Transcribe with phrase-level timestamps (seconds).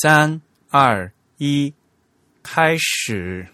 [0.00, 0.40] 三
[0.70, 1.74] 二一，
[2.42, 3.46] 开始。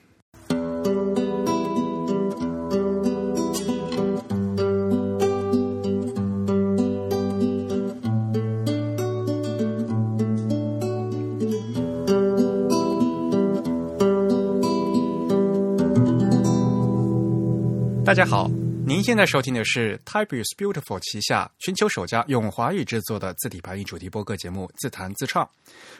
[18.04, 18.48] 大家好，
[18.88, 25.44] 您现在收听的是 Type is Beautiful 旗下全球首家用华语制作的字体排音主题播客节目《自弹自唱》。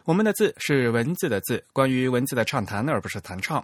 [0.07, 3.62] 我们的字是文字的字，关于文字的畅谈，而不是弹唱。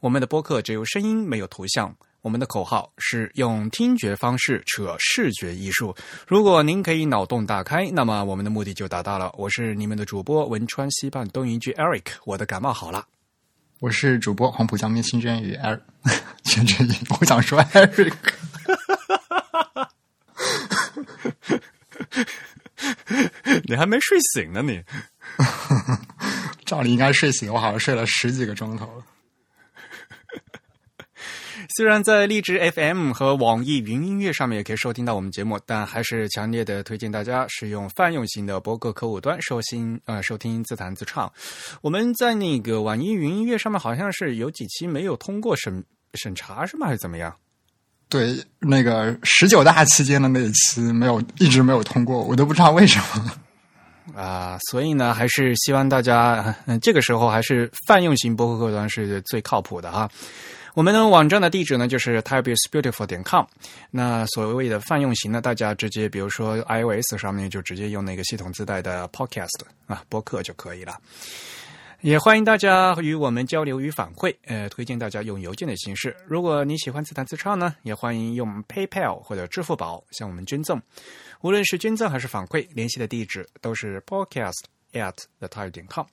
[0.00, 1.94] 我们的播客只有声音，没有图像。
[2.22, 5.94] 我们的口号是用听觉方式扯视觉艺术。
[6.26, 9.30] 如果您可以脑洞大开，那么我们的目的就达到了。
[9.36, 13.04] 我是你们的主播汶川西畔东营居 Eric，我的感冒好了。
[13.80, 15.80] 我是主播黄浦江边清娟与 Eric，
[16.44, 18.14] 清蒸鱼，我想说 Eric。
[23.64, 24.82] 你还没睡醒呢，你？
[26.66, 29.04] 照理应该睡醒，我好像睡了十几个钟头了。
[31.76, 41.32] 虽然在荔枝 FM 和网易云音乐上面也可以收听到我们节目，但还是强烈的推荐大家使用泛用型的播客客户端收听呃收听自弹自唱。
[41.80, 45.82] 我们在那个网易云音乐上面好像是有几期没有通过审
[46.14, 46.86] 审查是吗？
[46.86, 47.34] 还是怎么样？
[48.08, 53.32] 对，那个十九大期间的那一期没有一直没有通过，我都不知道为什么。
[54.14, 60.08] 啊，所以呢，还是希望大家，嗯，这个时候还是泛用型播客客户端是最靠谱的哈。
[60.74, 63.44] 我们的网站的地址呢，就是 typeisbeautiful 点 com。
[63.90, 70.94] 那所谓的泛用型呢，大家直接比如说 iOS 上面就直接用那个系统自带的 Podcast 啊播客就可以了。
[72.04, 76.14] 也欢迎大家与我们交流与反馈，呃，推荐大家用邮件的形式。
[76.26, 80.78] 如果你喜欢自弹自唱呢，也欢迎用 PayPal 或者支付宝向我们捐赠。
[81.40, 86.04] 无论是捐赠还是反馈，联系的地址都是 podcast at the type 点 com。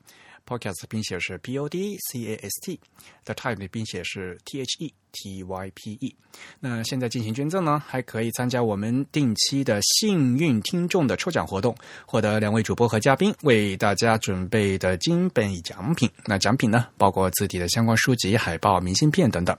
[0.47, 5.43] Podcast 拼写是 P O D C A S T，The Type 的拼写是 T H E T
[5.43, 6.15] Y P E。
[6.59, 16.09] 那现在进行捐赠呢，还可以参加我们定期的幸运听众的抽奖活动，获得两位主播和嘉宾为大家准备的金本奖品。
[16.25, 19.57] 那奖品呢，包括字体的相关书籍、海报、明信片等等。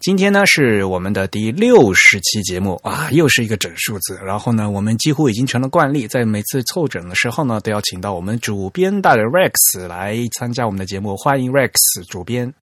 [0.00, 4.18] 今天呢，是我们的第六十期节目啊，又是一个整数字。
[4.24, 11.16] 然后呢，我们几乎已经成了惯例，在每次凑整的时候呢，都要请到我们主编大人 Rex 来参加我们的节目。
[11.16, 11.70] 欢迎 Rex
[12.08, 12.52] 主编。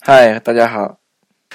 [0.00, 1.01] 嗨，大家好。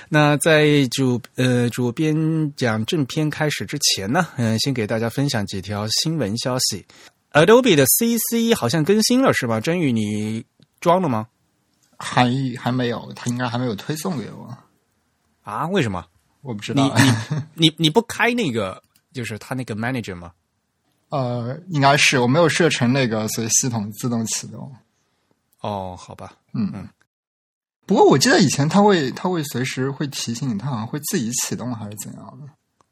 [0.09, 2.16] 那在主呃主编
[2.56, 6.85] 讲正片开始之前呢，嗯、先给大家分享几条新闻消息。
[7.34, 9.59] Adobe 的 CC 好像更新了是吧？
[9.59, 10.46] 真宇，你
[10.80, 11.28] 装了吗？
[11.97, 14.58] 还还没有，他应该还没有推送给我。
[15.44, 15.68] 啊？
[15.68, 16.06] 为什么？
[16.41, 16.96] 我不知你道。
[17.56, 18.81] 你你你不开那个
[19.14, 20.31] 就是他那个 manager 吗？
[21.09, 24.74] 呃，应该是我没有设成那个，所以系统自动启动。
[25.62, 26.88] 哦，好吧，嗯嗯。
[27.88, 32.48] 不过我记得以前它会，它会随时会提醒你，它好像会自己启动还是怎样的？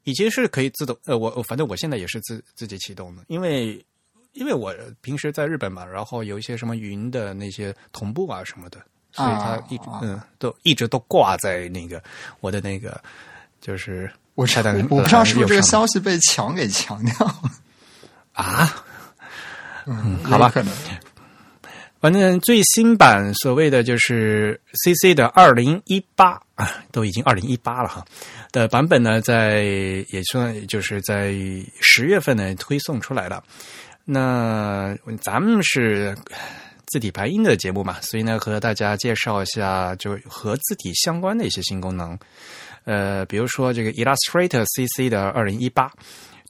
[0.05, 3.85] 以前是可以自动，呃，我我反正我现在也是自自己启动的，因为
[4.33, 8.79] 因为我平时在日本嘛，然后有一些什么云的那些同步啊什么的，
[9.11, 12.01] 所以它一直、啊嗯都一直都挂在那个
[12.39, 13.01] 我的那个
[13.59, 14.47] 就是我
[14.89, 17.51] 我不知道是不是这个消息被强给强调了。
[18.33, 18.85] 啊，
[19.85, 20.73] 嗯，好吧可能。
[22.05, 28.05] 反正最新版所谓的就是 CC 的二零一八啊，都已经二零一八了哈
[28.51, 29.63] 的版本呢，在
[30.09, 31.33] 也算就是在
[31.81, 33.43] 十月份呢推送出来了。
[34.03, 36.15] 那咱们是
[36.85, 42.15] 字体排音的节目嘛，所以呢和大家介绍一下就和字体相关的一些新功能。
[42.83, 45.91] 呃，比如说这个 Illustrator CC 的二零一八。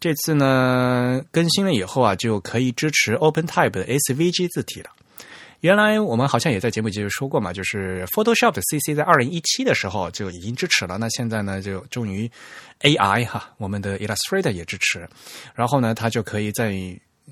[0.01, 4.89] 这次呢更新了以后啊，就可以支持 OpenType 的 SVG 字体了。
[5.65, 12.29] 原来我们好像也在节目里说过嘛，就是 Photoshop 的 CC 在二零一七的时候就已经支持了，那现在呢就终于
[12.81, 15.09] AI 哈，我们的 Illustrator 也支持，
[15.55, 16.71] 然后呢它就可以在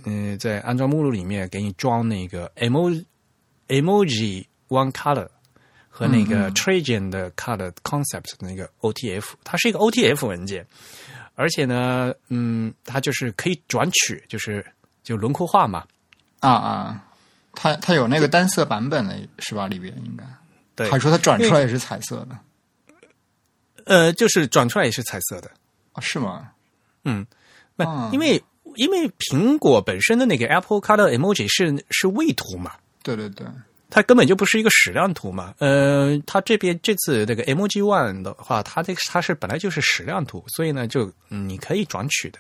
[0.04, 3.06] 嗯在安装目录里面给你装那个 emo
[3.68, 5.28] emoji one color
[5.88, 10.66] 和那个 Trajan 的 color concept 的那个 OTF，它是一个 OTF 文件，
[11.36, 14.66] 而且呢，嗯，它就是可以转取，就是
[15.04, 15.86] 就轮廓化嘛，
[16.40, 17.06] 啊啊，
[17.54, 19.68] 它它有那个单色版本的是吧？
[19.68, 20.24] 里边应该。
[20.76, 22.38] 对，还说它转出来也是彩色的
[23.86, 25.52] 呃，就是转出来也是彩色的，
[25.94, 26.02] 哦？
[26.02, 26.50] 是吗？
[27.04, 27.26] 嗯，
[27.76, 28.42] 那，嗯因为
[28.76, 32.72] 因为苹果本身的那个 Apple Color Emoji 是是位图嘛，
[33.04, 33.46] 对对对，
[33.90, 35.54] 它根本就不是一个矢量图嘛。
[35.60, 42.40] 呃，它这边这次那个 Emoji One 的话，它这个它是本来就是矢量图，所以呢，就、嗯、你可以转取的。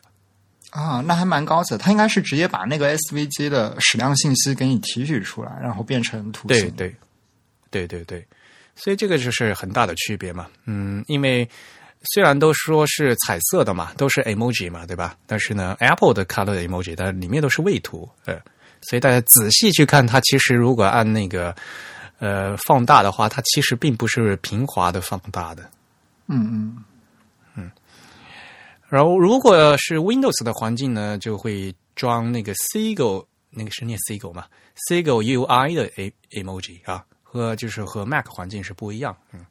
[0.74, 1.78] 啊，那还蛮高级的。
[1.78, 6.72] 它应该是直接把那个 SVG 的矢量信息给你提取出来，然后变成图形。
[6.72, 8.28] 对对对对对，
[8.76, 10.48] 所以这个就是很大的区别嘛。
[10.66, 11.48] 嗯，因为
[12.14, 15.16] 虽然都说是彩色的嘛，都是 emoji 嘛，对吧？
[15.28, 18.40] 但是呢，Apple 的 color emoji 但里面都是位图，呃，
[18.82, 21.56] 所以大家仔细去看，它其实如果按那个
[22.18, 25.64] 呃放大的话，它其实并不是平滑的放大的。
[26.28, 26.84] 嗯嗯。
[28.94, 34.46] 然后，如果是 Windows 的环境呢，就会装那个 Seagull，那个是念 Seagull 嘛
[34.88, 39.18] ？Seagull UI 的 A emoji 啊，和就是和 Mac 环境是不一样。
[39.32, 39.44] 嗯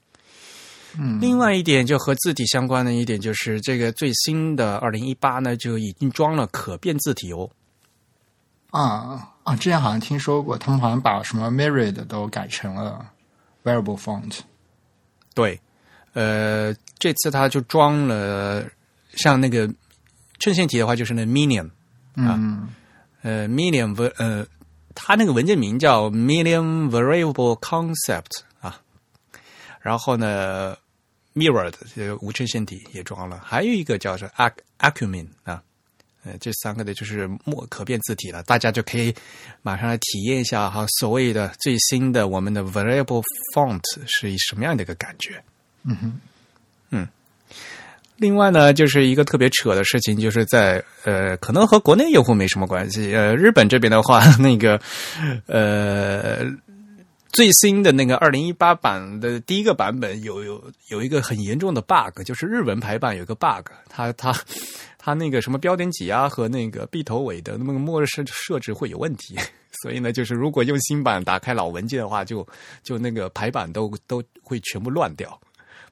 [0.97, 1.21] 嗯。
[1.21, 7.50] 另外一点，就和字体相关的一点，就是这个最新的二零一八呢，就已经装了可变字体哦。
[8.71, 9.56] 啊啊！
[9.56, 13.05] 之前好像听说过，他们好像把什么 Myriad 都改成了
[13.65, 14.39] Variable Font。
[15.35, 15.61] 对，
[16.12, 18.65] 呃，这次他就装了。
[19.14, 19.69] 像那个
[20.38, 21.70] 衬线体的话，就是那 Medium
[22.14, 22.69] 啊，
[23.23, 24.47] 呃，Medium 文呃，
[24.94, 28.81] 它那个文件名叫 Medium Variable Concept 啊。
[29.81, 30.76] 然后呢
[31.35, 35.62] ，Mirrored 这个无衬线体也装了，还有一个叫做 Ac Acumen 啊，
[36.25, 39.15] 呃，这三个的就是墨可变字体了，大家就可以
[39.62, 43.23] 马上来体验一下哈，所谓的最新的我们的 Variable
[43.55, 45.43] Font 是什么样的一个感觉？
[45.85, 46.20] 嗯哼，
[46.91, 47.08] 嗯。
[48.22, 53.12] 另外呢，就是一个特别扯的事情，就是在呃，可能和国内用户没什么关系。
[53.12, 54.80] 呃，日本这边的话，那个
[55.46, 56.44] 呃，
[57.32, 64.32] 最新的那个二零一八版的第一个版本有有有一个很严重的 bug，就是日文排版有个 bug，它它
[64.98, 69.36] 它那个什么标点挤压和那个闭头尾的那么默认设设置会有问题，
[69.82, 72.46] 所以呢，就是如果用新版打开老文件的话，就
[72.84, 75.36] 就那个排版都都会全部乱掉。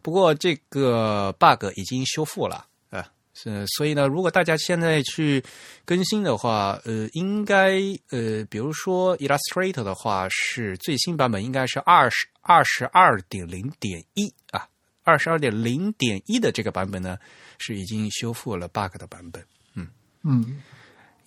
[0.03, 5.43] 不过这个 bug 已经修复了啊，是所以呢，如果大家现在去
[5.85, 7.81] 更新的话，呃，应该
[8.11, 14.67] 呃，比如说 Illustrator 的话，是最新版本应该是二十二十二点零点一啊，
[15.03, 17.19] 二十二点零点一的这个版本呢，
[17.59, 19.45] 是已经修复了 bug 的版本。
[19.75, 19.87] 嗯
[20.23, 20.63] 嗯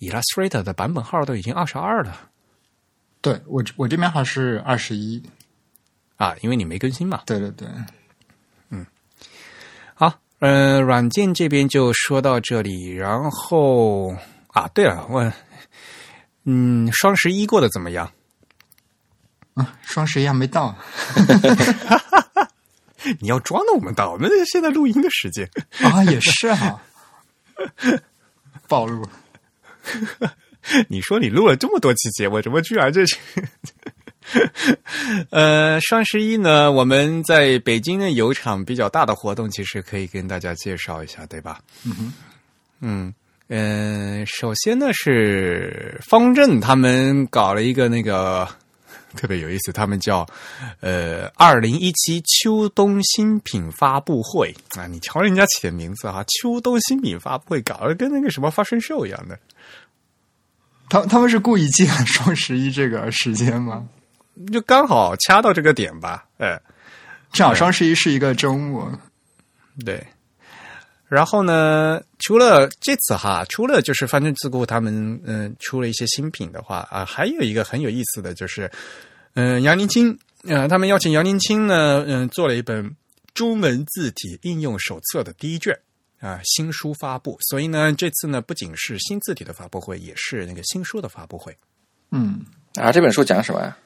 [0.00, 2.30] ，Illustrator 的版本号都已经二十二了。
[3.20, 5.22] 对我我这边还是二十一
[6.16, 7.22] 啊，因为你没更新嘛。
[7.26, 7.66] 对对对。
[10.40, 14.14] 嗯，软件这边就说到这里，然后
[14.48, 15.32] 啊，对了，问，
[16.44, 18.10] 嗯，双十一过得怎么样？
[19.54, 20.76] 啊，双十一还没到，
[23.20, 25.48] 你要装的我们到，我们现在录音的时间
[25.78, 26.82] 啊，也是哈，
[28.68, 29.06] 暴露，
[30.88, 33.16] 你说你录了这么多期节目，怎么居然这是？
[35.30, 41.60] 呃，双十一呢，我们在北京呢有场比较大的活动，其实可以跟大家介绍一下，对吧？
[41.84, 42.12] 嗯
[42.80, 43.14] 嗯
[43.48, 48.48] 嗯，首先呢是方正他们搞了一个那个
[49.14, 50.26] 特别有意思，他们叫
[50.80, 59.38] 呃二零一七秋冬新品发布会啊，你瞧人家起的名字啊，秋冬新品发布会，搞得跟那个什么发生秀一样的。
[60.88, 63.86] 他他们是故意记双十一这个时间吗？
[64.52, 66.60] 就刚好掐到这个点吧，哎，
[67.32, 68.90] 正好双十一是一个周末，
[69.84, 70.04] 对。
[71.06, 78.68] 然后呢，除了这次哈，除了就是方正自顾他们嗯出了一些新品的话啊，还有一个很有意思的就是，
[79.34, 82.96] 嗯，杨林清，呃，他们邀请杨林清呢，嗯，做了一本
[83.32, 85.78] 中文字体应用手册的第一卷
[86.20, 87.38] 啊，新书发布。
[87.42, 91.56] 所以呢，这次呢，不仅是新字体的发布会，也是那个新书的发布会。
[92.10, 92.40] 嗯，
[92.74, 93.76] 啊，这本书讲什么呀？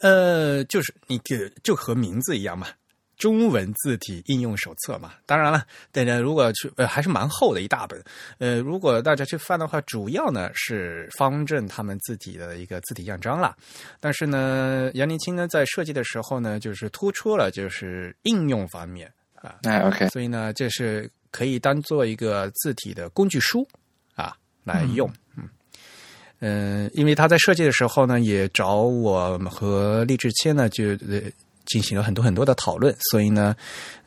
[0.00, 2.68] 呃，就是你就就和名字一样嘛，
[3.16, 5.12] 中文字体应用手册嘛。
[5.26, 8.02] 当然了，大家如果去呃还是蛮厚的一大本。
[8.38, 13.54] 呃，如果大家去翻的话，主要呢是方正他们字体的一个字体样章啦。
[14.00, 19.56] 但是呢，杨林清呢在设计的时候呢，就是突出了就是应用方面啊。
[19.64, 20.08] 哎，OK。
[20.08, 23.68] 所以呢，这是可以当做一个字体的工具书
[24.14, 25.06] 啊来用。
[25.36, 25.46] 嗯，
[26.40, 30.96] 嗯因为他在设计的时候呢，也找我和励志谦呢，就
[31.66, 33.54] 进行了很多很多的讨论，所以呢，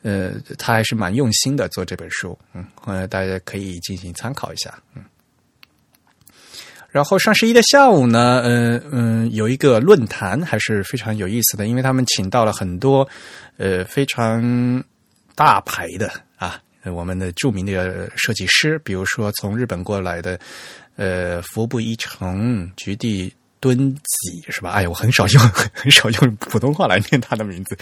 [0.02, 5.02] 呃，他还是蛮用心的做这本书，嗯，呃，大家可以进行参考一下，嗯。
[6.90, 13.08] 然后双十一的下午呢，嗯嗯，有一个论坛还是非常有意思的，因为他们请到了很多
[13.56, 14.84] 呃非常
[15.34, 16.12] 大牌的，
[16.92, 20.38] 我们的著名的设计师，比如说从日本过来的。
[20.96, 24.70] 呃，服部一成、菊地敦己是吧？
[24.70, 25.42] 哎，我很少用
[25.74, 27.76] 很少用普通话来念他的名字。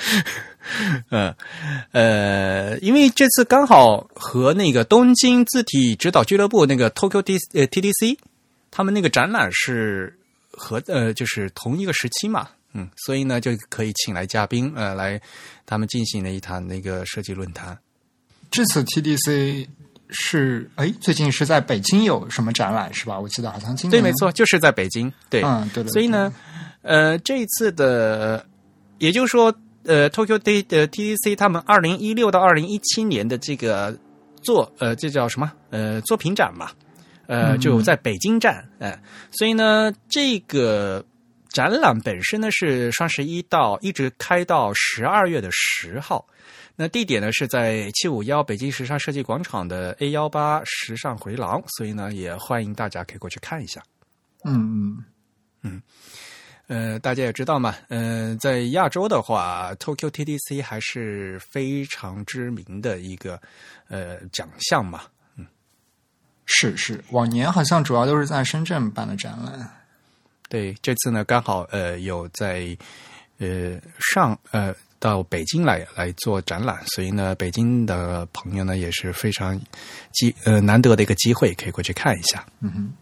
[1.10, 1.34] 嗯
[1.92, 8.16] 呃，因为这次刚好和那个东京字体指导俱乐部那个 Tokyo D 呃 TDC，
[8.70, 10.18] 他们那个展览是
[10.50, 15.20] 和呃就是同一个时期嘛，嗯，所以呢就可以请来嘉宾呃来
[15.66, 17.78] 他们进行了一场那个设计论坛。
[18.52, 19.66] 这次 TDC
[20.10, 23.18] 是哎，最近是在北京有什么展览是吧？
[23.18, 25.10] 我记得好像今对，没错，就是在北京。
[25.30, 25.88] 对，嗯，对的。
[25.88, 26.30] 所以呢，
[26.82, 28.44] 呃，这一次的，
[28.98, 29.52] 也就是说，
[29.84, 33.98] 呃，Tokyo Day 的 TDC 他们二零一六到二零一七年的这个
[34.42, 35.50] 作，呃，这叫什么？
[35.70, 36.70] 呃，作品展嘛，
[37.28, 38.94] 呃，嗯就在北京站，呃，
[39.30, 41.02] 所以呢，这个
[41.48, 46.26] 展览本身呢是双十一到一直开到十二月的十号。
[46.74, 53.82] 那地点呢是在七五幺北京时尚设计广场的 A 幺八时尚回廊，所以呢也欢迎大家可以过去看一下。
[54.44, 55.04] 嗯嗯
[55.62, 55.82] 嗯，
[56.66, 63.40] 呃，大家也知道嘛，呃，在亚洲的话，Tokyo TDC 还是非常知名的一个
[63.88, 65.02] 呃奖项嘛。
[65.36, 65.46] 嗯
[66.46, 69.70] 是是，往年好像主要都是在深圳办的展览。
[70.48, 72.76] 对，这次呢刚好呃有在
[73.38, 73.80] 呃
[74.12, 79.60] 上呃到北京来来做展览，所以呢北京的朋友呢也是非常
[80.12, 82.46] 机呃难得的一个机会，可以过去看一下。
[82.60, 82.92] 嗯哼，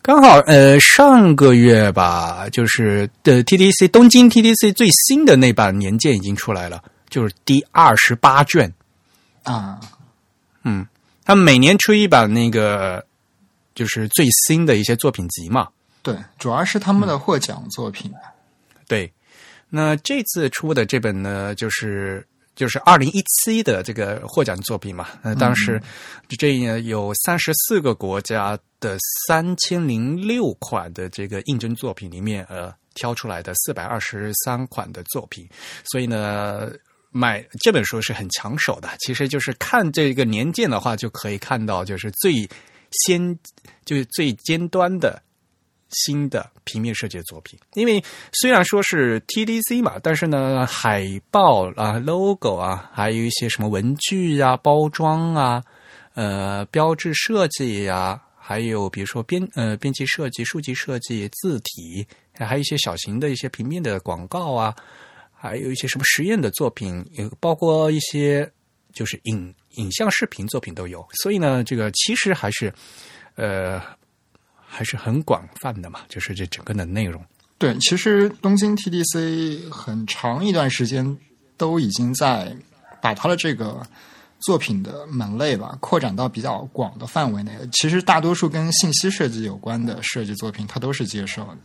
[0.00, 8.72] 刚好呃上个月吧，就是的 TDC 东京 TDC 最新的那版年鉴已经出来了，就是第二十八卷。
[9.42, 9.78] 啊，
[10.62, 10.86] 嗯，
[11.26, 13.04] 他们每年出一版那个
[13.74, 15.68] 就是最新的一些作品集嘛。
[16.02, 18.10] 对，主要是他们的获奖作品。
[18.86, 19.12] 对，
[19.70, 25.08] 那这次出的这本呢，就是就是二零一七的这个获奖作品嘛。
[25.22, 25.80] 呃，当时
[26.38, 28.96] 这有三十四个国家的
[29.26, 35.48] 三千零六款的这个应征作品里面，呃，挑出来的四百二十三款的作品，
[35.84, 36.70] 所以呢。
[37.10, 42.46] 买这本书是很抢手的，其实就是看这个年鉴的话，就可以看到就是最
[42.92, 43.36] 先
[43.86, 45.20] 就是最尖端的
[45.90, 47.58] 新的平面设计的作品。
[47.74, 48.02] 因为
[48.32, 55.62] 虽然说是 TDC 嘛，但是呢，海报啊、logo 啊，还有一些什么文具啊、包装啊、
[56.14, 64.74] 呃标志设计呀、还有比如说编呃编辑设计、数据设计、字体，还有一些小型的一些平面的广告啊。
[65.40, 68.50] 还有一些什么实验的作品，也包括一些
[68.92, 72.74] 就是影影像视频作品都有，所以呢，这个其实还是
[73.36, 73.80] 呃
[74.68, 77.24] 还是很广泛的嘛，就是这整个的内容。
[77.56, 81.16] 对，其实东京 TDC 很长一段时间
[81.56, 82.54] 都已经在
[83.00, 83.84] 把它的这个
[84.40, 87.52] 作品的门类吧扩展到比较广的范围内。
[87.72, 91.58] 其实大多数跟信息设计有关的设计作品，它都是接受的。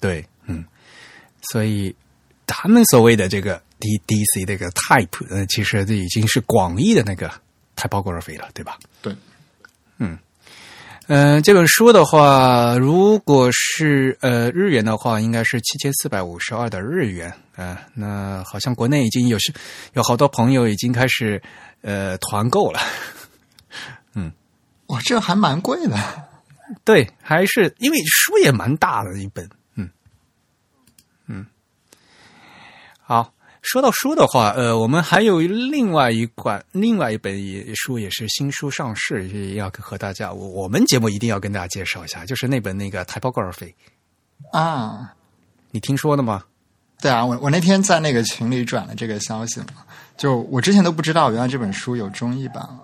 [0.00, 0.64] 对，嗯，
[1.50, 1.94] 所以。
[2.54, 7.32] 他们所谓的这个 DDC 这个 type，呃，其实这已经是广义的那个
[7.76, 8.78] typography 了，对吧？
[9.00, 9.16] 对，
[9.96, 10.18] 嗯，
[11.12, 17.78] 呃，这本书的话，如果是呃日元的话，应该是七千四百五十二的日元啊、呃。
[17.92, 19.52] 那好像国内已经有是
[19.92, 21.42] 有好多朋友已经开始
[21.82, 22.80] 呃团购了。
[24.16, 24.32] 嗯，
[24.86, 25.98] 哇，这还蛮贵的。
[26.82, 29.46] 对，还是因为书也蛮大的一本。
[33.02, 43.72] 好，说到书的话，呃，我们还有另外一款、另外一本也书，也是新书上市，也要和大家，我我们节目一定要跟大家介绍一下，就是那本那个 typography
[44.52, 45.14] 啊，
[45.70, 46.44] 你听说的吗？
[47.00, 49.84] 对啊，我我那天在那个群里转了这个消息嘛，
[50.16, 52.82] 就我之前都不知道，原来这本书有中译版了。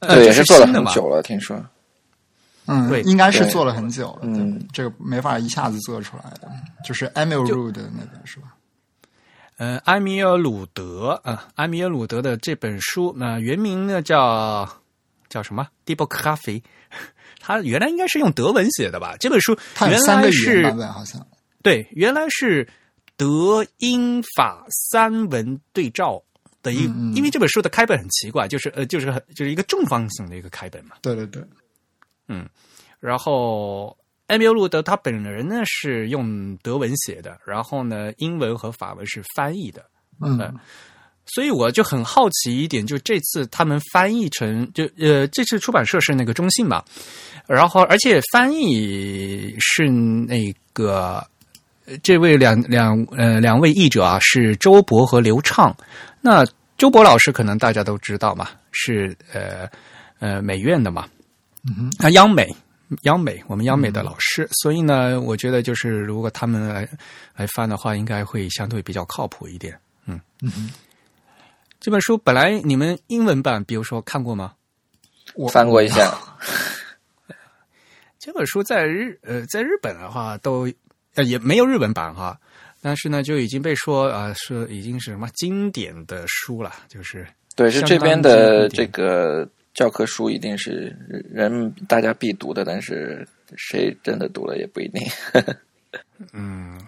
[0.00, 0.90] 呃，对，这是做了新的嘛？
[0.90, 1.62] 很久了，听说。
[2.66, 6.48] 嗯，对对应该是做了很久了，嗯这个没法一下子做出来的，
[6.84, 8.54] 就是 Emil Rud 的那本是吧？
[9.62, 14.68] 呃，埃米尔鲁德啊、埃米尔鲁德的这本书，那、原名呢叫
[15.28, 16.60] 叫什么 d e b o c a f e
[17.38, 19.14] 他原来应该是用德文写的吧？
[19.20, 19.56] 这本书
[19.88, 20.74] 原来是。
[21.62, 22.68] 对，原来是
[23.16, 26.20] 德英法三文对照
[26.60, 30.96] 的一，嗯嗯因为这本书的开本很奇怪，就是呃，就是很就是一个正方形的一个开本嘛。
[31.02, 31.40] 对对对，
[32.26, 32.48] 嗯
[32.98, 33.96] 然后
[34.32, 39.84] 埃米尔路德他本人呢是用德文写的，然后呢英文和法文是翻译的，
[40.20, 40.50] 嗯呃
[41.24, 46.82] 所以我就很好奇一点，就这次他们翻译成就呃，这次出版社是那个中信嘛，
[47.46, 51.24] 然后而且翻译是那个
[51.86, 55.74] 呃这位两两呃两位译者啊是周博和刘畅。
[56.20, 56.44] 那
[56.76, 59.68] 周博老师可能大家都知道嘛，是呃
[60.18, 61.08] 呃美院的嘛，
[61.68, 62.52] 嗯哼，啊央美
[63.02, 66.88] 央美，我们央美的老师，所以呢，我觉得就是如果他们来
[67.34, 69.78] 来翻的话，应该会相对比较靠谱一点。
[70.06, 70.70] 嗯嗯，
[71.80, 74.54] 这本书本来你们英文版，比如说看过吗？
[75.34, 76.14] 我翻过一下。
[78.18, 80.70] 这本书在日呃，在日本的话都
[81.14, 82.38] 呃也没有日文版哈，
[82.80, 90.96] 但是呢就已经被说啊是已经是什么经典的书了，就是对，是这边的这个教科书一定是
[91.30, 93.26] 人大家必读的，但是
[93.56, 95.02] 谁真的读了也不一定。
[96.32, 96.78] 嗯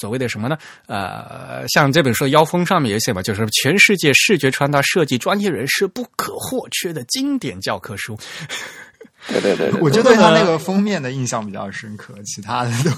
[0.00, 0.56] 所谓的什么呢？
[0.86, 8.16] 呃，像这本书的腰封上面也写嘛，就是全世界视觉传达设计专业人士不可或缺的经典教科书。
[9.28, 12.90] 对对对对，我就对他那个封面的印象比较深刻，其他的都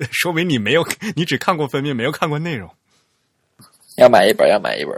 [0.10, 2.70] 说明你没有，你只看过封面，没有看过内容。
[3.96, 4.94] 要买一本，要买一本。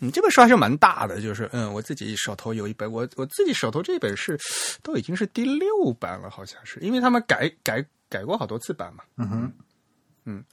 [0.00, 4.38] 嗯，这本书还是蛮大的，就是嗯，我自己手头有一本，我我自己手头这本是
[4.82, 9.02] 都已经是第六版了，好像是，因为他们改改改过好多次版嘛。
[9.16, 9.52] 嗯哼，
[10.26, 10.44] 嗯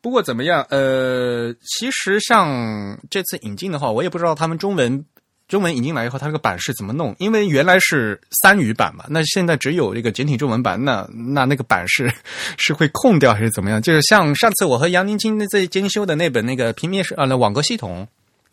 [0.00, 0.64] 不过怎么样？
[0.70, 5.04] 呃，其实像这次引进的话，我也不知道他们中文
[5.48, 7.16] 中文引进来以后，它这个版是怎么弄？
[7.18, 12.12] 因为原来是三语版嘛，那现在只有这个简体中文版，那那那个版是
[12.58, 13.80] 是会空掉还是怎么样？
[13.82, 18.06] 就是像上次我和杨宁青在监修的那本那个平面是呃，那网格系统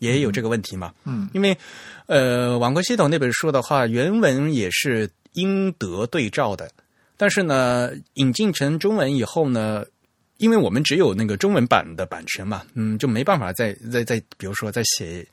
[0.06, 0.92] 也有这个问题嘛。
[1.04, 1.56] 嗯，因为
[2.06, 6.70] 呃，网格系统那本书的话，原文也是英德对照的，
[7.16, 9.84] 但是呢，引进成中文以后呢，
[10.38, 15.26] 因为我们只有那个中文版的版权嘛，嗯，就没办法再再再，比如说再写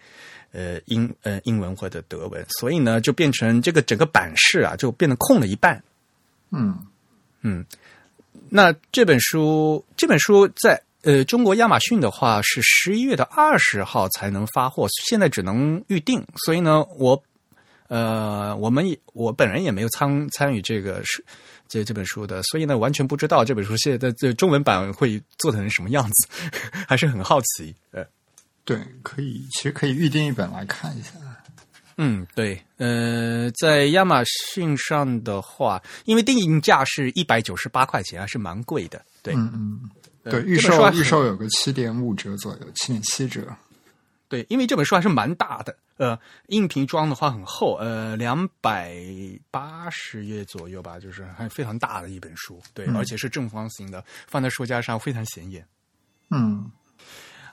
[0.52, 5.84] 呃英呃英文或者德文，所以呢，就变成这个整个版式啊，就变得空了一半。
[6.52, 6.78] 嗯。
[7.42, 7.66] 嗯，
[8.50, 17.22] 那这本书这本书在呃中国亚马逊的话是十一月的二十号才能发货，现在只能预定，所以呢，我
[17.88, 21.24] 呃我们也我本人也没有参参与这个是
[21.68, 26.28] 这这本书的，所以呢完全不知道这本书现在这中文版会做成什么样子，
[26.88, 27.74] 还是很好奇。
[27.92, 28.06] 呃，
[28.66, 31.12] 对，可以，其实可以预定一本来看一下。
[32.02, 39.04] 嗯，对，呃，在亚马逊上的话，因为定价是一百九十八块钱，还是蛮贵的。
[39.22, 43.42] 对，嗯嗯，呃对，预售预售有个七点五折左右，七点七折。
[44.28, 48.94] 对，因为这本书还是蛮大的，呃，硬皮装的话很厚，呃，两百
[49.50, 55.66] 八十页左右吧，就是还非常大的一本书，对，嗯而且是正方形的，放在书架上非常显眼
[56.30, 56.70] 嗯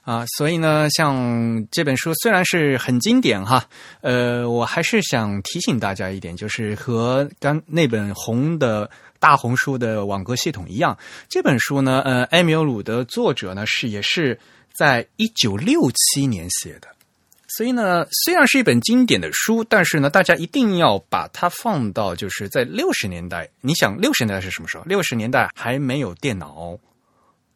[0.03, 0.27] 啊。
[0.37, 3.65] 所以呢，像这本书虽然是很经典哈，
[4.03, 8.91] 呃，我还是想提醒大家一点，就是和刚那本红的。
[9.19, 10.97] 大红书的网格系统一样，
[11.29, 14.39] 这本书呢，呃，埃米尔鲁的作者呢是也是
[14.75, 16.89] 在一九六七年写的，
[17.49, 23.49] 所以呢，虽然是一本经典的书，但是呢，大家一定要把它放到就是在六十年代。
[23.61, 24.85] 你想，六十年代是什么时候？
[24.85, 26.77] 六十年代还没有电脑，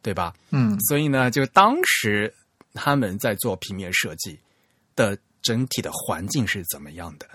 [0.00, 0.32] 对吧？
[0.50, 2.32] 嗯所以呢，就当时
[2.72, 4.38] 他们在做平面设计
[4.96, 7.26] 的整体的环境是怎么样的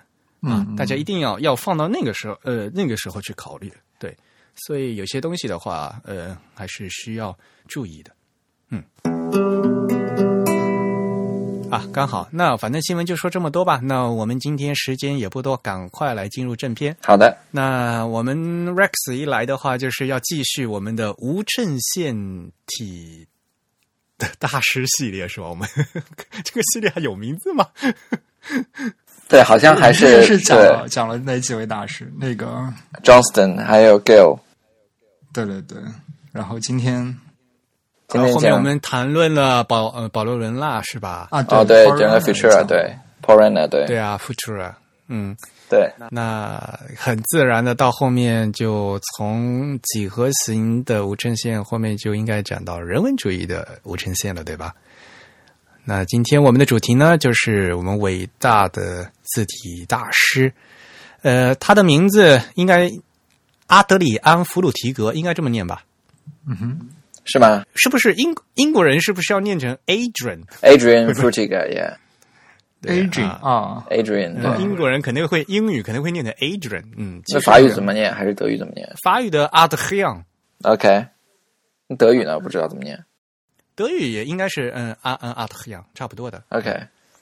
[0.50, 0.66] 啊？
[0.68, 3.72] 嗯，大家一定要要放到那个时候，呃，那个时候去考虑。
[4.00, 4.16] 对，
[4.56, 8.12] 所以有些东西的话，呃，还是需要注意的。
[8.70, 8.84] 嗯。
[11.72, 13.82] 啊，刚好，那反正新闻就说这么多吧。
[13.84, 16.96] 那我们今天时间也不多，赶快来进入正片。
[17.02, 18.38] 好的，那我们
[18.74, 22.16] Rex 一来的话，就是要继续我们的无衬线
[22.68, 23.28] 体
[24.18, 25.50] 的大师系列，是吧？
[25.50, 25.68] 我们
[26.46, 27.68] 这个系列还有名字吗？
[29.28, 32.12] 对，好像还是是是讲了讲了哪几位大师？
[32.20, 32.72] 那个
[33.04, 34.40] Johnston 还有 Gill。
[35.34, 35.78] 对对对，
[36.32, 36.96] 然后今天
[38.14, 41.28] 然后后面我们谈论了保呃保罗伦纳是吧？
[41.32, 44.72] 啊，哦，对，Forerunner 讲了 Futura，对 Porana，对对啊，Futura，
[45.08, 45.36] 嗯，
[45.70, 54.74] 对那很自然的到后面就从几何形的无衬线后面就应该讲到人文主义的无衬线了，对吧？
[55.88, 60.52] 那今天我们的主题呢，就是我们伟大的字体大师，
[61.22, 62.90] 呃，他的名字应该
[63.68, 65.84] 阿德里安·弗鲁提格，应该这么念吧？
[66.48, 66.90] 嗯哼，
[67.24, 71.98] 是吗是不是英英国人是不是要念成 Adrian？？Adrian Frutiger，yeah。
[72.82, 74.64] Adrian 啊 Adrian 啊啊，对。
[74.64, 78.12] 英国人肯定会英语肯定会念成 Adrian，嗯，那法语怎么念？
[78.14, 81.06] 还是德语怎么念法语的 Adrian，？OK，
[81.88, 82.40] 那德语呢？
[82.40, 83.04] 不知道怎么念。
[83.76, 86.44] 德语也应该是嗯啊嗯 Adrian 差不多的。
[86.50, 86.70] OK，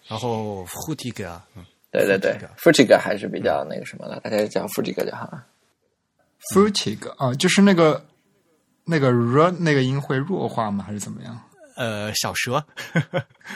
[0.08, 1.24] 然后 f u t i g
[1.56, 5.46] 嗯，对对对 Frutiga，Frutiga 还是比较那个什么的，大家叫 Frutiga 就好了。
[6.54, 8.06] Frutig 啊，就是那个
[8.86, 10.84] 那个 r 那个音会弱化吗？
[10.86, 11.40] 还是怎么样？
[11.76, 12.64] 呃，小舌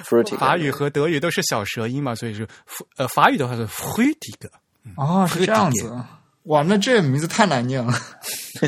[0.03, 4.49] ，Frutiga 法语和德语都是小舌音嘛，所以是 f 呃法语的话是 f u t i g
[4.95, 5.93] 哦，是这样子。
[6.43, 7.93] 哇，那这名字太难念了。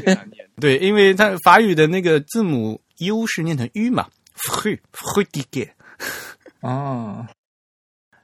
[0.60, 4.08] 对，因为它法语的那个字母 U 是念成 U 嘛
[5.32, 5.70] d i g e
[6.62, 7.26] 哦，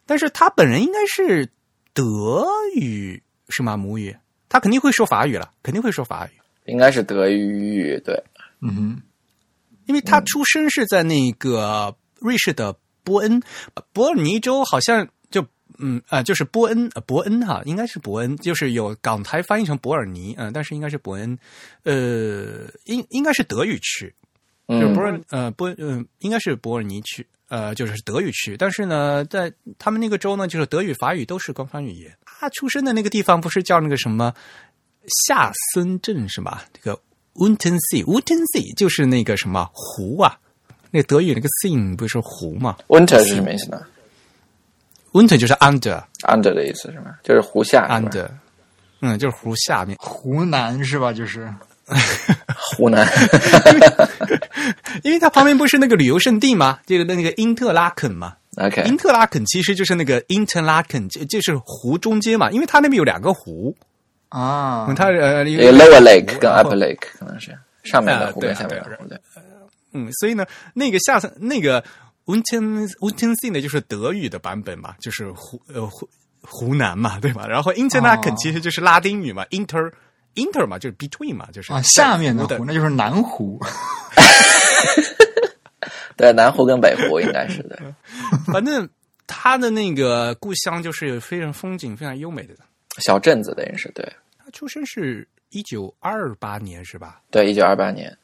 [0.05, 1.49] 但是他本人应该是
[1.93, 3.77] 德语是吗？
[3.77, 4.15] 母语，
[4.49, 6.31] 他肯定会说法语了，肯定会说法语，
[6.65, 8.21] 应该是德语，对，
[8.61, 9.01] 嗯哼，
[9.85, 13.41] 因为他出生是在那个瑞士的波恩，
[13.75, 15.45] 呃伯尔尼州，好像就
[15.77, 21.37] 嗯啊、呃就是波恩，呃伯恩哈，应该是伯恩，就是有港台翻译成伯尔尼，嗯、但是应该是伯恩，
[21.83, 24.13] 呃，应应该是德语区，
[24.67, 32.11] 就是伯嗯，尔呃波嗯、应该是伯尔尼区，呃就是德语区，但是呢，在他们那个州呢，就是德语、法语都是官方语言。
[32.25, 34.33] 他出生的那个地方不是叫那个什么
[35.27, 36.65] 夏森镇是吧？
[36.73, 36.99] 这个
[37.35, 40.37] Untensee，Untensee 就是那个什么湖啊，
[40.89, 43.81] 那德语那个 seen 不是湖嘛 winter 是什么意思呢
[45.11, 47.17] ？Winter 就是 under？under 的意思是吗？
[47.23, 48.27] 就是湖下是 under，
[49.01, 49.95] 嗯，就是湖下面。
[49.99, 51.13] 湖南是吧？
[51.13, 51.53] 就是
[52.77, 53.07] 湖南，
[55.03, 56.79] 因为它旁边不是那个旅游胜地吗？
[56.85, 63.75] 这个那个因特拉肯嘛，OK，因特拉肯其实就是那个 Interlaken，就就是湖中间嘛，因为它那边有两个湖，
[64.29, 67.57] 啊，它呃有 lower lake 跟 upper lake 可能是。
[67.83, 69.19] 上面的湖跟下面的湖，对，
[69.93, 70.43] 嗯，所以呢，
[70.73, 71.83] 那个下层那个
[72.25, 76.09] Unten Untensee 呢，就是德语的版本嘛，就是湖呃湖
[76.41, 77.45] 湖南嘛，对吧？
[77.47, 79.93] 然后 Interlaken 哦其实就是拉丁语嘛、i n t e r
[80.35, 83.59] inter 嘛，就是 between 嘛，就是啊，下面的湖的湖那就是南湖。
[86.17, 87.77] 对，南湖跟北湖应该是的。
[88.51, 88.87] 反正
[89.27, 92.55] 他的那个故乡就是非常风景非常优美的。
[92.99, 94.05] 小镇子等于是对
[94.37, 97.21] 他出生是一九二八年是吧？
[97.31, 98.17] 对，一九二八年，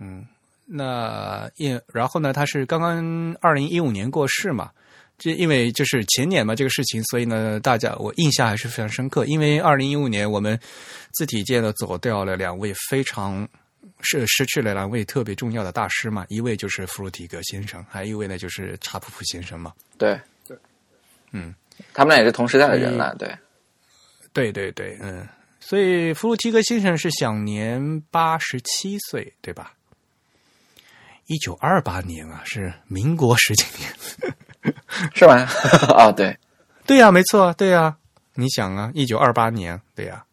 [0.00, 0.26] 嗯，
[0.64, 4.70] 那也然后呢，他是刚刚二零一五年过世嘛。
[5.18, 9.24] 这因为就是前年嘛这个事情，所以呢，大家我印象还是非常深刻。
[9.24, 10.58] 因为二零一五年我们
[11.12, 13.48] 字体界呢走掉了两位非常
[14.02, 19.72] 是失去了两位特别重要的大师嘛，一位就是弗鲁提格先生，还有一位呢就是查普普先生嘛。
[19.96, 20.56] 对对，
[21.32, 21.54] 嗯，
[21.94, 23.34] 他们俩也是同时代的人了，对，
[24.34, 25.26] 对对对，嗯，
[25.60, 29.72] 所以弗鲁提格先生是享年八十七岁，对吧？
[31.26, 34.35] 一九二八年啊，是民国十几年。
[35.14, 35.46] 是吗？
[35.96, 36.36] 啊，对，
[36.86, 37.96] 对呀、没错，对呀、
[38.34, 40.24] 你想啊，一九二八年，对呀、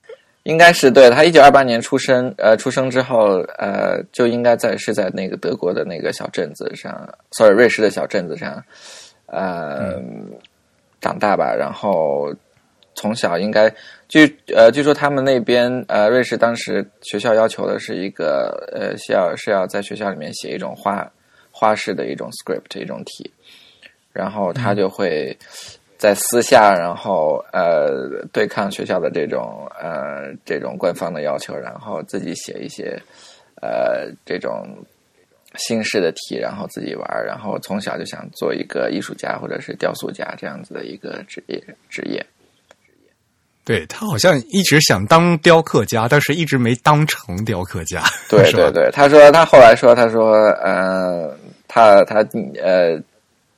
[0.44, 6.92] 应该是对他一九二八年出生，呃，出生之后，呃，就应该在是在那个德国的那个小镇子上
[7.32, 8.64] ，sorry，瑞士的小镇子上，
[9.28, 10.02] 呃，
[11.00, 11.56] 长大吧。
[11.58, 12.34] 然后
[12.96, 13.74] 从小应该
[14.08, 21.10] 据呃据说他们那边呃瑞士当时学校要求的是一个呃需要是要在学校里面写一种花
[21.52, 23.32] 花式的一种 script 一种题，
[24.14, 25.38] 然后他就会。
[25.96, 33.02] 在私下，然后呃对抗学校的这种呃这种官方的要求，然后自己写一些
[33.62, 34.68] 呃这种
[35.56, 42.26] 新式的题，然后自己玩儿，然后从小就想做一个艺术家或者是雕塑家这样子的一个职业职业。
[43.64, 48.04] 对他好像一直想当雕刻家，但是一直没当成雕刻家。
[48.28, 50.34] 对对对，他说他后来说他说
[50.66, 51.34] 呃
[51.70, 52.18] 他他
[52.62, 53.02] 呃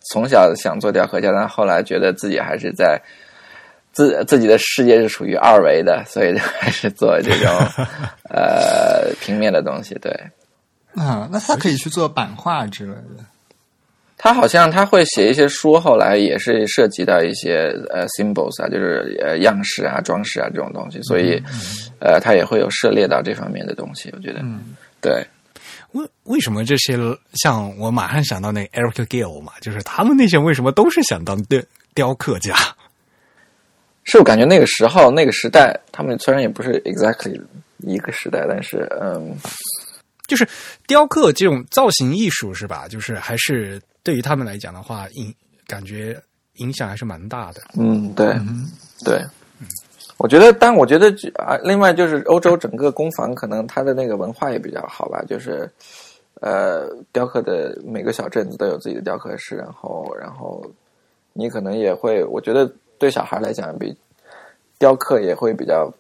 [0.10, 3.02] 从小想做雕刻家，但后来觉得自己还是在。
[3.96, 7.50] 自自己的世界是属于二维的，所以就还是做这种
[8.30, 9.96] 呃平面的东西。
[10.02, 10.12] 对
[10.96, 13.24] 啊，那他可以去做版画之类的。
[14.18, 21.42] 他好像他会写一些书，后来也是涉及到一些呃 symbols 啊，就是呃样式啊、装饰啊这种东西，所以
[22.02, 24.10] 呃他也会有涉猎到这方面的东西。
[24.14, 25.26] 我觉得，嗯，对。
[25.96, 26.98] 为为什么这些
[27.34, 31.62] 像我马上想到那 Eric Gill 嘛，就是他们那些为什么都是想当雕
[31.94, 32.56] 雕刻家？
[34.04, 37.42] 是我感觉那个时候那个时代，他们虽然也不是 exactly
[37.80, 39.36] 一个时代，但是嗯，
[40.28, 40.48] 就是
[40.86, 42.88] 雕刻这种造型艺术是吧？
[42.88, 45.34] 就是还是对于他们来讲的话，影
[45.66, 46.22] 感觉
[46.58, 47.62] 影响还是蛮大的。
[47.80, 48.36] 嗯，对，
[49.04, 49.26] 对，
[50.18, 55.70] 我觉得，但我觉得啊，另外就是欧洲整个工坊可能它的那个文化也比较好吧，就是
[56.42, 60.66] 呃，雕刻的每个小镇子都有自己的雕刻师，然后，然后
[61.34, 63.96] 你可能也会，我觉得对小孩来讲，比
[64.80, 65.92] 雕刻也会比较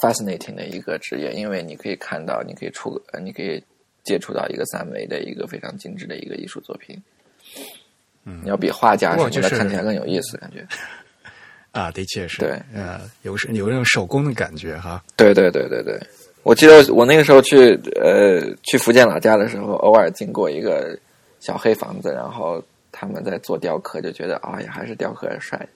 [0.00, 3.62] fascinating 的一个职业，因为你可以看到，你可以出，呃你可以
[4.04, 7.00] 接触到一个三维的一个非常精致的一个艺术作品。
[8.24, 10.66] 嗯，要比画家什么的看起来更有意思，感觉。
[11.74, 15.02] 啊，的确是，对，呃，有是有那种手工的感觉哈。
[15.16, 16.00] 对对对对对，
[16.44, 20.96] 我记得我那个时候去呃去福建老家的时候，偶尔经过一个
[21.40, 25.68] 小黑房子，然后他们在做雕刻，就觉得哎呀，还是雕刻帅。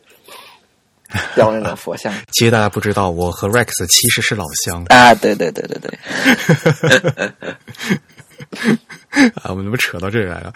[1.35, 2.13] 雕那种佛像。
[2.33, 5.15] 其实大家不知道，我和 Rex 其实是老乡啊！
[5.17, 5.99] 对对对对对。
[9.43, 10.53] 啊，我们怎么扯到这里来了？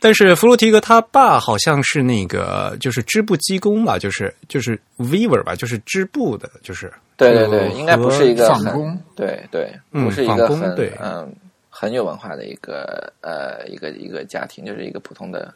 [0.00, 11.32] 但是弗洛提格他爸好像是那个，就是织布机工吧，就是就是 weaver 吧，就是织布的，就是对对对，应该不是一个纺工，对对，嗯不是一个很对嗯
[11.70, 15.52] 很有文化的一个呃一个一个家庭，就是一个普通的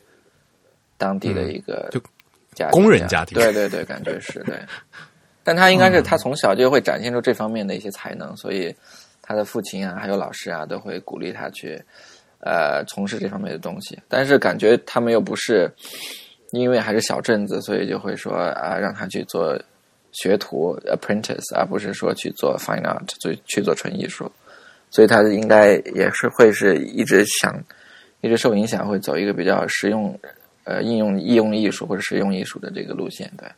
[0.96, 2.00] 当地的一个就
[2.54, 4.54] 家工人家庭对对对，感觉是对。
[5.44, 8.74] 但他应该是他从小就会展现出这方面的一些才能，所以
[9.26, 11.82] 他的父亲啊，还有老师啊，都会鼓励他去
[12.38, 13.98] 呃从事这方面的东西。
[14.08, 15.68] 但是感觉他们又不是
[16.52, 19.58] 因为还是小镇子，所以就会说啊让他去做
[20.12, 24.30] 学徒 apprentice，而不是说去做 fine art，去去做纯艺术。
[24.90, 27.60] 所以他应该也是会是一直想
[28.20, 30.18] 一直受影响，会走一个比较实用
[30.62, 33.48] 呃应用应用艺术或者实用艺术的这个路线，对。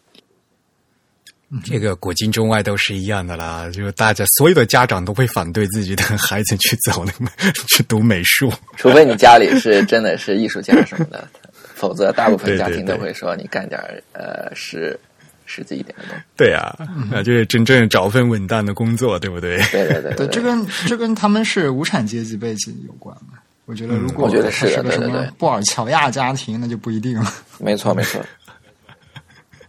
[1.65, 7.31] 这个古今中外都是一样的啦，就是大家所有的家长都会反对自己的孩子去走那么
[7.67, 11.27] 去读美术，除非你家里是真的是艺术家什么的，
[11.75, 14.99] 否则大部分家庭都会说你干点儿呃实
[15.47, 16.23] 实际一点的东西。
[16.37, 16.77] 对啊，
[17.11, 19.57] 那，就是真正找份稳当的工作，对不对？
[19.73, 23.39] 对对对对，这跟这跟他们是无产阶级背景有关嘛？
[23.65, 27.33] 我觉得如果我觉得是的他是个什对对对么布尔乔亚家庭，那就不一定了。
[27.59, 28.23] 没错没错。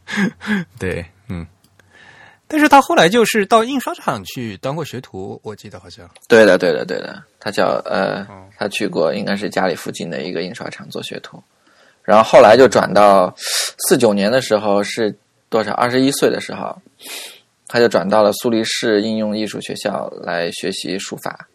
[0.77, 1.05] 对，嗯。
[2.51, 6.09] 但是他后来就是到印刷厂去当过学徒，我记得好像。
[6.27, 8.25] 对的对的对的，他叫呃，
[8.57, 11.41] 他去过应该是家里附近的一个印刷厂做学徒，
[12.03, 15.15] 然后后来就转到四九年的时候是
[15.47, 15.73] 多少？
[15.73, 16.75] 二十一岁的时候，
[17.67, 21.47] 他就转到了苏黎世应用艺术学校来学习书法。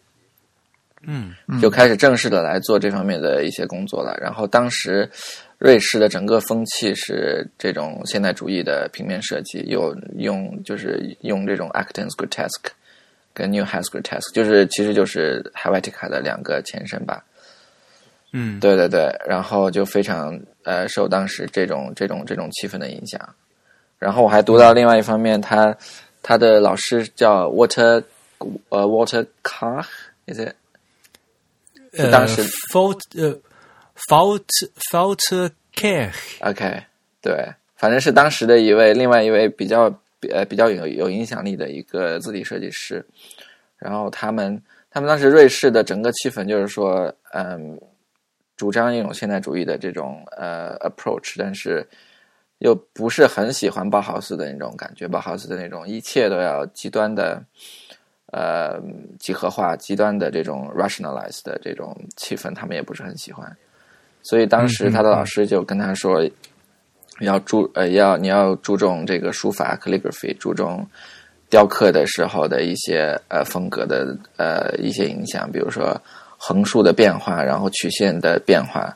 [1.07, 4.17] 嗯就开始正式的来做这方面的一些工作了。
[4.19, 5.07] 然后当时
[5.65, 12.69] 瑞士的整个风气是这种现代主义的平面设计，有用就是用这种 Acton's Grotesque
[13.33, 17.25] 跟 Neuhaus Grotesque，就是其实就是 Helvetica 的两个前身吧。
[18.31, 23.19] 嗯，对对对，然后就非常呃受当时这种这种这种气氛的影响。
[23.97, 25.75] 然后我还读到另外一方面，他
[26.21, 28.03] 他的老师叫 Walter
[28.69, 30.53] 呃 Walter Car，is it？
[31.97, 32.43] 呃当时
[33.15, 33.35] 呃
[33.95, 34.45] fault
[34.91, 36.83] fault care OK，
[37.21, 39.83] 对，反正是当时的一位另外一位比较
[40.31, 43.05] 呃比较有有影响力的一个字体设计师。
[43.77, 47.79] 然后他们他们当时瑞士的整个气氛就是说，嗯，
[48.55, 51.87] 主张一种现代主义的这种呃 approach，但是
[52.59, 57.43] 又不是很喜欢包豪斯的那种感觉，包豪斯的那种一切都要极端的。
[58.31, 58.81] 呃，
[59.17, 63.55] 几何化、极端的这种 rationalize 的这种气氛，他们也不是很喜欢。
[64.27, 66.27] 所以当时他的老师就跟他说，
[67.19, 70.85] 要注呃要你要注重这个书法 calligraphy，注重
[71.49, 75.95] 雕刻的时候的一些呃风格的呃一些影响，比如说
[76.37, 78.91] 横竖的变化，然后曲线的变化，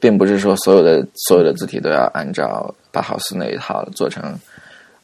[0.00, 4.36] 并不是说所有的所有的字体都要按照巴豪斯那一套做成。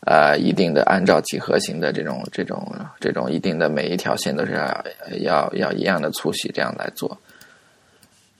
[0.08, 4.84] 呃，一定的按照几何形的这种这种这种一定的每一条线都是要
[5.18, 7.18] 要要一样的粗细这样来做，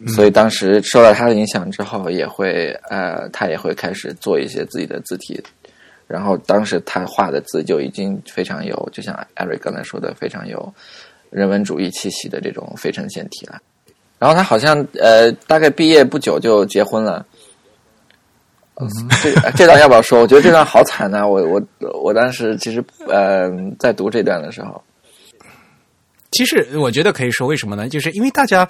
[0.09, 5.43] 所以当时受到他的影响之后，也会呃，他也会开始做一些自己的字体，
[6.07, 10.75] 然后当时他画的字就已经非常有，就像艾瑞刚才说的，非常有
[11.31, 13.59] 人文主义气息的这种非呈现体了。
[14.19, 17.25] 然后他好像呃，大概毕业不久就结婚了。
[19.23, 20.21] 这这段要不要说？
[20.21, 21.63] 我觉得这段好惨呐、我我
[22.03, 24.83] 我当时其实呃在读这段的时候，
[26.37, 27.89] 其实我觉得可以说，为什么呢？
[27.89, 28.69] 就是因为大家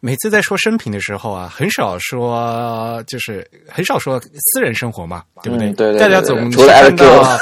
[0.00, 5.68] 每次在说生平的时候啊，很少说，就是很少说私人生活嘛，对不对？
[5.68, 7.38] 嗯对对对大家总是看到，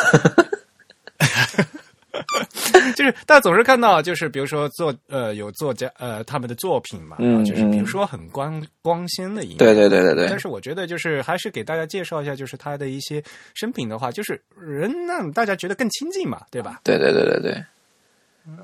[2.97, 13.23] 就是大家总是看到，就是比如说作呃有作家呃他们的作品嘛，嗯就是比如嗯说很光光鲜的一面，对对对对对但是我觉得，就是还是给大家介绍一下，就是他的一些
[13.55, 16.81] 生平的话，就是人让大家觉得更亲近嘛，对吧？
[16.85, 17.65] 对对对对对，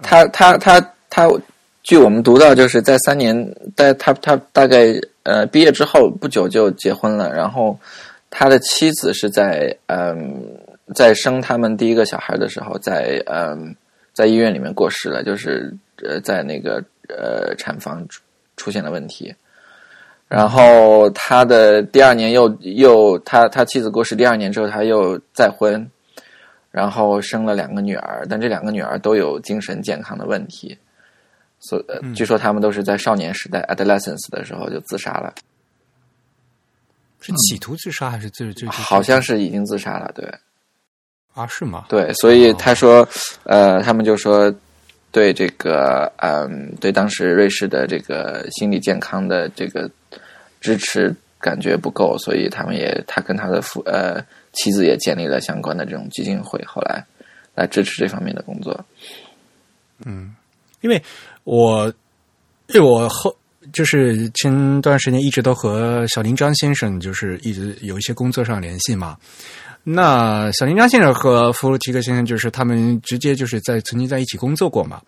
[0.02, 1.28] 他他他他，
[1.82, 4.94] 据我们读到，就是在三年，在他他大概
[5.24, 7.78] 呃毕业之后不久就结婚了，然后
[8.30, 10.56] 他的妻子是在嗯
[10.94, 13.74] 在生他们第一个小孩的时候，在嗯
[14.14, 18.22] 在医院里面过世了，就是呃在那个呃产房出
[18.56, 19.34] 出现了问题。
[20.28, 25.84] 然后他的第二年又又他他妻子过世第二年之后，他又再婚，
[26.70, 30.78] 然后生了两个女儿，但这两个女儿都有精神健康的问题，
[31.60, 35.34] 所呃，据说他们都是在少年时代 adolescence 的时候就自杀了，
[37.20, 38.66] 是企图自杀还是自自自？
[38.66, 40.26] 好像是已经自杀了，对。
[41.34, 41.84] 啊，是吗？
[41.88, 43.08] 对，所以他说，
[43.44, 44.52] 呃，他们就说
[45.12, 49.88] 对这个，嗯，对当时瑞士的这个心理健康的这个
[50.60, 54.20] 支持感觉不够，所以他们也他跟他的父呃
[54.52, 57.04] 妻子也建立了相关的这种基金会，后来
[57.54, 58.84] 来支持这方面的工作。
[60.04, 60.34] 嗯
[60.80, 61.00] 因为
[61.50, 61.92] 我，
[62.68, 63.36] 因为我后
[63.72, 69.16] 就是前段时间一直都和小林张先生就是一直有一些工作上联系嘛。
[69.82, 75.00] 那小林张先生和弗鲁提克先生就是他们直接就是在曾经在一起工作过嘛。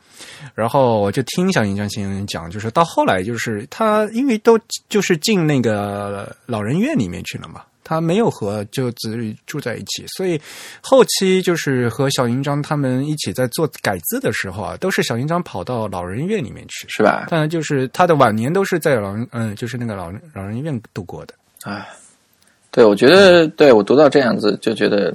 [0.53, 7.63] 然后我就听小林张先生讲，就是到后来就是他因为都就是进那个老人院里面去了嘛。
[7.93, 10.41] 他没有和就子女住在一起，所以
[10.81, 17.27] 后期就是和小银章他们一起在做改字的时候啊，都是小银章跑到老人院里面去，是吧？
[17.29, 21.35] 当然，就是他的晚年都是在老人嗯，就是那个老人老人院度过的。
[21.65, 21.87] 啊，
[22.71, 25.15] 对，我觉得，对我读到这样子就觉得，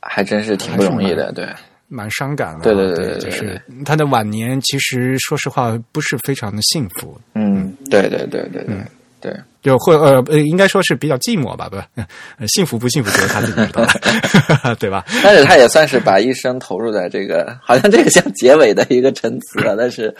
[0.00, 1.48] 还真是挺不容易的，对，
[1.88, 2.64] 蛮伤感的。
[2.64, 7.18] 对对对对，就是他的晚年，其实说实话不是非常的幸福。
[7.34, 8.76] 嗯，对对对对对
[9.18, 9.40] 对。
[9.62, 11.76] 就或呃呃，应该说是比较寂寞吧，不，
[12.48, 15.04] 幸福不幸福只有他自己知道了， 对吧？
[15.22, 20.12] 但是他也算是把一生投入在这个，好像这个像结尾的一个陈词啊， 但是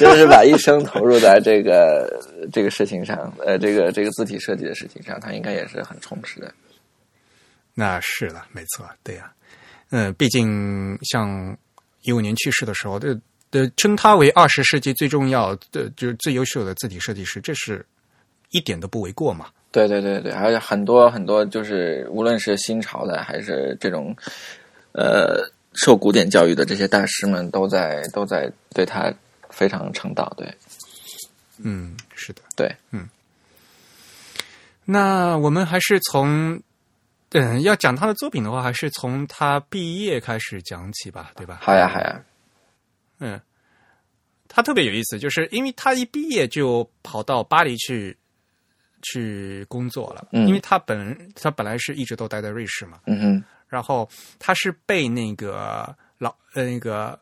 [0.00, 2.20] 就是把一生投入在这个
[2.52, 6.52] 这个事情上，呃，这个这个字体设计的事情上，他应该也是很充实的。
[7.74, 9.30] 那是了，没错，对呀，
[9.90, 11.56] 嗯，毕竟像
[12.02, 13.16] 一五年去世的时候，这
[13.52, 17.86] 的称他为二十世纪最重要的就是最优秀的字体设计师，这是。
[18.52, 19.48] 一点都不为过嘛？
[19.72, 24.14] 对对对对，而且很多很多，就是无论是新潮的，还是这种
[24.92, 29.10] 呃受古典教育的这些大师们，都在都在对他
[29.48, 30.30] 非常称道。
[30.36, 30.54] 对，
[31.56, 33.08] 嗯，是的，对，嗯。
[34.84, 36.60] 那我们还是从
[37.30, 41.60] 嗯要讲他的作品的话，还是从他毕业开始讲起吧，对吧？
[41.62, 42.22] 好呀，好呀。
[43.20, 43.40] 嗯，
[44.48, 48.14] 他特别有意思，就是因为他一毕业就跑到巴黎去。
[49.02, 57.18] 去工作了，因为他本他本来是一直都待在瑞士嘛，嗯哼，然后他是被那个老呃那个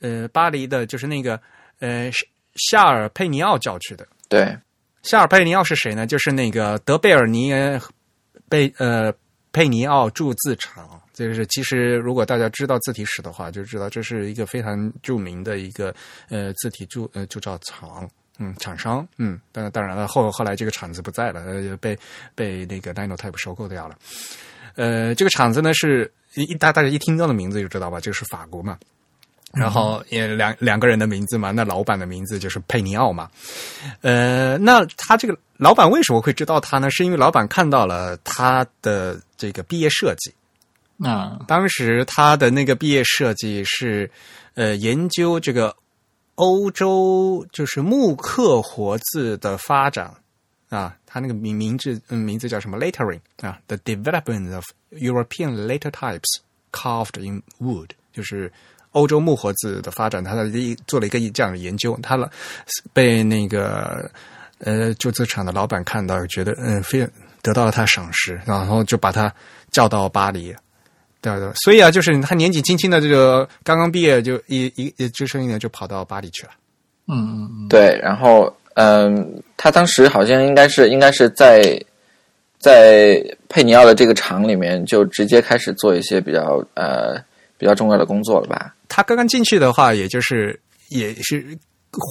[0.00, 1.40] 呃巴黎的，就是那个
[1.80, 2.10] 呃
[2.54, 4.56] 夏尔佩尼奥叫去的，对，
[5.02, 6.06] 夏尔佩尼奥是谁呢？
[6.06, 7.52] 就是那个德贝尔尼
[8.48, 9.12] 贝呃
[9.52, 15.94] 佩尼奥铸字厂，就是其实如果大家知道字体史的话，就知道这是一个非常著名的一个
[16.28, 18.08] 呃字体铸呃铸造厂。
[18.38, 21.96] 嗯，厂商，嗯，当然，当然了，后后来这个厂子不在了，呃，被
[22.34, 23.96] 被那个 Linotype 收购掉了。
[24.74, 28.78] 呃，这个厂子呢是一大大家一听到的名字就知道吧，就是法国嘛。
[29.52, 33.30] 然后也两两个人的名字嘛，那老板的名字就是佩尼奥嘛。
[34.00, 36.90] 呃，那他这个老板为什么会知道他呢？
[36.90, 40.32] 是因为老板看到了他的这个毕业设计。
[40.96, 44.10] 那当时他的那个毕业设计是
[44.54, 45.76] 呃研究这个。
[46.36, 50.12] 欧洲就是木刻活字的发展
[50.70, 56.40] 啊，它那个名名字嗯名字叫什么？Lettering 啊，The development of European letter types
[56.72, 58.50] carved in wood，就是
[58.92, 60.24] 欧洲木活字的发展。
[60.24, 60.50] 他的
[60.86, 62.30] 做了一个这样的研究，他了
[62.94, 64.10] 被那个
[64.58, 67.06] 呃旧字厂的老板看到，觉得嗯非
[67.42, 69.32] 得到了他赏识，然后就把他
[69.70, 70.56] 叫到巴黎。
[71.22, 76.50] 对对，所以啊，就是他年纪轻轻的这个刚刚毕业，就一一一只身一年就跑到巴黎去了。
[77.06, 81.80] 嗯嗯嗯，对，然后嗯，他当时好像应该是应该是在
[82.58, 87.16] 在佩尼奥的这个厂里面，就直接开始做一些比较呃
[87.56, 88.74] 比较重要的工作了吧？
[88.88, 90.58] 他刚刚进去的话，也就是
[90.88, 91.56] 也是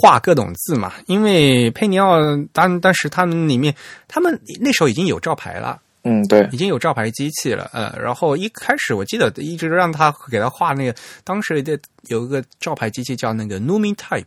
[0.02, 2.18] 画各种字嘛，因为佩尼奥
[2.54, 3.76] 当当时他们里面，
[4.08, 5.82] 他们那时候已经有招牌了。
[6.04, 14.26] 嗯，对，已经有照牌机器了，呃，然后一开始我记得一直让他给他画那个，当时的有一个照牌机器叫那个 Numi Type，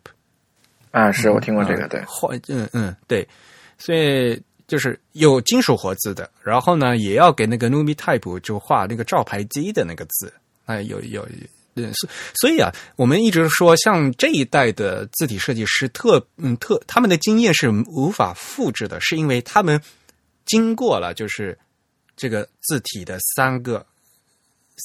[0.92, 3.26] 啊，是我听过这个，对，画，嗯嗯，对，
[3.76, 10.32] 所以就是有金属活字的，然后呢，也要给那个 Numi Type 就画那个照牌机的那个字，
[10.66, 11.26] 哎，有有，
[11.74, 19.80] 嗯，所所以啊，我们一直说，像这一代的字体设计师特，嗯特，他们的经验是无法复制的，是因为他们
[20.46, 21.58] 经过了就是。
[22.16, 23.84] 这个字体的三个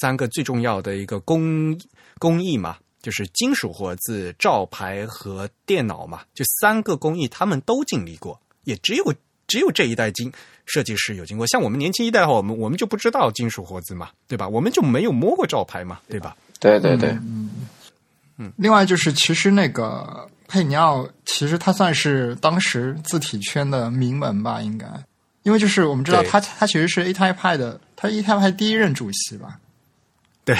[0.00, 1.78] 三个最重要的一个工
[2.18, 9.14] 工艺嘛，就是金属活字、照牌和电脑嘛，就三个工艺他们都经历过，也只有
[9.46, 10.32] 只有这一代金
[10.66, 11.46] 设计师有经过。
[11.46, 14.46] 像我们年轻一代的话，我们我们就不知道金属活字嘛，对吧？
[14.46, 16.36] 我们就没有摸过照牌嘛，对吧？
[16.60, 17.50] 对对对，嗯
[18.36, 18.52] 嗯。
[18.56, 24.86] 另外就是，其实那个佩尼奥，其实他算是当时字体圈的名门吧，应该。
[25.42, 29.58] 因为就是我们知道他他其实是 A Type 派的，他是 A Type 派第一任主席吧？
[30.44, 30.56] 对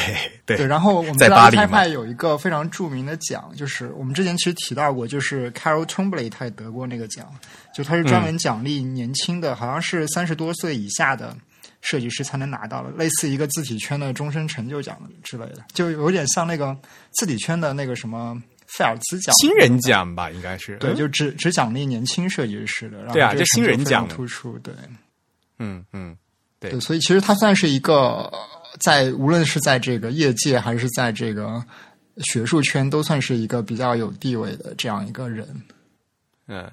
[0.47, 0.57] 对。
[0.57, 7.26] 对，然后我们在知道巴 A 黎 Type 派有一个非常著名的奖，就是我们之前其实提到过，就是 Carol Tremblay 他也得过那个奖，
[7.74, 11.37] 就他是专门奖励年轻的，好像是三十多岁以下的
[11.83, 16.76] 设计师才能拿到的，类似一个字体圈的终身成就奖之类的，就有点像那个
[17.12, 18.41] 字体圈的那个什么
[18.77, 19.35] 费尔兹奖。
[19.37, 24.73] 新人奖吧，应该是对，就只只奖励年轻设计师的，对啊就新人奖突出，对
[25.59, 26.16] 嗯嗯
[26.59, 27.95] 对对，所以其实他算是一个
[28.33, 28.39] 呃
[28.81, 31.62] 在无论是在这个业界还是在这个
[32.18, 35.47] 学术圈，都算是一个比较有地位的这样一个人。
[36.47, 36.71] 嗯。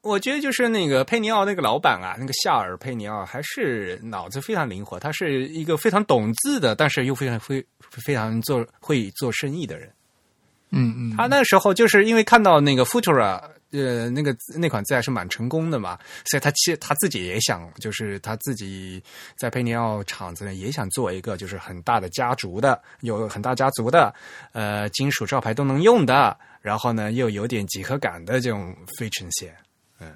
[0.00, 9.88] 我觉得就是那个佩尼奥那个老板啊，那个夏尔佩尼奥还是脑子非常灵活，他是一个非常懂字的，但是又非常会非常做会做生意的人。
[10.70, 13.40] 嗯嗯，他那时候就是因为看到那个 Futura，
[13.70, 19.02] 呃，那个那款字还是蛮成功的嘛，所以他其实他自己也想，就是他自己
[19.38, 24.12] 在佩尼奥厂子呢也想做一个就是很大的家族的，有很大家族的，
[24.52, 29.54] 呃，金属招牌都能用的，然后呢又有点几何感的这种非呈现。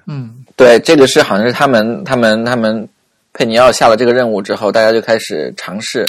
[0.05, 2.87] 嗯对，这个是好像是他们他们他们
[3.33, 6.05] 佩尼奥下了这个任务之后，大家就开始尝试，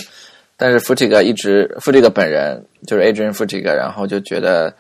[0.63, 4.73] 但是福提格一直福提格本人就是 Adrian 福提格，然后就觉得，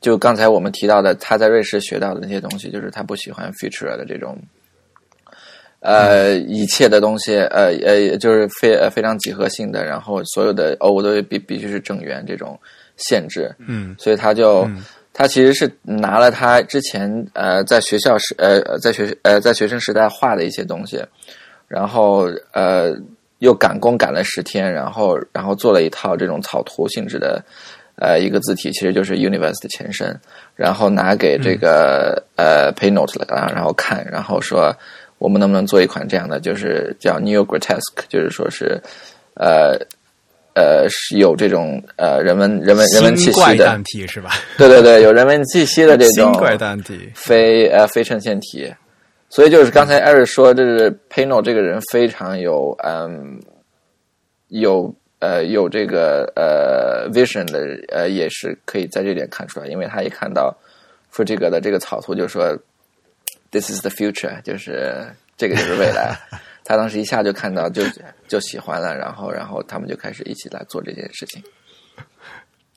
[0.00, 4.38] 就刚才我们提到的他在瑞士学到的那些东西，就是他不喜欢 feature 的这种。
[5.80, 12.56] 呃，一切的东西，呃呃，就是非呃非常几何性的，然后所有的 O 都必必须是正圆这种
[12.96, 14.68] 限制，嗯所以他就、
[15.12, 21.02] 他其实是拿了他之前呃在学校时呃在学呃在学生时代画的一些东西，
[21.66, 22.94] 然后呃
[23.40, 27.44] 又赶工赶了十天，然后然后做了一套这种草图性质的
[27.96, 30.18] 呃一个字体，其实就是 Universe 的前身，
[30.56, 34.74] 然后拿给这个、呃 Paynote 了，然后看，然后说
[35.18, 38.80] 我们能不能做一款这样的，就是叫 Neo Grotesque，就是说是
[39.34, 39.76] 呃。
[40.52, 44.30] 呃，是有这种呃人文人文人文气息的，蛋体是吧？
[44.58, 48.70] 对对对，有人文气息的这 新种怪蛋体，非呃非衬线体，
[49.30, 53.40] 所以就是刚才艾瑞说，这是 Pano 这个人非常有嗯
[54.48, 60.52] 有呃有这个呃 vision 的呃也是可以在这点看出来，因为他一看到
[61.12, 62.58] 说这个的这个草图就说
[63.52, 65.06] This is the future，就是
[65.36, 66.16] 这个就是未来。
[66.64, 67.82] 他当时一下就看到就
[68.28, 71.42] 就喜欢了，然后然后他们就开始一起来做这件事情。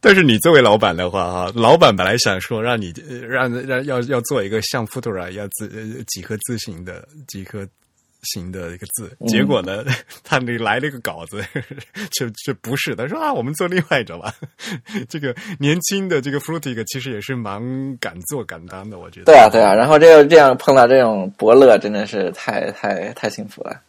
[0.04, 7.66] 但是你作为老板的话，哈，老板本来想说让你呃让让要要做一个像 Futura 一样字呃几何字形的几何
[8.24, 9.84] 形的一个字，结果呢，
[10.24, 11.41] 他那来了一个稿子，
[12.12, 14.34] 就就不是，他说啊，我们做另外一种吧。
[15.08, 17.62] 这个年轻的这个 Frutig 其实也是蛮
[17.97, 19.26] 敢做敢当的，我觉得。
[19.26, 23.82] 对啊，对啊，然后这个这样碰到这种伯乐，真的是太太太幸福了。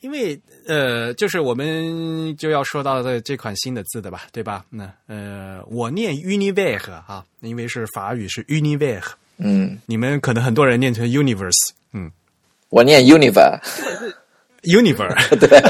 [0.00, 4.64] 因为呃，就是我们就要说到的这款新的字的吧，对吧？
[4.70, 12.10] 那呃，我念 universe 啊，因为是法语是 universe，嗯，你们可能很多人念成 Universe，嗯
[12.68, 15.36] 我念 universe，universe，。
[15.38, 15.48] 对，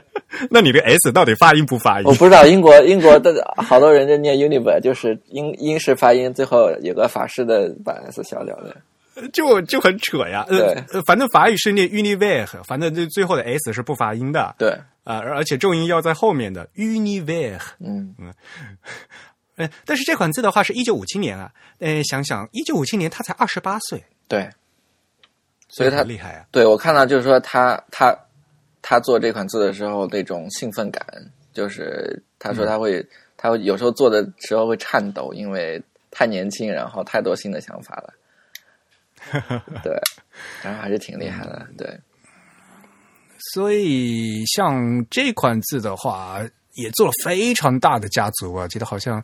[0.48, 2.14] 那你的 S 到底发音不发音我？
[2.14, 8.76] 不知道英国英国的好多人就念 universe，就是英英式发音，最后有个法式的把 S 消掉的。
[9.28, 10.44] 就就很扯呀。
[10.48, 14.54] 呃对，呃反正法语是念 Univers，反正这最后的 S 是不发音的。
[14.58, 14.70] 对，
[15.04, 17.60] 啊、而且重音要在后面的 Univers。
[17.80, 18.14] 嗯，
[19.56, 24.48] 嗯，但是这款字的话是一九五七年啊，呃，想想一九五七年他才二十八岁，对，
[25.68, 26.46] 所以他厉害啊。
[26.50, 28.16] 对我看到就是说他他
[28.82, 31.04] 他做这款字的时候那种兴奋感，
[31.52, 33.06] 就是他说他会、
[33.36, 38.14] 他会有时候做的时候会颤抖，因为太年轻，然后太多新的想法了。
[39.82, 39.92] 对，
[40.62, 41.66] 然后还是挺厉害的。
[41.76, 41.98] 对，
[43.52, 46.40] 所以像这款字的话，
[46.74, 49.22] 也做了非常大的家族啊，记得好像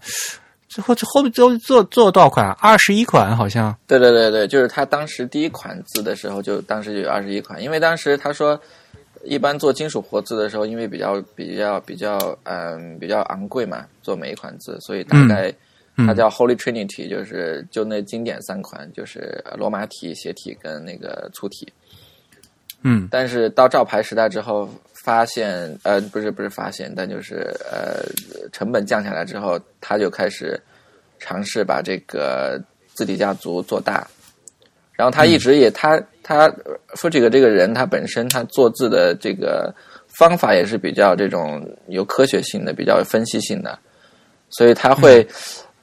[0.69, 2.51] 最后最后面做做做多少款？
[2.61, 3.75] 二十一款好像。
[3.87, 8.61] 对对对对，就是他当时第一款字的时候，就当时就有二十一款，因为当时他说，
[9.23, 15.53] 一般做金属活字的时候，因为比较比较比较嗯比较昂贵嘛，做每一款字，所以大概
[15.99, 21.73] 它叫 Holy Trinity，就是就那经典三款，就是罗马体、斜体跟那个粗体。
[22.83, 24.69] 嗯但是到照牌时代之后，
[25.03, 28.05] 发现呃不是不是发现，但就是呃
[28.53, 30.61] 成本降下来之后，他就开始
[31.19, 32.63] 尝试把这个
[32.95, 34.07] 字体家族做大。
[34.93, 36.47] 然后他一直也、他他
[36.89, 39.75] f u j i 这个人，他本身他做字的这个
[40.09, 43.79] 方法也是比较这种有科学性的，比较有分析性的，
[44.51, 45.27] 所以他会。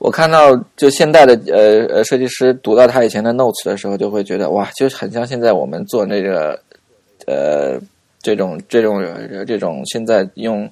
[0.03, 6.59] 我看到就现代的呃呃设计师读到他以前的 notes 的时候，就会觉得哇，就很像现在我们做那个
[7.25, 7.79] 呃
[8.21, 9.01] 这种这种
[9.47, 10.69] 这种现在用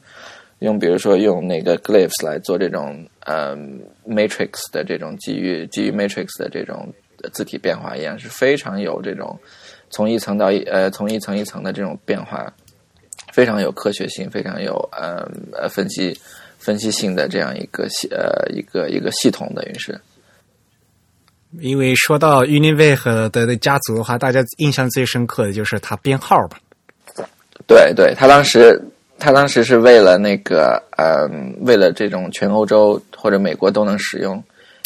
[0.60, 3.56] 用比如说用那个 glyphs 来做这种呃
[4.06, 6.94] matrix 的这种基于基于 matrix 的这种
[7.32, 9.40] 字体变化一样，是非常有这种
[9.90, 12.54] 从一层到一呃从一层一层的这种变化，
[13.32, 16.20] 非常有科学性，非常有呃呃分析。
[16.62, 20.00] 分析性的这样一个系呃一个一个系统等于是，
[21.60, 26.60] 因为说到 Univac 的的家族的话，大家印象最深刻的就是它编号吧。
[27.66, 28.80] 对对，他当时
[29.18, 31.28] 他当时是为了那个呃
[31.62, 34.42] 为了这种全欧洲或者美国都能使用，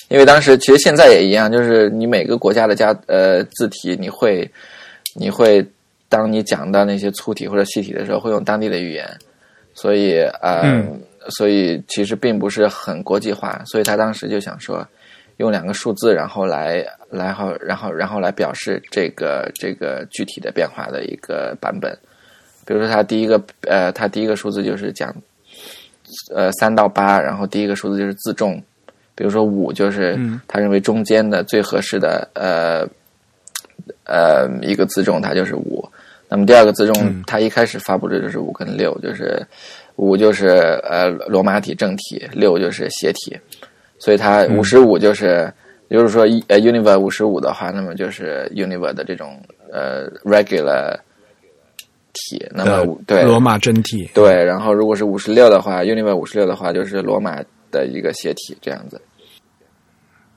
[0.07, 4.49] 因为当时其实现在也一样，就是你每个国家的家呃字体，你会
[5.13, 5.65] 你会
[6.07, 9.05] 当你讲到那些粗体或者细体的时候，会用当地的语言，
[9.73, 10.61] 所以呃。
[10.63, 14.86] 嗯所以其实并不是很国际化，所以他当时就想说，
[15.38, 21.97] 用两个数字，然后来，来后，然后，然后来表示这个这个具体的变化的一个版本。
[22.65, 25.13] 比如说，他第一个，呃，他第一个数字就是讲，
[26.34, 28.61] 呃，三到八，然后第一个数字就是自重。
[29.13, 32.88] 比如说五，就是他认为中间的最合适的，呃，
[34.03, 35.88] 呃，一个自重，它就是五。
[36.36, 39.41] 那么第二个自重，它一开始发布的就是五跟六，就是。
[39.97, 40.47] 五就是
[40.83, 43.33] 呃罗马体正体，六就是斜体，
[43.97, 45.49] 所以它五十五就是，
[45.89, 50.99] 就是说呃 Univer 五十五的话，那么就是 Univer 的这种呃 regular
[52.11, 53.23] 体，那么对。
[53.23, 58.99] 罗马真体，对，然后如果是五十六的话，Univer 五十六的话就是罗马的一个斜体这样子。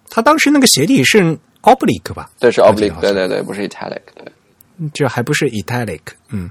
[0.09, 1.19] 他当时那个斜体是
[1.63, 2.31] oblique 吧？
[2.39, 4.25] 对，是 oblique，对对对，不是 italic，对，
[4.93, 6.01] 这还不是 italic，
[6.31, 6.51] 嗯。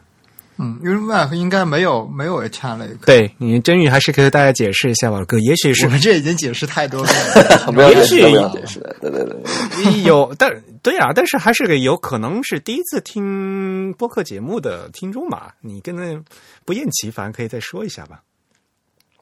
[0.59, 2.97] 嗯，Univac 应该没有没有 italic。
[3.05, 7.09] 对你真宇还是给大家解释一下吧，哥，也许是我们这已经解释太多了，
[7.93, 10.51] 也许解释的，对对对，有，但
[10.81, 16.19] 对啊，但是还是个有可能是第一次听播客节目的听众嘛，你跟那
[16.65, 18.21] 不厌其烦可以再说一下吧。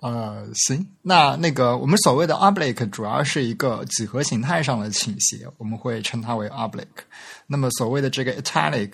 [0.02, 7.04] 呃，行，那那个我们所谓的 oblique 主要是一个几何形态上的倾斜，我们会称它为 oblique。
[7.48, 8.92] 那么所谓的这个 italic。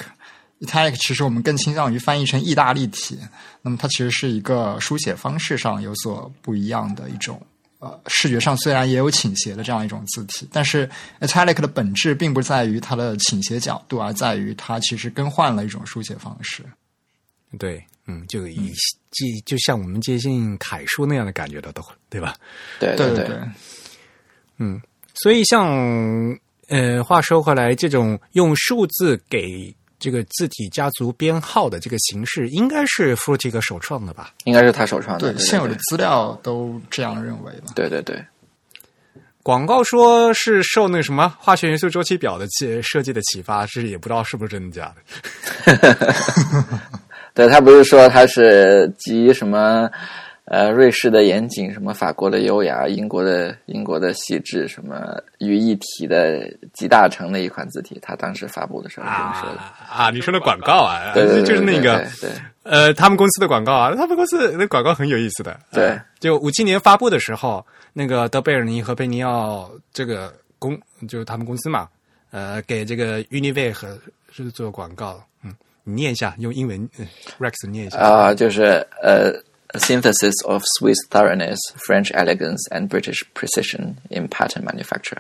[0.62, 3.18] Italic 其实我们更倾向于翻译成意大利体，
[3.64, 7.42] 那么它其实是一个书写方式上有所不一样的一种，
[7.80, 10.88] 呃，视觉上虽然也有倾斜的这样一种字体，但是
[11.20, 16.64] Italic 的本质并不在于它的倾斜角度，而在于它其实更换了一种书写方式。
[17.58, 18.72] 对，嗯，就以
[19.12, 22.36] 接就像我们接近楷书那样的感觉的，都对吧？
[22.80, 23.40] 对对对，
[24.58, 24.82] 嗯，
[25.14, 25.68] 所以像
[26.68, 34.34] 呃，话说回来，这种用数字给这个字体家族编号的这个形式，应该是 f r u t i g 首创的吧？
[34.46, 35.34] 应该是他首创的。
[35.34, 37.74] 对，现有的资料都这样认为吧？
[37.76, 38.24] 对对对。
[39.44, 42.48] 广告说是受那个什么化学元素周期表的
[42.84, 45.02] 设计的启发，是也不知道是不是真的假的。
[47.34, 49.90] 对他不是说他是集什么？
[50.46, 60.10] 呃，瑞士的严谨，什么法国的优雅，英国的英国的细致，什么于一体的集大成的一款字体，他当时发布的时候这么说的啊。
[60.10, 62.30] 你说的广告啊，对就是那个对，
[62.64, 65.58] 呃，他们公司的广告啊，他们公司那广告很有意思的。
[65.72, 70.78] 对，就五七年发布的时候，那个德贝尔尼和贝尼奥这个公，
[71.08, 71.88] 就是他们公司嘛，
[72.32, 73.98] 呃，给这个 Unive 和
[74.34, 75.24] 是做广告。
[75.46, 75.54] 嗯，
[75.84, 76.90] 你念一下，用英文
[77.40, 79.34] ，Rex 念一下啊，就是呃。
[79.74, 81.58] A synthesis of Swiss thoroughness,
[81.88, 85.20] French elegance, and British precision in pattern manufacture，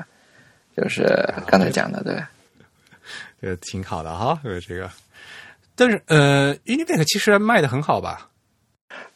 [0.76, 1.06] 就是
[1.48, 2.22] 刚才讲的，对，
[3.42, 4.38] 这挺好的哈，
[4.68, 4.90] 这个。
[5.74, 8.28] 但是呃，Univac 其实卖的很好吧？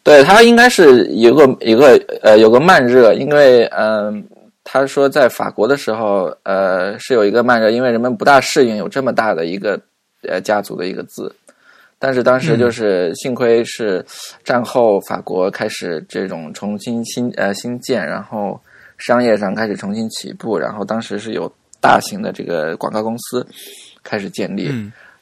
[0.03, 4.25] 对，它应该是有个一个呃有个慢热，因为嗯，
[4.63, 9.77] 他说在法国的时候呃是有一个慢热，因为人们不大适应有这么大的一个
[10.29, 11.33] 呃家族的一个字。
[11.97, 14.05] 但是当时就是幸亏是
[14.43, 18.59] 战后法国开始这种重新新呃新建，然后
[18.97, 23.45] 商业上开始重新起步，然后当时是有大型的这个广告公司
[24.03, 24.65] 开始建立，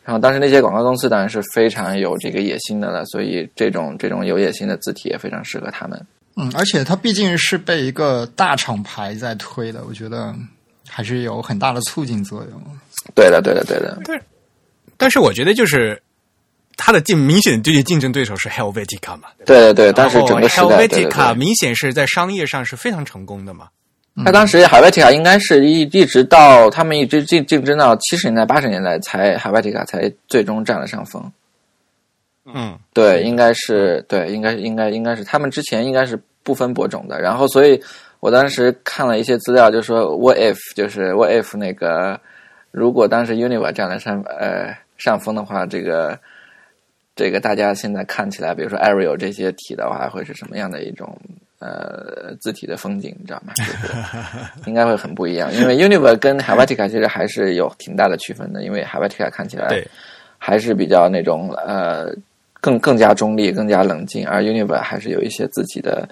[0.03, 6.05] 然后当时那些广告公司当然是非常有这个野心的了，所以这种这种有野心的字体也非常适合他们。
[6.35, 10.35] 嗯，而且它毕竟是被一个大厂牌在推的，我觉得
[10.89, 12.61] 还是有很大的促进作用。
[13.13, 13.97] 对的，对的，对的。
[14.03, 14.19] 对，
[15.03, 16.01] 但是我觉得就是。
[16.75, 19.29] 他的竞明显对竞争对手是 Helvetica 嘛？
[19.45, 23.67] 对对对，当时整个 Helvetica 明显是在商业上是非常成功的嘛。
[24.25, 31.31] 他当时 Helvetica 应该是一一直到他们一直竞竞争到七十年代八十年代才 Helvetica 才最终占了上风。
[32.51, 37.21] 嗯，对，应该是对，应该应该应该是他们之前应该是不分伯仲的。
[37.21, 37.79] 然后所以
[38.19, 42.19] 我当时看了一些资料，就说 What if 就是 What if 那个
[42.71, 46.17] 如果当时 Univa 占了上呃上风的话，这个
[47.15, 51.17] 这个大家现在看起来，比如说 Arial 这些体的话，会是什么样的一种
[51.59, 53.53] 呃字体的风景，你知道吗？
[53.55, 53.87] 就是
[54.69, 59.83] 应该会很不一样，因为 Univa 跟 Helvetica 其实还是有挺大的区分的，因为 Helvetica 看起来
[60.37, 62.13] 还是比较那种呃
[62.59, 66.07] 更更加中立、更加冷静，而 Univa 还是有一些自己的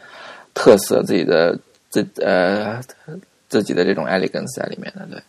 [0.54, 1.58] 特色、自己的
[1.90, 2.80] 自呃
[3.50, 5.06] 自己的这种 elegance 在里面的。
[5.08, 5.22] 对，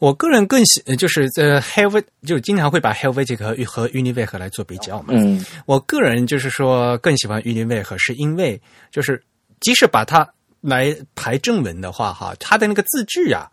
[0.00, 5.14] 我个人更喜就是呃 Helvet 就经常会把 Helvetic 和和 Univac 来做比较嘛。
[5.16, 9.22] 嗯我个人就是说更喜欢 Univac，是因为就是
[9.60, 10.28] 即使把它
[10.60, 13.50] 来排正文的话，哈，它的那个字句啊，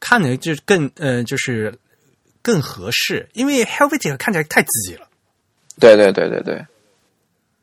[0.00, 1.72] 看着就更呃就是
[2.42, 5.06] 更合适，因为 Helvetic 看起来太自己了。
[5.78, 6.66] 对对对对对，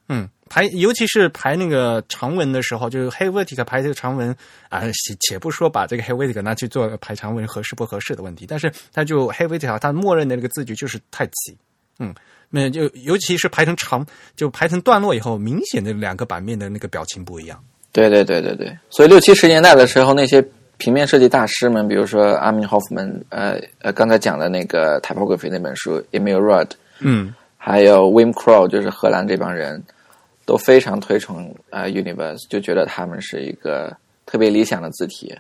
[0.08, 4.36] 嗯，排尤其是排那个长文的时候，就是 Helvetic 排这个长文
[4.70, 11.58] 啊，且且不说把这个 Helvetic 拿去做排长文合适不合适的问题，但是它就 Helvetic 它默认的那个字句就是太齐，
[12.00, 12.14] 嗯，
[12.50, 17.62] 那就尤其是排成长，就排成段落以后，明显的两个版面的那个表情不一样。
[17.91, 20.46] 对对对对对，所以六七十年代的时候，那些
[20.78, 29.82] 平面设计大师们，比如说阿明·霍夫曼，呃呃，刚才讲的那个 Typography 那本书，Emil Rudd，嗯，还有 Wim Crow，就是荷兰这帮人，
[30.46, 35.36] 都非常推崇呃 Universe，就觉得他们是一个特别理想的字体。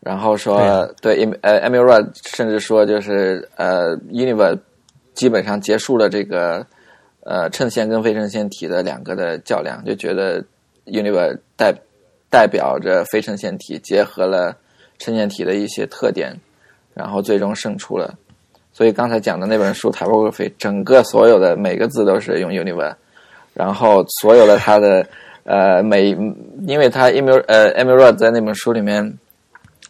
[0.00, 4.58] 然后说，对呃 Emil Rudd 甚至说，就是呃 Universe
[5.14, 6.66] 基本上结束了这个
[7.20, 10.44] 呃衬线跟非衬线体的两个的较量，就觉得
[10.86, 11.72] Universe 代
[12.28, 14.56] 代表着非衬线体结合了
[14.98, 16.34] 衬线体的一些特点，
[16.94, 18.18] 然后最终胜出了。
[18.72, 22.92] 所以刚才讲的那本书《Typography》，整个所有的每个字都是用 Univa，
[23.54, 25.06] 然后所有的它的
[25.44, 26.10] 呃每，
[26.66, 29.18] 因为它 Emil 呃 Emil Rod 在那本书里面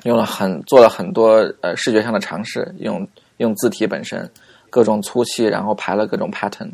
[0.05, 3.07] 用了很做了很多呃视觉上的尝试，用
[3.39, 4.29] 用字体本身
[4.71, 6.71] 各种粗细，然后排了各种 pattern，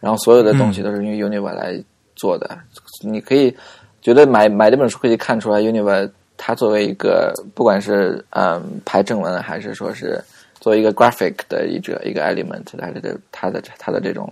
[0.00, 1.82] 然后所有的东西都是用 Univa 来
[2.14, 2.58] 做的。
[3.02, 3.56] 你可以
[4.02, 10.22] 觉得买买这本书可以看出来，Univa 它作为一个不管是嗯排正文还是说是。
[10.58, 14.28] 作为一个 graphic 的一者一个 element，它的它的它的这种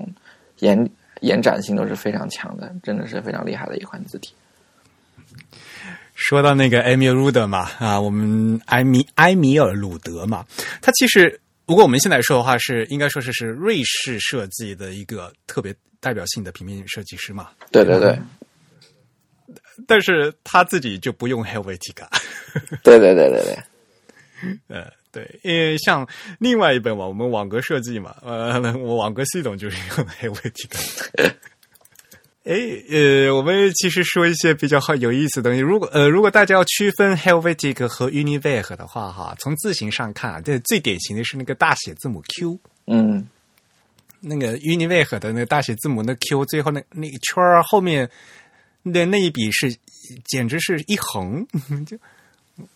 [0.60, 0.90] 延
[1.20, 4.34] 延展性都是非常强的，真的是非常厉害的一款字体。
[6.14, 10.44] 说到那个埃米尔鲁德嘛，啊，我们埃米埃米尔鲁德嘛，
[10.80, 17.50] 他其实如果我们现在说的话，是应该说是是瑞士设计的一个特别代表性的平面设计师嘛。
[17.72, 18.18] 对对对。
[19.88, 22.06] 但是他自己就不用 Helvetica。
[22.82, 24.58] 对对对对对。
[24.68, 24.90] 呃。
[25.14, 26.06] 对，因为像
[26.40, 31.32] 另外一本嘛，我们网格设计嘛，呃， 我网格系统就是用 Helvetica。
[32.42, 32.54] 哎，
[32.90, 35.60] 呃，我们其实说一些比较好有意思的东西。
[35.60, 42.58] 如果呃，如果大家要区分 Helvetica 和 Univac 的话，哈，从字形上看啊，这最典型的是那个大写字母 Q。
[42.88, 43.26] 嗯，
[44.20, 48.10] 那个 Univac 的那个大写字母那 Q，最后那那个圈儿后面
[48.82, 49.74] 的那一笔是
[50.26, 51.46] 简直是一横
[51.86, 51.96] 就。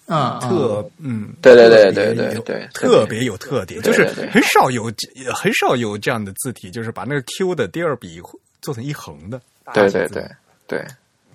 [0.06, 4.92] 啊，特嗯，对对对对对对，特别有特点，就是很少有
[5.34, 8.20] 很少有这样的字体，就是把那个 Q 的第二笔
[8.60, 9.40] 做成一横的。
[9.74, 10.26] 对对对
[10.66, 10.84] 对，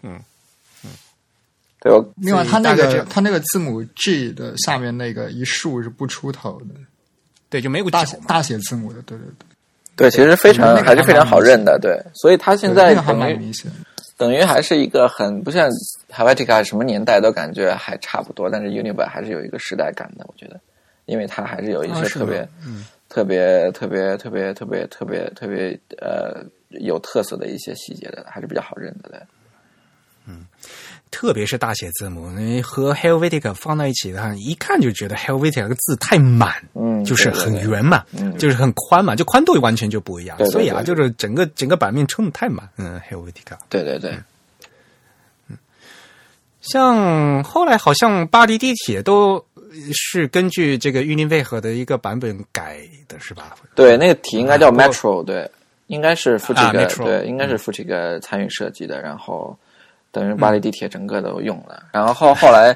[0.02, 0.20] 嗯
[0.84, 0.90] 嗯，
[1.80, 1.92] 对。
[1.92, 6.76] 我另外，它那个它那个字母 G 的下面那个一竖是不出头的，
[7.50, 9.48] 对，就没有大写大写字母的，对对对。
[9.96, 11.96] 对，其实非常还是非常好认的，对。
[12.16, 13.72] 所以它现在还蛮明显。
[14.18, 15.70] 等于还是一个很不像
[16.12, 20.60] Helvetica 什么年代都感觉还差不多，但是 Univa 还是有一个时代感的，我觉得，
[21.06, 29.10] 因为它还是有一些特别、啊嗯、特别、特别、特别、特别、特别、特别呃有特色的一些细节的，还是比较好认的。
[29.10, 29.20] 对，
[30.28, 30.46] 嗯，
[31.14, 40.36] 特别是大写字母，你和 Helvetica 放在一起的话，一看就觉得 Helvetica 个字太满，嗯，就是很圆嘛，嗯，就是很宽嘛，就宽度完全就不一样。
[40.40, 43.56] 对对对所以啊，就是整个整个版面撑的太满，嗯，Helvetica。
[43.70, 44.12] 对对对，
[45.50, 45.58] 嗯，
[46.62, 49.46] 像后来好像巴黎地铁都
[49.94, 53.56] 是根据这个 Univac 的一个版本改的，是吧？
[53.76, 55.48] 对，那个题应该叫 Metro，、对，
[55.86, 59.56] 应该是 f u t i g 啊 a，Metro 对，应该是 f u t i g a 参与设计的，然后
[60.14, 62.74] 等于巴黎地铁整个都用了，然后后后来。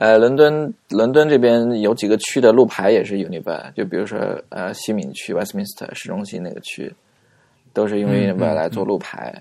[0.00, 4.16] 呃，伦敦伦敦这边有几个区的路牌也是 Univa，就比如说
[4.48, 6.94] 呃西敏区 Westminster 市中心那个区，
[7.72, 9.34] 都是用 Univa 来做路牌。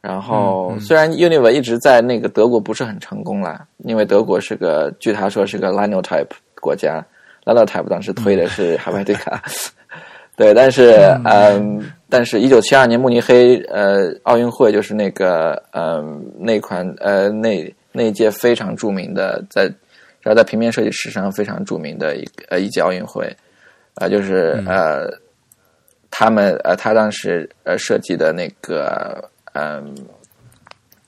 [0.00, 7.00] 然后虽然 Univa 一直在那个德国不是很成功啦，因为德国是个据他说是个 Linotype 国家
[7.44, 9.38] ，Linotype 当时推的是 Helvetica，
[10.34, 16.00] 对，但是嗯但是，一九七二年慕尼黑呃奥运会就是那个呃
[16.38, 19.64] 那款呃那那一届非常著名的，在
[20.20, 23.36] 然后在平面设计史上非常著名的一个呃一届奥运会，
[23.94, 25.10] 啊、就是呃
[26.08, 29.92] 他们呃他当时呃设计的那个嗯、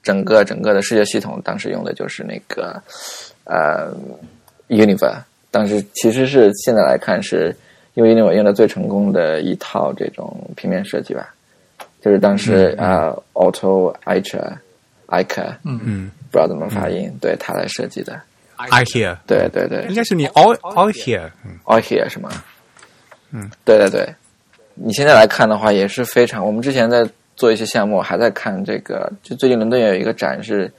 [0.03, 2.83] 整个整个的视觉系统，当时用的就是那个
[3.45, 3.95] 呃
[4.69, 5.15] Univer，
[5.53, 7.55] 当时其实是现在来看是。
[7.99, 11.35] 因为 Univer 用的最成功的一套这种平面设计吧，
[12.01, 14.53] 就是当时啊、呃 Otto Eicher
[15.09, 16.13] Eicher，嗯。
[16.31, 18.21] 不知道怎么发音，对他来设计的
[18.57, 19.87] ，，I hear，对对对。
[19.89, 21.59] 应该是你 all all here，嗯。
[21.65, 22.29] Eicher 是吗？
[23.31, 24.07] 嗯，对对对，
[24.75, 30.71] 你现在来看的话也是非常，我们之前在做一些项目，还在看这个，就最近伦敦有一个展是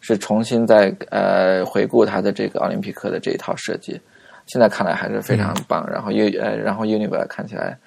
[0.00, 4.00] 是重新在呃回顾它的这个奥林匹克的这一套设计。
[4.46, 7.78] 现在看来还是非常棒，然后 U 呃，然后 Univer 看起来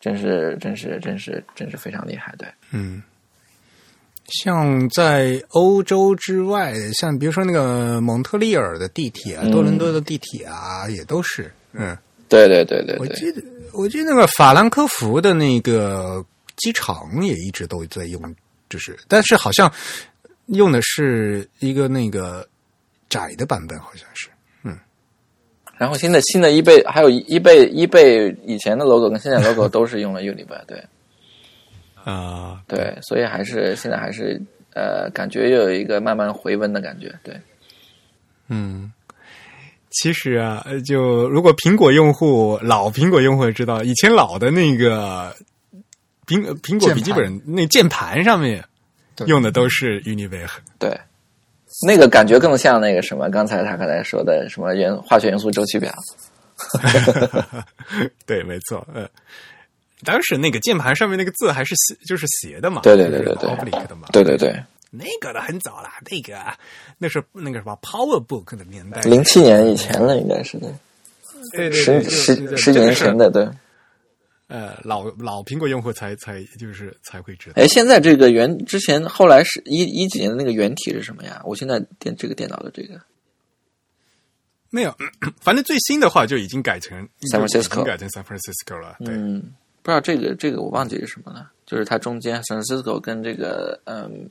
[0.00, 3.02] 真是真是真是真是非常厉害，对，嗯。
[4.28, 9.52] 像在欧洲之外，像比如说那个蒙特利尔的地铁啊，嗯。
[9.52, 11.96] 多伦多的地铁啊，也都是，嗯，
[12.28, 13.40] 对对对对对，我记得
[13.72, 16.24] 我记得那个法兰克福的那个
[16.56, 18.20] 机场也一直都在用，
[18.68, 19.72] 就是，但是好像
[20.46, 22.44] 用的是一个那个
[23.08, 24.28] 窄的版本，好像是。
[25.76, 30.82] 然后现在新的一倍还有一倍一倍以前的 logo 跟现在 logo 都是用了 Univer，对。
[32.04, 34.40] 啊、对，所以还是现在还是
[34.74, 37.34] 呃，感觉又有一个慢慢回温的感觉，对，
[38.46, 38.92] 嗯，
[39.90, 45.34] 其实啊，呃就如果苹果用户老苹果用户知道，以前老的那个
[46.28, 48.64] 苹苹果笔记本那键盘上面
[49.26, 50.46] 用的都是 Univer。
[50.78, 50.96] 对，
[51.84, 55.92] 那个感觉更像那个什么，刚才他刚才说的什么元化学元素周期表，
[58.24, 59.08] 对，没错，嗯，
[60.04, 63.50] 当时那个键盘上面那个字还是斜，就是斜的嘛，对对对对对。
[63.86, 64.58] 的嘛，对对对，
[64.90, 66.38] 那个的很早了，那个
[66.98, 70.70] 那是那个什么 PowerBook 的年代，零七年以前了，应该是对，
[71.52, 73.46] 对对对，十十十几年前，的，对。
[74.48, 77.54] 呃，老老苹果用户才才就是才会知道。
[77.56, 81.42] 哎，现在这个原之前后来是一一几年的那个原体是什么呀？
[81.44, 83.00] 我现在电这个电脑的这个
[84.70, 84.94] 没有，
[85.40, 88.96] 反正最新的话就已经改成 San Francisco 改成 San Francisco 了。
[89.04, 94.30] 对，嗯，不知道这个这个我忘记是什么了，就是它中间 San Francisco 跟这个嗯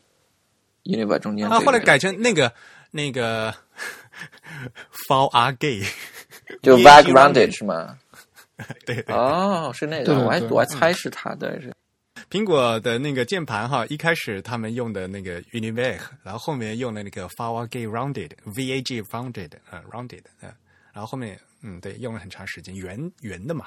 [0.84, 2.54] Univa 中间、这啊，后来改成那个
[2.92, 3.54] 那个
[5.10, 5.82] Fall R Gay，
[6.62, 7.98] 就 VAG Vag Rounded 是吗？
[8.86, 11.74] 对对，哦，是那个，我还对对对我还猜是他的，是
[12.30, 20.50] 苹果的那个键盘哈，一开始他们用的那个 Univac，然后后面用了那个 Fall R Gay Rounded，V A G Rounded，呃，Rounded，呃，
[20.94, 23.66] 然后后面嗯，对，用了很长时间，圆圆的嘛。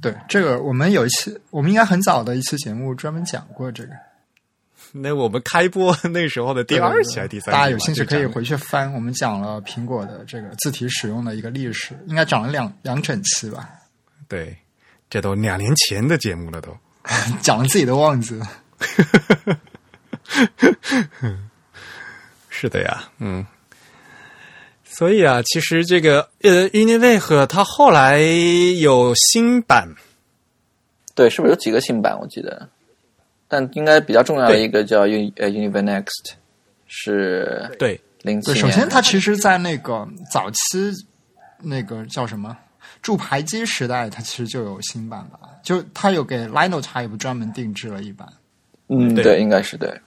[0.00, 3.90] 对，这个我们有一期，我们应该很早的一期节目专门讲过这个。
[4.90, 7.50] 那我们开播那时候的第二期还是第三期？
[7.52, 13.70] 大家有兴趣可以回去翻，我们讲了苹果的这个字体使用的一个历史，应该讲了两两整期吧，
[14.32, 14.56] 对，
[15.10, 16.74] 这都两年前的节目了都。
[17.42, 18.50] 讲了自己都忘记了。
[22.48, 23.44] 是的呀，嗯。
[24.84, 29.86] 所以啊，其实这个呃，Univac 它后来有新版，
[31.14, 32.18] 对，是不是有几个新版？
[32.18, 32.66] 我记得，
[33.48, 36.32] 但应该比较重要的一个叫 Un 呃 Univa Next，
[36.86, 38.62] 是对对，零七年。
[38.62, 40.90] 首先它其实，在那个早期
[41.58, 42.56] 那个叫什么
[43.02, 48.26] 铸牌机时代，它其实就有新版吧，就它有给 Linotype 专门定制了一版。
[48.88, 50.00] 嗯，对对，应该是对。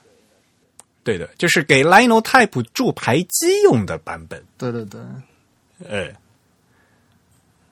[1.04, 4.42] 对的，就是给 Linotype 铸牌机用的版本。
[4.58, 5.00] 对对对，
[5.88, 6.12] 哎，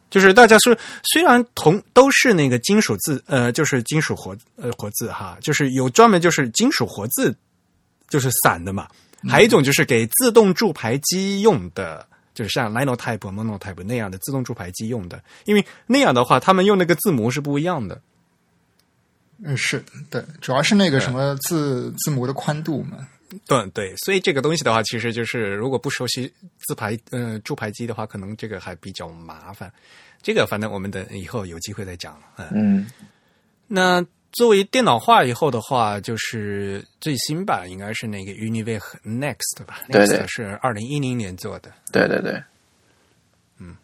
[0.09, 7.35] 就是大家说，虽然同都是那个金属字，呃，就是金属活呃活字哈，就是有专门就是金属活字，
[8.09, 8.87] 就是散的嘛。
[9.29, 18.01] 还有一种就是给自动铸牌机用的，就是像 Linotype、Monotype 那样的自动铸牌机用的，因为那样的话，他们用那个字母是不一样的。
[19.43, 23.09] 嗯，是对，主要是那个什么字字母的宽度嘛。
[23.47, 29.72] 对对，所以这个东西的话，其实就是如果不熟悉自排呃铸牌机的话，可能这个还比较麻烦。
[30.22, 32.16] 这个反正我们等以后有机会再讲。
[32.37, 32.87] 嗯，嗯，
[33.66, 41.70] 那作为电脑化以后的话，就是最新版应该是那个 Univac Next 吧对对？Next 是二零一零年做的。
[41.93, 42.43] 对对对。
[43.59, 43.76] 嗯，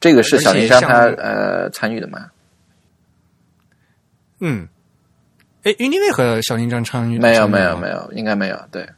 [0.00, 2.30] 这个是小林章他呃参与的吗？
[4.40, 4.68] 嗯，
[5.64, 8.56] 哎，Univac 和小林章参与没有没有有没有，应该没有。
[8.70, 8.88] 对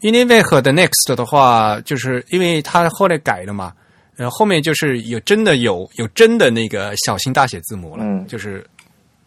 [0.00, 3.74] ，Univac 的 Next 的话，就是因为他后来改了嘛，
[4.18, 8.26] 然后后面就是有真的有有真的那个小型大写字母了，嗯。
[8.26, 8.66] 就是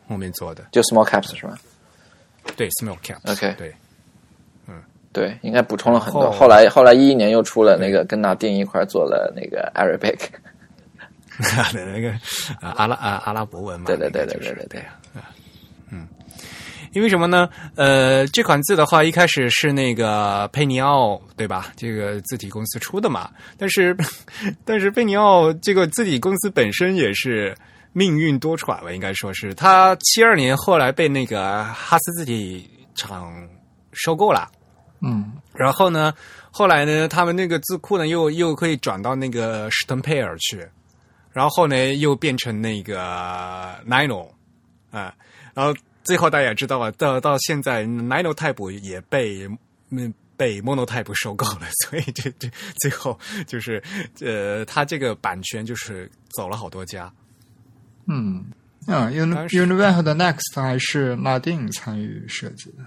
[0.07, 1.57] 后面做的，就 small caps 是吗？
[2.57, 3.17] 对，small cap。
[3.31, 3.73] OK 对，
[4.67, 4.75] 嗯。
[5.13, 6.29] 对，应该补充了很多。
[6.29, 10.19] 后后来后来一一年又出了那个跟纳丁一块做了那个 Arabic，
[11.73, 12.11] 那个
[12.59, 14.85] 啊阿拉啊阿拉伯文嘛，对对对对对对对
[16.93, 17.49] 因为什么呢？
[17.75, 21.71] 呃，这款字的话，一开始是那个佩尼奥对吧？
[21.75, 23.95] 这个字体公司出的嘛，但是
[24.65, 27.55] 但是佩尼奥这个字体公司本身也是
[27.93, 33.31] 命运多舛吧，应该说是他七二年后来被那个哈斯字体厂
[33.93, 34.49] 收购了。
[35.03, 36.13] 嗯然后呢，
[36.51, 40.65] 后来呢，他们那个字库呢，又又可以转到那个史腾佩尔去，
[41.31, 44.29] 然后呢，又变成那个 Nino
[44.91, 45.13] 啊，
[45.53, 45.73] 然后
[46.03, 49.47] 最后大家也知道吧，到到现在 Nino Type 也被
[49.89, 52.49] 嗯被 Monotype 收购了， 所以这这
[52.79, 53.81] 最后就是
[54.21, 57.11] 呃，他这个版权就是走了好多家。
[58.07, 58.43] 嗯
[58.87, 62.83] 嗯，Uni 当时 Univac 的 Next 还是拉丁参与设计的。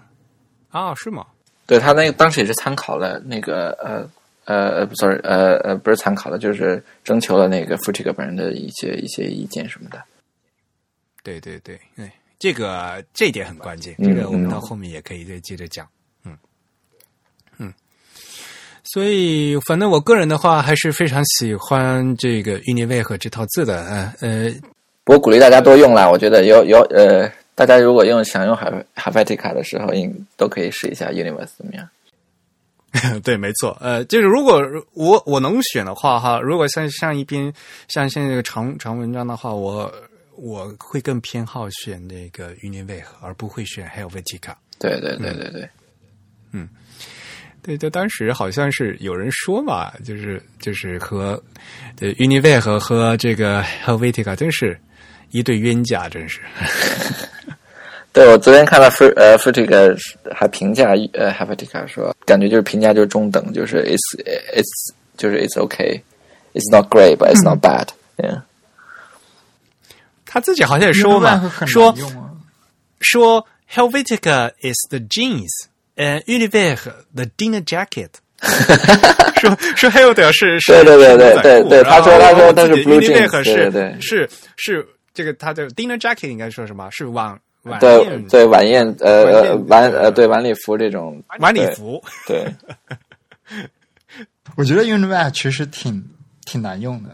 [0.70, 1.24] 啊，是吗？
[1.66, 4.10] 对他那个当时也是参考了那个呃
[4.44, 10.02] 呃呃不，sorry 呃呃不是参考了，就是征求了那个 Frutiger 本人的一些一些意见什么的。
[11.22, 15.87] 对对对，对，这个这一点很关键，嗯这个我们嗯到后面也可以再接着讲。
[16.24, 16.37] 嗯
[17.59, 17.72] 嗯，
[18.82, 23.85] 所以反正我个人的话，还是非常喜欢这个 Univac 这套字的。
[23.85, 24.55] 呃呃，
[25.07, 31.89] 我鼓励大家多用啦，我觉得有有呃，大家如果用想用 Helv- Helvetica 的时候，应都可以试一下 Universe 怎么样？
[33.24, 34.62] 对，没错，呃，就是如果
[34.93, 37.53] 我我能选的话，哈，如果像像一篇
[37.89, 39.93] 像现在这个长长文章的话，我
[40.37, 44.55] 我会更偏好选那个 Univac，而不会选 Helvetica。
[44.78, 45.68] 对对对对对，
[46.53, 46.68] 嗯
[47.62, 51.43] 对，就当时好像是有人说嘛，就是就是和
[52.01, 54.78] 呃 Univac 和这个 Helvetica 真是
[55.30, 56.41] 一对冤家，真是。
[58.12, 59.97] 对我昨天看到 Fr 呃 Frutiger
[60.35, 64.18] 还评价呃 Helvetica 说，感觉就是评价就是中等，就是 it's
[64.55, 68.43] it's 就是 it's okay，it's not great but it's not bad，嗯。
[70.35, 71.95] 他自己好像也说嘛 Univac，很说。
[73.01, 75.49] 说 Helvetica is the jeans，
[75.95, 76.78] 呃 Univac
[77.14, 78.09] the dinner jacket
[79.41, 86.89] 说说 Helvetica 是是对对对对是牛仔裤对对他说然后他说但是自己 blue Univac jeans，是对对对是是这个他的 dinner jacket 应该说什么？
[86.91, 92.03] 是晚晚对宴对晚宴呃呃晚呃对晚礼服这种晚礼服。
[92.26, 92.53] 对
[94.57, 96.03] 我觉得 Univac 其实挺
[96.45, 97.11] 挺难用的。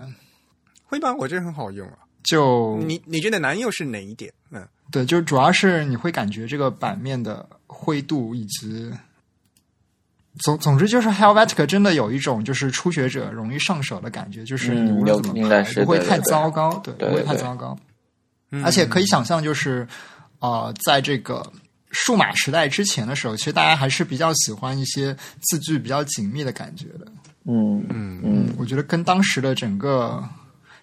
[0.84, 1.14] 会吗？
[1.18, 1.98] 我觉得很好用啊。
[2.22, 4.32] 就你你觉得难又是哪一点？
[4.50, 8.92] 嗯，对，就主要是你会感觉这个版面的灰度以及
[10.40, 17.76] 总总之就是 Helvetica 真的有一种就是初学者容易上手的感觉，就是你嗯无论怎么排不会太糟糕，对，不会太糟糕。
[18.52, 19.86] 嗯而且可以想象，就是
[20.40, 21.44] 呃，在这个
[21.90, 27.06] 数码时代之前的时候，其实大家还是比较喜欢一些字句比较紧密的感觉的。
[27.44, 30.22] 嗯嗯嗯我觉得跟当时的整个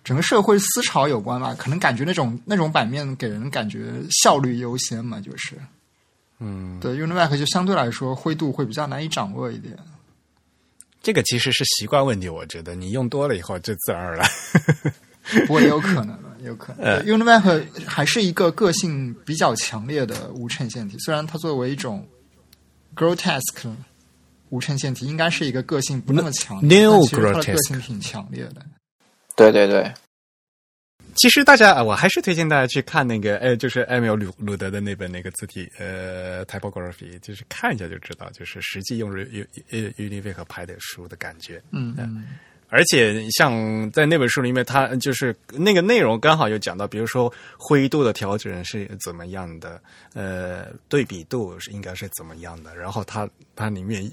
[0.07, 5.57] 整个社会思潮有关吧，可能感觉那种那种版面给人感觉效率优先嘛，就是
[6.39, 9.77] 嗯，对 Univac 就相对来说灰度会比较难以掌握一点。
[11.01, 14.25] 这个其实是习惯问题，我觉得你用多了以后就自然而然。
[15.45, 16.85] 不过也有可能了，有可能。
[16.85, 22.07] 呃 Univac 还是一个个性比较强烈的无衬线体，虽然它作为一种
[22.95, 23.75] grotesque
[24.47, 28.65] 无衬线体，应该是一个个性不那么强烈，No 但其实它的 grotesque 个性挺强烈的。
[29.37, 29.89] 对对对
[31.15, 41.61] 其实大家，呃我还是推荐大家去看那个，呃，就是艾米尔鲁鲁德的那本那个字体，呃，typography，就是看一下就知道，就是实际用 U U Univac 拍的书的感觉。
[41.71, 42.25] 嗯嗯
[42.69, 49.81] 而且像在那本书里面，它就是那个内容刚好有讲到，比如说灰度的调整是怎么样的，
[50.13, 54.11] 呃，对比度是应该是怎么样的，然后它它里面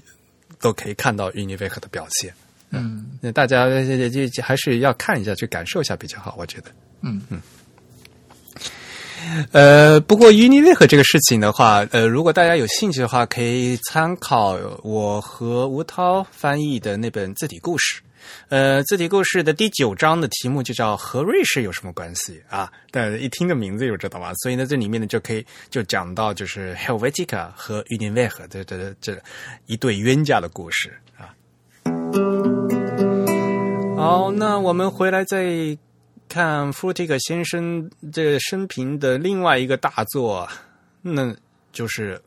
[0.59, 2.33] 都可以看到 Univac 的表现。
[2.75, 3.67] 嗯那大家
[4.09, 6.71] 就还是要看一下，去感受一下比较好，我觉得。
[7.01, 7.41] 嗯嗯
[9.51, 18.01] 呃，不过 Univac 这个事情的话，呃，如果大家有兴趣的话，可以参考我和吴涛翻译的那本字体故事。
[18.49, 22.71] 呃，字体故事的第九章的题目就叫“和瑞士有什么关系”啊？
[22.91, 24.31] 但一听个名字就知道吧。
[24.43, 29.19] 所以呢，这里面呢就可以就讲到就是 Helvetica 和 Univac 这这这
[29.65, 30.93] 一对冤家的故事
[34.05, 35.75] 好，那我们回来再
[36.29, 40.47] 看 Frutiger 先生这生平的另外一个大作，
[41.01, 41.35] 那
[41.73, 42.21] 就是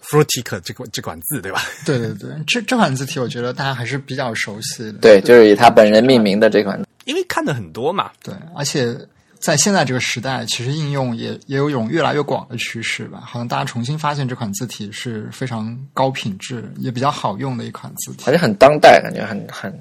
[0.00, 1.60] Frutiger 这款这款字，对吧？
[1.84, 4.98] 对对对，这这款字体我觉得大家还是比较熟悉的。
[5.00, 8.12] 对，就是以他本人命名的这款，因为看的很多嘛。
[8.22, 8.96] 对，而且
[9.40, 13.20] 在现在这个时代，其实应用也也有一种越来越广的趋势吧。
[13.26, 18.32] 好像大家重新发现这款字体是非常高品质，也比较好用的一款字体而。
[18.32, 19.76] 且很当代，感觉很很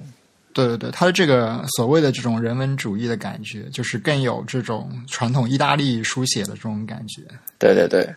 [0.54, 7.24] 对对对，它的这个所谓的这种人文主义的感觉，就是更有这种传统意大利书写的这种感觉。
[7.60, 8.08] 对对对，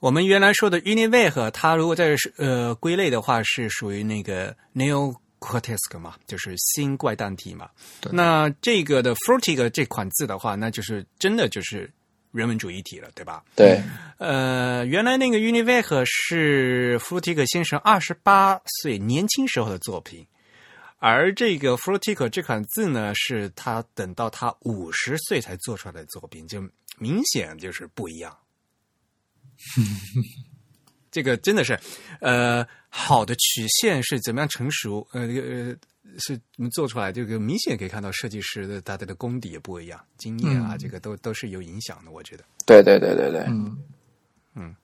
[0.00, 7.68] 我们原来说的 Univac，它如果在呃归类的话，是属于那个 neo grotesque 嘛，就是新怪诞体嘛。
[8.00, 11.90] 对那这个的 Frutig 这款字的话，那就是真的就是
[12.32, 13.42] 人文主义体了，对吧？
[13.54, 13.80] 对
[14.18, 20.26] 呃，原来那个 Univac 是 Frutig 先生二十八岁年轻时候的作品，
[21.06, 26.62] 而这个 Frutig 这款字呢，是他等到他五十岁才做出来的作品，就
[26.96, 28.34] 明显就是不一样。
[31.12, 31.78] 这个真的是，
[32.22, 35.06] 呃，好的曲线是怎么样成熟？
[35.12, 35.76] 呃，这个呃，
[36.18, 37.12] 是怎么做出来？
[37.12, 42.10] 这个明显可以看到设计师的大家的功底也不一样，经验啊，嗯这个都都是有影响的。
[42.10, 43.76] 我觉得，对对对对对，嗯
[44.54, 44.74] 嗯，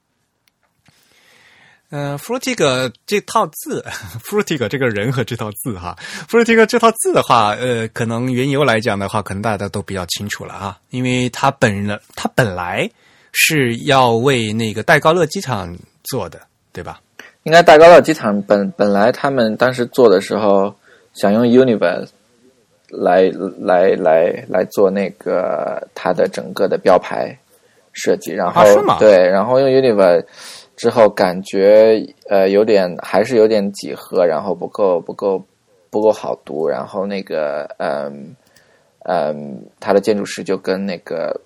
[1.90, 5.96] 呃 f r u t i g 这套字 f r u t i g 这个人和这套字哈
[5.98, 12.88] f r u t i g 这套字的话，呃，可能缘由来讲的话，可能大家都比较清楚了啊，因为他本人他本来
[13.32, 16.40] 是要为那个戴高乐机场做的，
[16.72, 17.00] 对吧？
[17.42, 20.74] 应该戴高乐机场本本来他们当时做的时候
[21.14, 22.08] 想用 Universe
[22.88, 23.22] 来
[23.58, 27.36] 来来来做那个它的整个的标牌
[27.92, 30.24] 设计，然后、啊对，然后用 Universe
[30.80, 35.44] 之后感觉呃有点还是有点几何，然后不够不够
[35.90, 38.34] 不够好读，然后那个嗯
[39.04, 41.38] 嗯，他的建筑师就跟那个。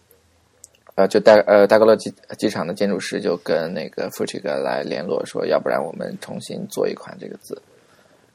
[0.96, 7.60] 呃，就戴呃戴高乐机机场的建筑师就跟那个 f u t i g 来联络说，要不然我们重新做一款这个字，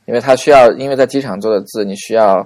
[0.04, 2.46] 因为他需要，因为在机场做的字，你需要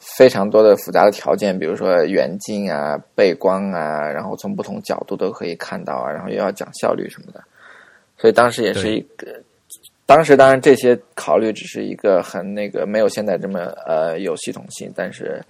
[0.00, 7.40] 非常多的复杂的条件，比如说远近啊、背光啊，然后从不同角度都可以看到啊，然后又要讲效率什么的，
[8.18, 9.42] 所以当时也是一个，
[10.06, 15.42] 当时当然这些考虑只是一个很那个没有现在这么呃有系统性，但是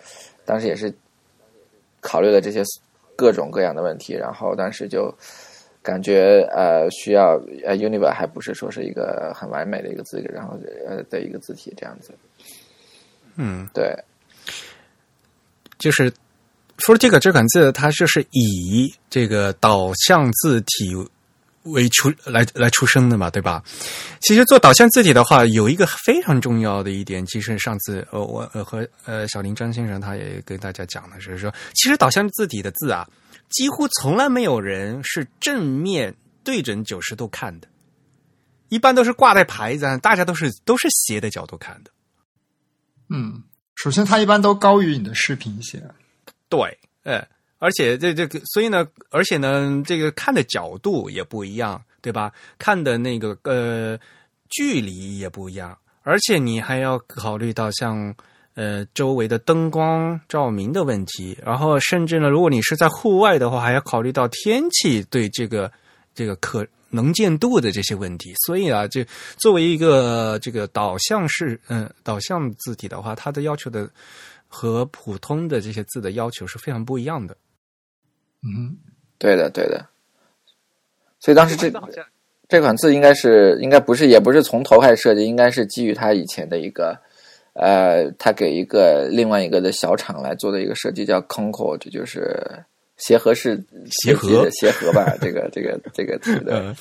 [0.45, 0.93] 当时也是
[2.01, 2.62] 考虑了这些
[3.14, 5.14] 各种各样的问题，然后当时就
[5.83, 12.12] 感觉呃需要呃 Univer 还不是说是一个很完美的一个字，然后呃的一个字体这样子，
[13.37, 13.95] 嗯，对。
[15.79, 16.11] 就是
[16.79, 20.95] Frutig 这款字，它就是以这个导向字体
[21.67, 23.62] 为出来来出生的嘛，对吧？
[24.21, 33.09] 其实做导向字体的话，有一个非常重要的一点，其实上次呃我呃和呃小林张先生他也跟大家讲的是说，其实导向字体的字啊，
[33.51, 37.69] 几乎从来没有人是正面对准九十度看的，
[38.69, 41.91] 一般都是挂在牌子上，大家都是都是斜的角度看的。
[43.09, 43.43] 嗯，
[43.77, 45.83] 首先它一般都高于你的视频线。
[46.49, 47.27] 对，呃，
[47.59, 52.32] 而且这这个，所以呢，而且呢，这个看的角度也不一样，对吧？
[52.59, 53.98] 看的那个呃
[54.50, 58.14] 距离也不一样，而且你还要考虑到像
[58.54, 65.72] 呃周围的灯光照明的问题，然后甚至呢，如果你是在户外的话，还要考虑到天气对这个
[66.14, 68.34] 这个可能见度的这些问题。
[68.44, 69.02] 所以啊，这
[69.38, 73.88] 作为一个这个导向式嗯、导向字体的话，它的要求的。
[74.48, 77.36] 和普通的这些字的要求是非常不一样的。
[78.47, 78.76] 嗯，
[79.18, 79.84] 对的对的，
[81.18, 81.72] 所以当时这
[82.49, 86.97] 这款字应该是应该不是也不是从头开始设计，应该是基于他以前的一个
[87.55, 92.38] 呃，他给一个另外一个的小厂来做的一个设计叫 Concord，就是
[92.99, 94.44] 协和式协和？
[94.44, 96.61] 的协和吧， 这个这个这个词的。
[96.61, 96.76] 嗯。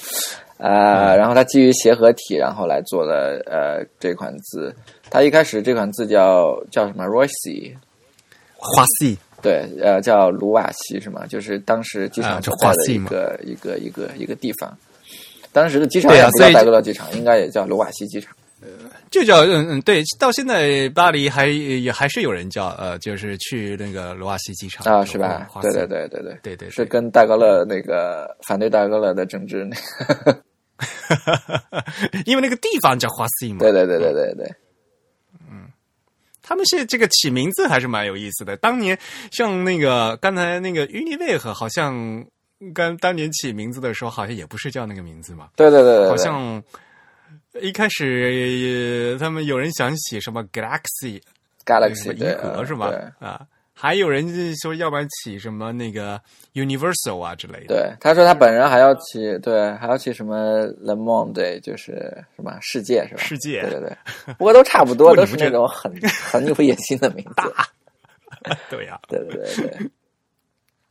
[0.57, 4.73] 呃，然后它基于协和体，然后来做的呃这款字。
[5.09, 7.75] 它一开始这款字叫叫什么？Royce，
[8.55, 11.25] 花系对，呃，叫卢瓦西是吗？
[11.27, 14.77] 就是当时机场啊就所在的一个、一个一个一个地方。
[15.53, 18.35] 当时的机场也不叫戴高乐机场，应该也叫卢瓦西机场。
[18.61, 18.67] 呃
[19.11, 25.47] 就叫嗯嗯对，到现在巴黎还也还是有人叫呃，就是去那个卢瓦西机场啊，是吧？
[25.49, 29.75] 花对对对对对，对对，是跟戴高乐那个反对戴高乐的政治那
[30.25, 30.41] 个，
[32.25, 33.59] 因为那个地方叫花西嘛。
[33.59, 34.51] 对对对对对对，
[36.47, 38.55] 他们是这个起名字还是蛮有意思的。
[38.57, 38.95] 当年
[39.31, 42.23] 像那个刚才那个 Univac，好像
[42.73, 46.61] 刚当年起名字的时候，好像也不是叫那个名字嘛，对对对对，好像
[47.61, 51.19] 一开始呃他们有人想起什么 Galaxy
[51.65, 52.93] Galaxy 银河是吧？
[53.19, 53.41] 啊，
[53.77, 56.19] 还有人说要不然起什么那个
[56.53, 57.67] Universal 啊之类的。
[57.67, 61.93] 对，他说他本人还要起，对，还要起什么 Le Monde，就是
[62.37, 63.21] 什么世界是吧？
[63.21, 67.53] 世界对对对，不过都差不多， 都是那种很 很有野心的名字。
[68.69, 69.89] 对呀、对对对对，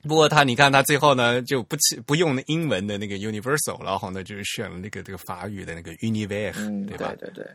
[0.03, 7.14] 不过他，你看他最后呢就不起不用英文的那个 universal，然后呢就是选了那个这个法语的那个 univers，嗯，对吧？
[7.18, 7.47] 对对对，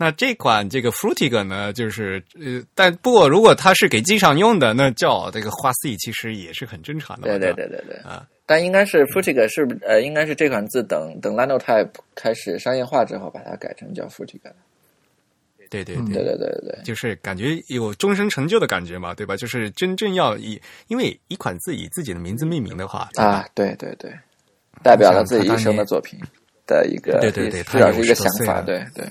[0.00, 7.26] 那这款这个 Fruitig 呢，就是呃，但不过如果它是给机上用的，那叫这个花 C 其实也是很正常的。
[7.28, 8.24] 对对对对对啊！
[8.46, 14.38] 但应该是 Fruitig 是呃，应该是这款字等等 l a n o Type 开始商业化之后，把它改成叫 Fruitig。
[15.68, 19.36] 对对对对对对，就是感觉有终身成就的感觉嘛，对吧？
[19.36, 24.10] 就是真正要以，因为一款字以自己的名字命名的话啊，对对对，
[24.82, 26.18] 代表了自己一生的作品
[26.66, 29.04] 的一个，对对对，至少是一个想法，对对。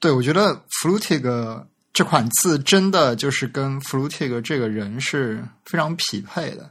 [0.00, 6.70] 对，我觉得 Flutig 这款字真的就是跟 Flutig 这个人是非常匹配的。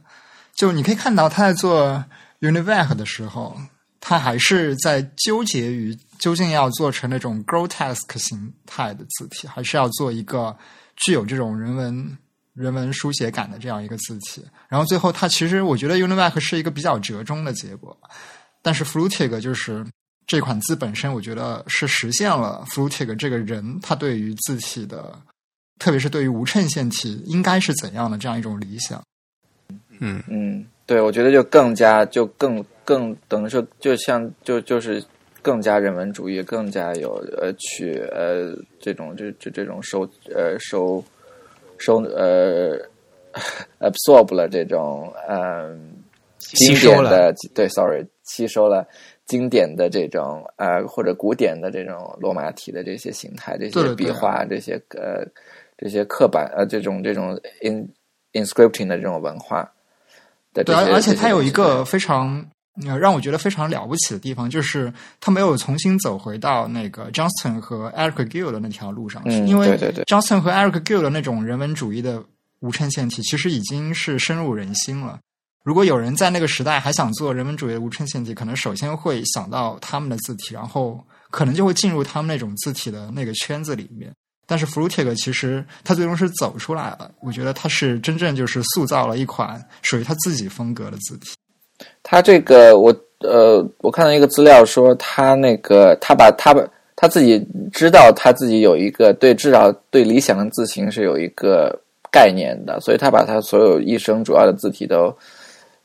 [0.54, 2.04] 就你可以看到他在做
[2.40, 3.56] Univac 的时候，
[4.00, 10.56] 他还是在纠结于究竟要做成那种 grotesque 形态的字体，还是要做一个
[10.96, 12.18] 具有这种人文
[12.54, 14.42] 人文书写感的这样一个字体。
[14.68, 17.96] 然后最后，他其实我觉得 Univac 是一个比较折中的结果，
[18.62, 19.84] 但是 Flutig 就是
[20.28, 25.18] 这款字本身，我觉得是实现了 Frutig 这个人他对于字体的，
[25.78, 29.02] 特别是对于无衬线体应该是怎样的这样一种理想。
[30.00, 35.02] 嗯嗯，对，我觉得就更加就更更等于说，就像就就是
[35.40, 41.02] 更加人文主义，更加有呃去呃这种这这这种收呃收
[41.78, 42.78] 收呃
[43.80, 45.74] absorb 了这种呃
[46.38, 48.86] 经吸收了典的对，sorry，吸收了
[49.28, 55.24] 经典的这种呃或者古典的这种罗马体的这些形态、这些笔画、这些呃
[55.76, 57.88] 这些刻板呃这种这种 in
[58.32, 59.70] inscripting 的这种文化
[60.54, 62.44] 对，些，而而且它有一个非常
[62.86, 70.04] 呃让我觉得非常了不起的地方，就是他没有重新走回到那个 Johnston 和 Eric Gill 的那条路上去，嗯因为对对对。
[70.04, 72.24] Johnston 和 Eric Gill 的那种人文主义的
[72.60, 75.20] 无衬线体，其实已经是深入人心了。
[75.64, 84.10] 如果有人在那个时代还想做人文主义的无衬线体，可能首先会想到他们的字体，然后可能就会进入他们那种字体的那个圈子里面。
[84.46, 91.32] 但是 Frutig 其实他最终是走出来了，我觉得他是真正就是塑造了一款属于他自己风格的字体。
[92.02, 101.78] 他这个我呃，我看到一个资料说，他那个他把他把他自己知道他自己有一个对至少对理想的字形是有一个
[102.10, 105.14] 概念的，所以他把他所有一生主要的字体都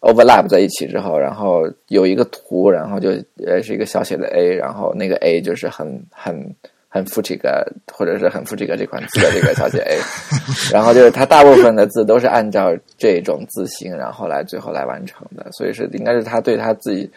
[0.04, 3.10] overlap 在一起之后，然后有一个图，然后就
[3.45, 6.56] 呃是一个小写的 a，然后那个 a 就是很很。
[6.95, 7.49] 很 f u t i g
[7.91, 9.97] 或者是很 f u t i g 这款字的这个小写 a，
[10.72, 17.10] 然后就是它大部分的字都是按照这种字形，然后来最后来完成的，所以是应该是他对他自己，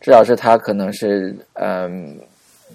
[0.00, 2.18] 至少是他可能是嗯，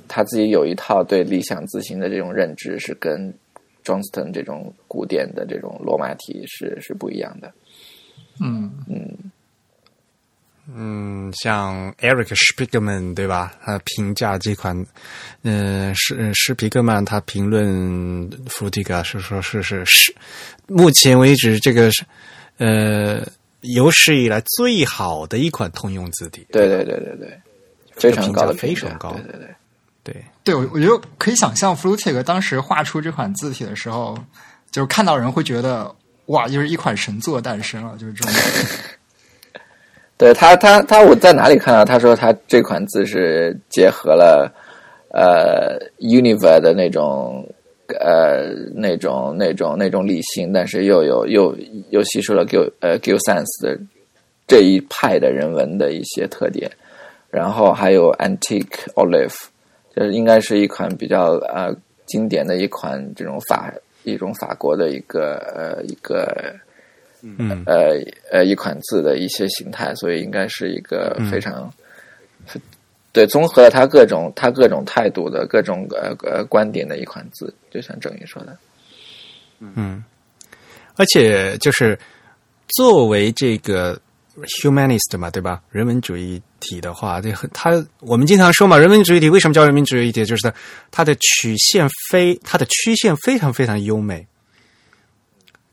[0.07, 3.33] 他自己有一套对理想字形的这种认知，是跟
[3.83, 7.51] Johnston 这种古典的这种罗马体是是不一样的。
[8.41, 9.05] 嗯嗯，
[10.73, 13.53] 嗯，像 Eric Spiegelman 对吧？
[13.63, 14.75] 他评价这款，
[15.43, 20.15] 嗯、呃，施施皮克曼他评论 Frutig 是说是是是，
[20.67, 22.03] 目前为止这个是
[22.57, 23.23] 呃
[23.61, 26.47] 有史以来最好的一款通用字体。
[26.51, 27.41] 对对对对对，
[27.93, 29.55] 非常高的非常高，对对对
[30.03, 34.17] 对对，我我觉得可以想象 Frutig 当时画出这款字体的时候，
[34.71, 35.95] 就是看到人会觉得
[36.25, 38.33] 哇，就是一款神作诞生了，就是这种。
[40.17, 41.83] 对他，他他，我在哪里看到？
[41.83, 44.49] 他说他这款字是结合了
[45.09, 47.45] 呃 Univer 的那种
[47.99, 51.53] 呃那种那种那种理性，但是又有又
[51.89, 53.77] 又吸收了 Gil 呃 Gil Sans 的
[54.47, 56.71] 这一派的人文的一些特点，
[57.29, 59.35] 然后还有 Antique Olive，
[59.93, 66.55] 就应该是一款比较呃经典的一款这种法一种法国的一个呃一个。
[67.27, 67.97] 嗯，呃
[68.31, 71.73] 呃，一款字的一些形态，所以应该是一个非常、
[72.53, 72.61] 嗯、
[73.11, 78.55] 对综合了他各种他各种态度的各种呃呃观点的一款字，就像郑宇说的，
[79.59, 80.03] 嗯，
[80.97, 81.97] 而且就是
[82.67, 83.99] 作为这个
[84.61, 85.63] humanist 嘛，对吧？
[85.71, 87.71] 人文主义体的话，这他
[88.01, 90.23] 我们经常说嘛，人文主义体为什么叫人文主义体？
[90.23, 90.53] 就是它
[90.91, 94.27] 它的曲线非它的曲线非常非常优美。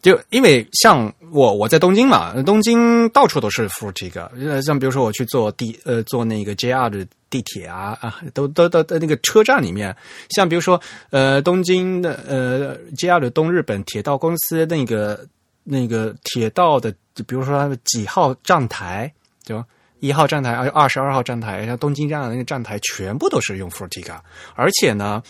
[0.00, 9.96] 就因为像我我在东京嘛，东京到处都是 Frutig，呃，像比如说我去坐地呃坐那个 JR 的地铁啊啊，都都都在那个车站里面，
[10.28, 10.78] 像比如说
[11.08, 15.26] 呃东京的呃 JR 的东日本铁道公司那个
[15.64, 16.94] 那个铁道的，
[17.26, 19.10] 比如说它的几号站台，
[19.42, 19.64] 就
[20.00, 24.12] 一号站台，而二十二号站台，像东京站的那个站台，全部都是用 Frutig，
[24.54, 25.22] 而且呢，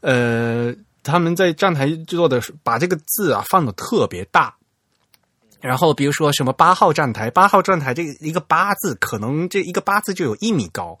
[0.00, 0.74] 呃。
[1.02, 4.54] 他们在站台做的把这个字啊放的特别大，
[5.60, 10.98] 然后比如说什么八号站台，八号站台这个一个八字，可能这一个八字就有一米高。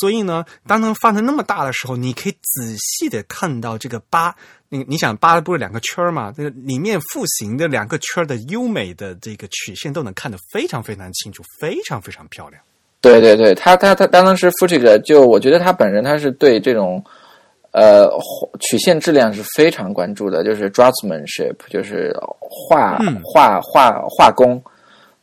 [0.00, 4.34] 所以呢，当它放的那么大的时候，你可以仔细的看到这个八，
[4.68, 6.32] 你你想八不是两个圈嘛？
[6.36, 12.60] 这个里面复形的两个圈的优美的这个曲线都能看得非常非常清楚，非常非常漂亮。
[13.00, 17.04] 对对对，他他他当时复这个，就我觉得他本人他是对这种
[17.74, 18.08] 呃
[18.60, 24.62] 曲线质量是非常关注的，就是 draftsmanship，就是画画画画工。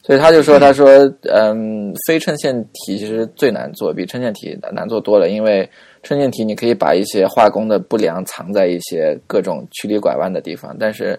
[0.03, 0.89] 所以他就说：“他说，
[1.29, 5.29] 嗯，非衬线体其实最难做，比衬线体难做多了。
[5.29, 5.69] 因为
[6.01, 11.11] 衬线体你可以把一些画工的不良藏在一些各种曲里拐弯的地方，但是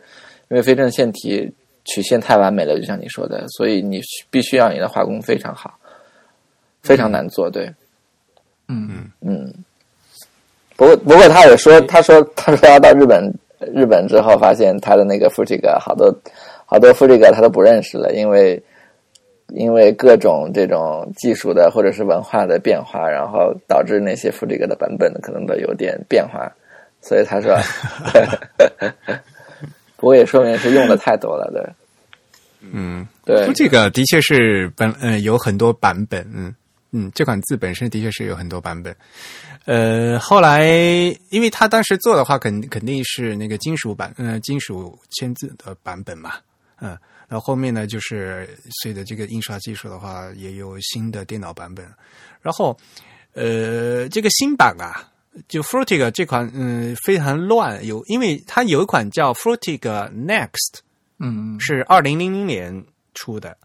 [0.50, 1.48] 因为非衬线体
[1.84, 4.00] 曲线太完美了，就像你说的，所以你
[4.30, 5.72] 必须要你的画工非常好，
[6.82, 7.48] 非常难做。
[7.48, 7.72] 对，
[8.66, 9.54] 嗯嗯嗯。
[10.76, 13.32] 不过不过他也说，他说 他说他到日本
[13.74, 16.14] 日本之后，发现他的那个 u j i 好多
[16.66, 18.62] 好多 u j i 他都不认识了，因为。”
[19.54, 26.50] 因为各种这种技术的或者是文化的变化，然后导致那些富这个的版本可能都有点变化，
[27.02, 27.54] 所以他说，
[29.96, 31.62] 不过也说明是用的太多了，对。
[32.72, 36.54] 嗯，对，这个的确是本嗯有很多版本，嗯
[36.92, 38.94] 嗯，这款字本身的确是有很多版本。
[39.64, 40.66] 呃，后来
[41.30, 46.34] 因为他当时做的话，肯肯定是那个金属版，呃，金属签字的版本嘛，
[46.80, 46.96] 嗯。
[47.28, 48.46] 然后后面呢，就是
[48.82, 51.82] 随着这个印刷技术的话，也有新的电脑版本。
[52.42, 52.78] 然后，
[53.32, 55.10] 呃，这个新版啊，
[55.48, 57.82] 就 Frutig 这款，嗯，非常乱。
[57.86, 60.80] 有，因为它有一款叫 Frutig Next，
[61.20, 63.56] 嗯，是二零零零年出的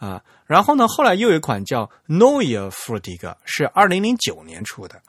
[0.00, 0.20] 啊。
[0.46, 5.00] 然后呢，后来又有一款叫 Neue Frutig，是二零零九年出的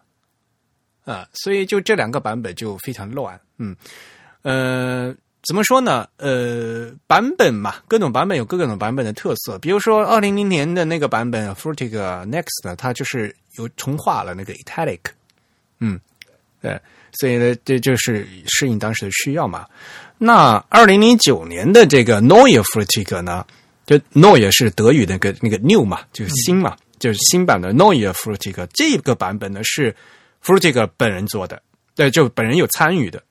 [1.03, 1.27] 啊。
[1.33, 3.41] 所以就这两个版本就非常乱。
[3.57, 3.75] 嗯，
[4.43, 5.15] 呃。
[5.43, 6.07] 怎么说呢？
[6.17, 9.57] 呃，版本嘛，各种版本有各种版本的特色。
[9.57, 11.97] 比如说，二零零年的那个版本 Frutig
[12.27, 14.99] Next，呢它就是有重画了那个 Italic，
[15.79, 15.99] 嗯，
[16.61, 16.79] 对，
[17.13, 19.65] 所以呢，这就是适应当时的需要嘛。
[20.19, 23.43] 那二零零九年的这个 Neue Frutig 呢，
[23.85, 29.95] 就 Neue 是德语那个那个 new 嘛，就是新嘛，就是新版的 Neue Frutig 这个版本呢是
[30.43, 31.61] Frutig 本人做的，
[31.95, 33.21] 对，就本人有参与的。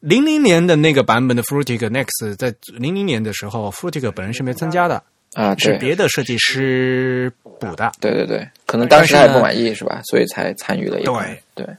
[0.00, 5.02] 零零年的那个版本的 Frutig Next，在零零年的时候，Frutig 本人是没参加的
[5.34, 7.92] 啊，是别的设计师补的。
[8.00, 10.00] 对对对，可能当时还不满意是吧？
[10.04, 11.14] 所以才参与了一对
[11.54, 11.76] 对对，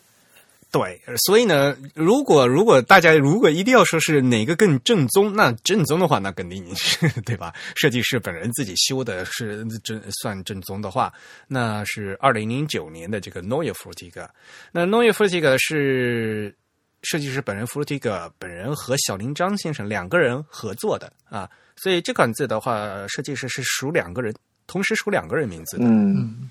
[1.26, 7.54] 所以呢，如果如果大家如果一定要说是哪个更正宗，那正宗的话，那肯定是 对吧？
[7.76, 11.12] 设计师本人自己修的是正算正宗的话，
[11.48, 14.28] 那是二零零九年的这个 Neue Frutig。
[14.72, 16.56] 那 Neue Frutig 是。
[17.04, 24.32] 设计师本人弗洛提格本人和小林章先生两个人合作的啊，所以这款字的话，设计师是属两个人，
[24.68, 25.86] 同时属两个人名字的。
[25.86, 26.48] 嗯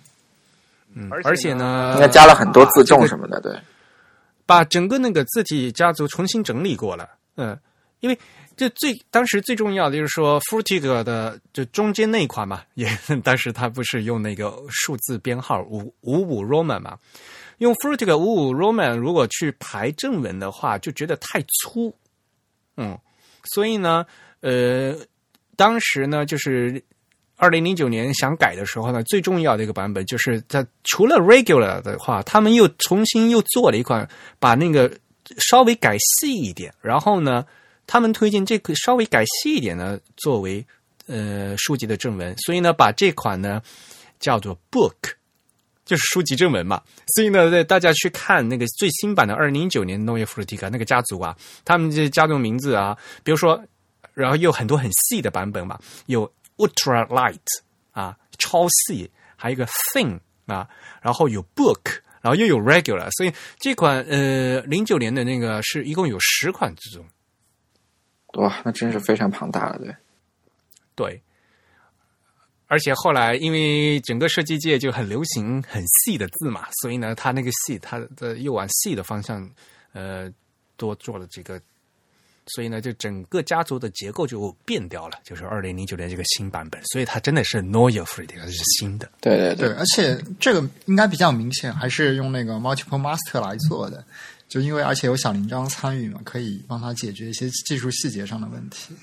[0.93, 3.57] 嗯，而且呢，应该加了很多字重什么的，对，
[4.51, 7.09] 把整个那个字体家族重新整理过了。
[7.37, 7.57] 嗯，
[8.01, 8.19] 因为
[8.57, 12.89] 这最当时最重要的就是说弗洛提格的就中间那一款嘛，也
[13.23, 16.99] 当时他不是用那个数字编号五五五 Roman 嘛。
[17.59, 21.95] 用 Frutig 五五 Roman 如果去排正文的话，就觉得太粗，
[22.77, 22.99] 嗯，
[23.55, 24.05] 所以呢，
[24.41, 24.97] 呃，
[25.55, 26.83] 当时呢，就是
[27.41, 34.07] 二零零九年想改的时候呢，最重要的一个版本就是在除了 Regular 的话，他们又重新又做了一款，
[34.39, 34.93] 把那个
[35.39, 37.47] 稍微改细一点，然后呢，
[37.87, 40.65] 他们推荐这个稍微改细一点呢，作为
[41.07, 43.63] 呃书籍的正文，所以呢，把这款呢
[44.19, 44.95] 叫做 Book。
[45.87, 46.81] 就是书籍正文嘛，
[47.17, 53.61] 所以呢，大家去看那个最新版的二零零九年 Neue Frutig 那个家族啊，他们这家族名字啊，比如说，
[54.15, 55.77] 然后有很多很细的版本嘛，
[56.07, 56.31] 有
[56.61, 57.39] Ultra Light
[57.93, 60.69] 啊，超细，还有一个 Thin 啊，
[61.01, 67.07] 然后有 Book，然后又有 Regular，所以这款呃零九年的那个是一共有十款之中，
[68.35, 69.97] 哇，那真是非常庞大了，对，
[70.95, 71.23] 对。
[72.73, 79.51] 而且后来，因为整个设计界就很流行很细的字嘛，所以呢，它那个细，它的又往细的方向，
[79.93, 80.33] 呃，
[80.77, 81.61] 多做了这个，
[82.55, 85.19] 所以呢，就整个家族的结构就变掉了。
[85.25, 89.11] 就是二零零九年这个新版本，所以它真的是 Neue Frutig，是新的。
[89.21, 94.05] 对对对，而且这个应该比较明显，还是用那个 Multiple Master 来做的，
[94.49, 98.95] 就因为而且有小铃铛参与嘛，可以帮他解决一些技术细节上的问题。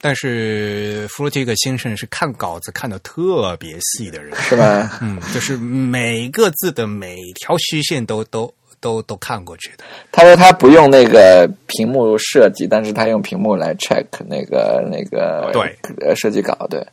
[0.00, 4.98] 但是弗洛提克先生是看稿子看的特别细的人，是吧？
[5.00, 8.52] 嗯，就是每个字的每条虚线都都
[8.84, 9.84] 都都看过去的。
[10.12, 15.74] 他说他不用那个屏幕设计，但是他用屏幕来 check 那个那个对
[16.06, 16.86] 呃设计稿，对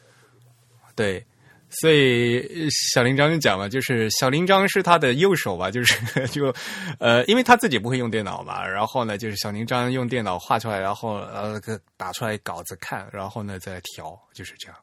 [0.95, 1.21] 对，
[1.69, 6.53] 所以呃小林章就讲了，就是小林章是他的右手吧，就是 就
[6.97, 11.59] 呃，因为他自己不会用电脑嘛，然后呢，就是小林章用电脑画出来，然后呃
[11.97, 14.77] 打出来稿子看，然后呢再调，就是这样，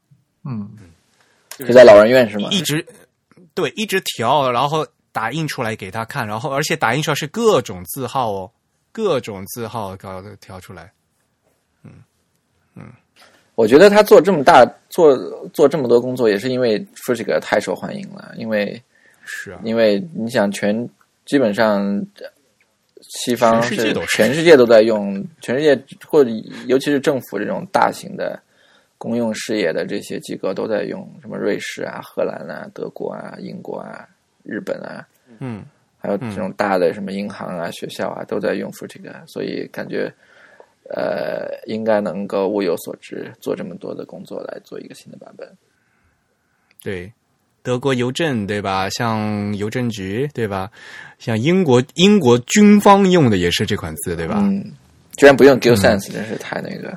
[0.44, 0.68] 嗯，
[1.56, 2.50] 就在老人院是吗？
[2.50, 2.84] 一直
[3.54, 4.86] 对一直调，然后
[5.18, 8.48] 打印出来给他看，然后而且打印出来是各种字号哦，
[8.92, 10.92] 各种字号搞的调出来，
[11.82, 12.84] 嗯
[13.56, 15.16] 我觉得他做这么大做
[15.52, 18.80] 做这么多工作，也是因为说这个太受欢迎了，因为
[19.24, 20.88] 是啊，因为你想全
[21.24, 22.00] 基本上
[23.00, 24.06] 西方是全世界都是。
[24.16, 26.30] 全世界都在用，全世界或者
[26.68, 28.40] 尤其是政府这种大型的
[28.96, 34.08] 公用事业的这些机构都在用，什么瑞士啊、荷兰啊、德国啊、英国啊、
[34.48, 35.06] 日本啊，
[35.38, 35.64] 嗯。
[36.00, 40.08] 还有这种大的什么银行啊、学校啊都在用 Fruitica，所以感觉
[40.94, 45.52] 呃应该能够物有所值，做这么多的工作来做一个新的版本。
[46.80, 47.12] 对，
[47.64, 48.88] 德国邮政对吧？
[48.90, 50.70] 像邮政局对吧？
[51.18, 54.36] 像英国英国军方用的也是这款字对吧？
[54.38, 54.72] 嗯，
[55.16, 56.96] 居然不用 Gill Sense，、真是太那个。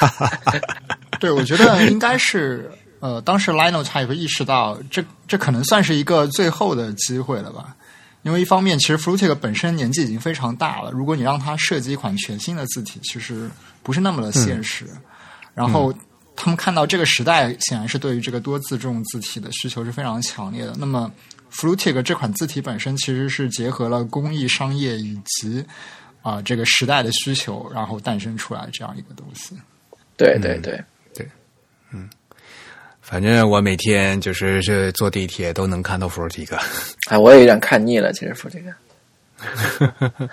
[1.20, 2.70] 对，我觉得应该是
[3.04, 7.76] 呃，当时 Lino 他也会意识到，这这可能算是一个最后的机会了吧。
[8.22, 13.50] 因为一方面，其实 Fruitic 本身年纪已经非常大了，如果你让他设计一款全新的字体，其实
[13.82, 14.86] 不是那么的现实。
[15.52, 15.92] 然后
[16.34, 20.74] 他们看到这个时代显然是对于这个多字重字体的需求是非常强烈的。
[20.78, 21.12] 那么
[21.52, 25.62] Fruitic 这款字体本身其实是结合了工艺、商业以及
[26.22, 29.54] 啊、这个时代的需求，然后诞生出来这样一个东西。
[30.16, 30.58] 对对
[31.12, 31.28] 对，
[33.04, 36.58] 反正我每天就是这坐地铁都能看到 Fruitica。
[37.10, 38.72] 哎，我也有点看腻了，其实 Fruitica。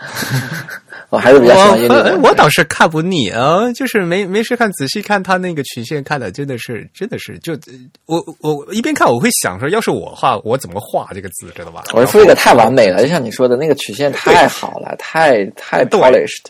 [1.10, 2.30] 我还是比较喜欢英我。
[2.30, 7.60] 我倒是看不腻啊，就是没没事看，仔细看他那个曲线，看的真的是真的是就
[8.06, 11.84] 我我一边看我会想说，要是我画，我怎么画这个字，知道吧？
[11.91, 16.45] 我 Fruitica 太完美了，就像你说的那个曲线太好了，太太对 polished，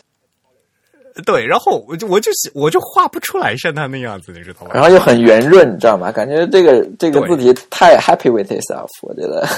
[1.24, 4.70] 对，然后我就我就我就画不出来像他那样子，你知道吗？
[4.74, 6.10] 然后又很圆润，你知道吗？
[6.12, 9.46] 感觉这个这个对字体太 happy with itself，我觉得。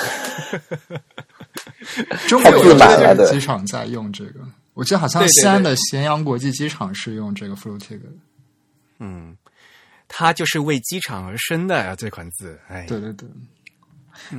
[2.09, 4.41] 太中国有这个机场在用这个，
[4.73, 8.09] 我记得好像西安的咸阳国际机场是用这个 Fruitic 的。
[8.99, 9.37] 嗯，
[10.09, 13.29] 它就是为机场而生的呀，这款字，哎，对对对，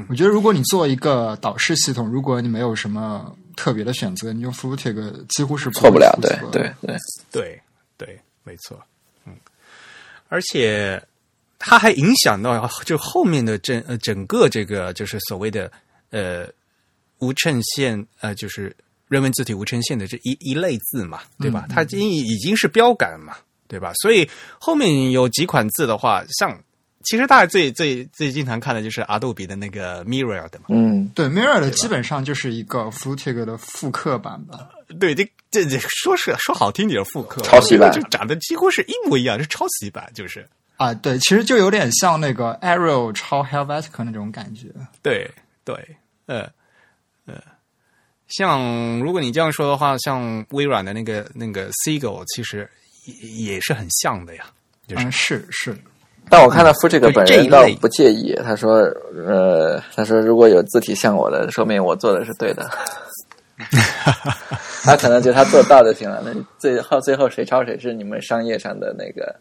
[0.10, 6.98] 我觉得如果你做一个导视系统，如果你没有什么特别的选择，你用 Fruitic 几乎是错不了，对对对，
[7.32, 7.62] 对
[7.98, 8.82] 对，没错，
[9.26, 9.36] 嗯，
[10.28, 11.02] 而且
[11.58, 15.72] 它还影响到就后面的整呃整个这个就是所谓的
[16.12, 16.48] 呃
[17.20, 18.76] 无衬线呃就是
[19.08, 21.66] 人文字体无衬线的这一一类字嘛，对吧？
[21.70, 23.38] 它已经已经是标杆嘛，
[23.68, 23.94] 对吧？
[24.02, 24.30] 所以
[24.60, 26.60] 后面有几款字的话，像
[27.06, 34.70] 其实大家最最最经常看的就是阿杜比的那个 Mirror 的嘛，嗯，对 Mirror 的基本上就是一个 Fruitic 的复刻版吧。
[35.00, 40.48] 对，这这这说是说好听点复刻，抄袭版就长得几乎是一模一样，是抄袭版，就是。
[40.78, 44.68] 啊，对，其实就有点像那个 Arrow 抄 Helvetica 那种感觉。
[45.02, 45.32] 对
[45.64, 45.74] 对，
[46.26, 46.42] 呃
[47.26, 47.42] 呃，
[48.28, 52.70] 像如果你这样说的话，像微软的那个那个 Seagull，其实
[53.06, 54.48] 也也是很像的呀。
[54.86, 55.78] 就是嗯，是是，
[56.30, 56.72] 但我看到
[57.14, 58.78] 本这一类人倒不介意，他说，
[59.28, 62.70] 呃，他说如果有字体像我的，说明我做的是对的。
[64.84, 69.34] 他可能觉得他做到就行了，那最后最后谁抄谁是你们商业上的那个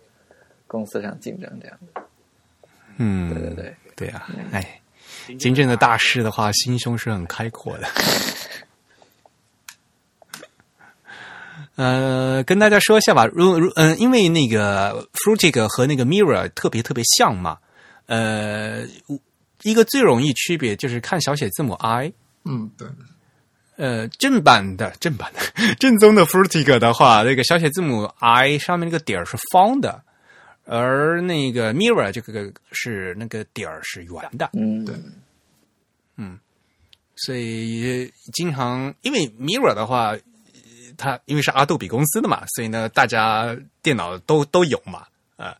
[0.66, 2.02] 公司上竞争这样的。
[2.98, 4.80] 嗯，对对对，对啊，哎，
[5.38, 7.88] 真正的大师的话，心胸是很开阔的。
[11.76, 17.58] 呃，跟大家说一下吧，如如嗯、因为那个 Fruitic 和那个 Mirror 特别特别像嘛，
[18.06, 18.86] 呃，
[19.62, 22.12] 一个最容易区别就是看小写字母 i，
[22.44, 22.86] 嗯，对，
[23.76, 30.00] 呃，正版的正版的 正宗的 Fruitic 的话，那个小写字母 i 上面那个点儿是方的，
[30.66, 34.94] 而那个 Mirror 这个是那个点儿是圆的，嗯，对。
[36.16, 36.38] 嗯
[37.16, 40.18] 所以经常因为 Mirror 的话，呃
[40.96, 45.04] 它因为是阿杜比公司的嘛，所以呢，大家电脑都都有嘛，
[45.36, 45.56] 啊、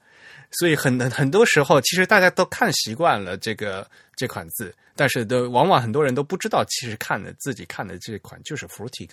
[0.52, 3.86] 所以很很多时候，其实大家都看习惯了这个
[4.16, 9.10] 这款字，但是都往往很多人都不知道，其实看的自己看的这款就是 Fruitic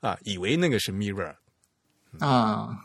[0.00, 1.32] 啊，以为那个是 Mirror。
[2.20, 2.78] 啊，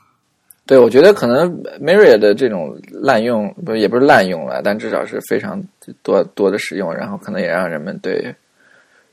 [0.65, 5.63] 对，我觉得可能 Mirror 的这种滥用，不也不是滥用了，但至少是非常
[6.01, 8.33] 多多的使用，然后可能也让人们对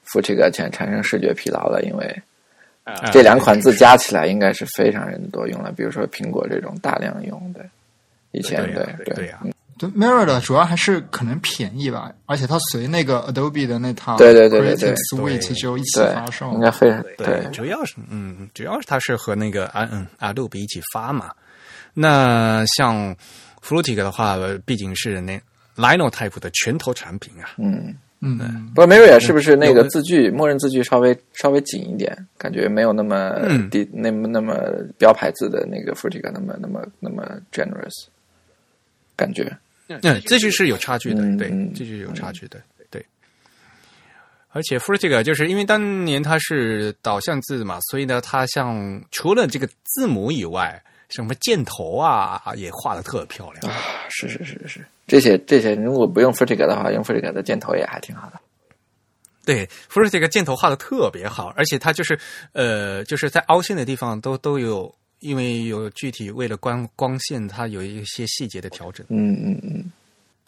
[0.06, 2.22] Futiga 产产生视觉疲劳了，因为
[2.86, 5.72] 啊这两款字加起来应该是非常人多用了。
[5.72, 7.66] 比如说苹果这种大量用的，
[8.30, 21.30] 以前对对对呀嗯对 Mirror 的主要还是可能便宜吧，而且它随那个 Adobe 的那套对对对对对 Creative Suite 就一起对发售，应该非常对，主要是嗯，主要是它是和那个啊嗯 Adobe 一起发嘛。
[21.92, 23.14] 那像
[23.62, 25.38] Flutic 的话，呃毕竟是那
[25.76, 27.50] Linotype 的拳头产品啊。
[27.58, 27.94] 嗯。
[28.20, 33.38] 嗯，不过 Mirror 是不是那个字句默认字句稍微稍微紧一点，感觉没有那么
[33.92, 34.54] 那么那么
[34.98, 37.22] 标牌字的那个 Futiga 那么那么那么
[37.52, 38.06] generous，
[39.14, 39.54] 感觉
[39.88, 42.60] 嗯，这就是有差距的，对这就是有差距的，
[42.90, 43.04] 对。
[44.50, 53.72] 而且 Flutic 就是因为当年它是导向字嘛，所以呢，它像除了这个字母以外，什么箭头啊也画的特漂亮。
[53.72, 53.78] 啊，
[54.08, 58.40] 是是是是，这些这些如果不用 Futiga 的话，用 Futiga 的箭头也还挺好的。
[59.44, 62.18] 对 f r t i c 箭头画的特别好，而且它就是
[62.52, 69.92] 呃，就是在凹陷的地方都都有，因为有具体为了光光线，它有一些细节的调整嗯嗯嗯，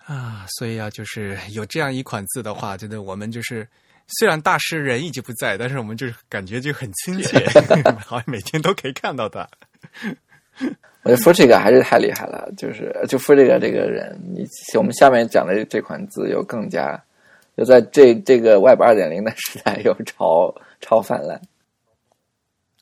[0.05, 3.64] 啊，所以啊，就是有这样一款字的话，真的我们就是
[4.18, 7.39] 虽然大师人已经不在，但是我们就是感觉就很亲切，
[8.05, 9.48] 好像每天都可以看到他。
[11.05, 17.02] 我觉得 Futiga 还是太厉害了，就是就 Futiga 这个人，你我们下面讲的这款字又更加，
[17.56, 21.40] 就在这这个 Web 二点零的时代又超超泛滥。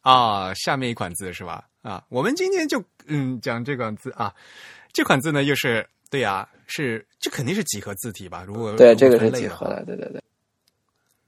[0.02, 1.68] 啊，下面一款字是吧？
[1.82, 4.34] 啊，我们今天就嗯讲这款字啊，
[4.92, 8.44] 这款字呢又是对呀、是这肯定是几何字体吧？
[8.46, 10.22] 如果对，这个是几何的，对对对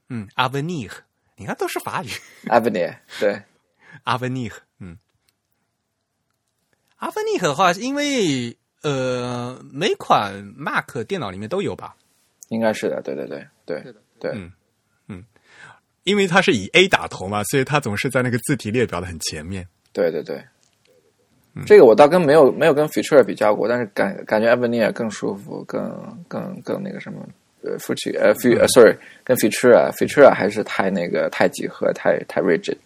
[0.08, 0.90] 嗯，avenir，
[1.36, 2.08] 你看都是法语
[2.48, 2.94] a v e
[4.80, 4.98] n
[6.98, 11.94] i r 对，，avenir，嗯，avenir 的话，因为呃每款 Mac 电脑里面都有吧？
[12.48, 13.82] 应该是的，对对对对
[14.18, 14.50] 对，嗯
[15.08, 15.24] 嗯
[16.04, 19.66] 因为它是以 A 打头嘛，所以它总是在那个字体列表的很前面。
[19.92, 20.42] 对对对，
[21.54, 27.20] 嗯这个我倒跟没有没有跟 Futura 比较过，但是感感觉 Avenir 更舒服，更更更那个什么，
[27.62, 32.76] 呃 f u t u 呃 Fu 呃 sorry，跟 Futura Futura 还是太那个太几何，太太 rigid。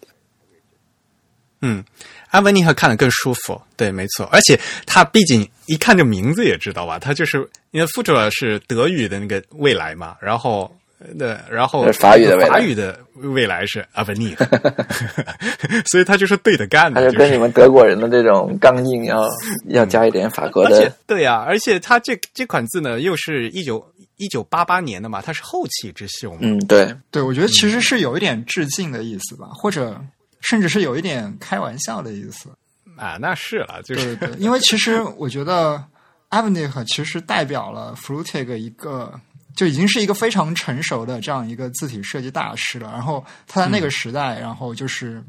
[1.65, 1.83] 嗯，
[2.31, 7.37] 阿文尼赫看的更舒服，对，没错，而且他毕竟一看这名字也知道吧，他就是
[7.71, 10.69] 因为 future 是德语的那个未来嘛，然后
[11.17, 12.49] 对，然后法语的未来。
[12.49, 14.45] 法语的未来是阿文尼赫，
[15.89, 19.25] 所以他就是对着干的，他就跟你们德国人的这种刚硬要
[19.69, 23.85] 要加一点法国而且的，对呀、而且他这这款字呢，又是一九
[24.17, 29.99] 一九八八年的嘛，它是后起之秀嘛，嗯，对，对，我觉得其实是有一点致敬的意思吧，或者
[30.43, 32.49] 甚至是有一点开玩笑的意思。
[32.95, 35.83] 啊，那是了，就是对对，因为其实我觉得
[36.29, 39.19] Avnik 其实代表了 Flutig 一个
[39.55, 42.91] 就已经是一个非常成熟的这样一个字体设计大师了。
[42.91, 45.23] 然后他在那个时代，然后就是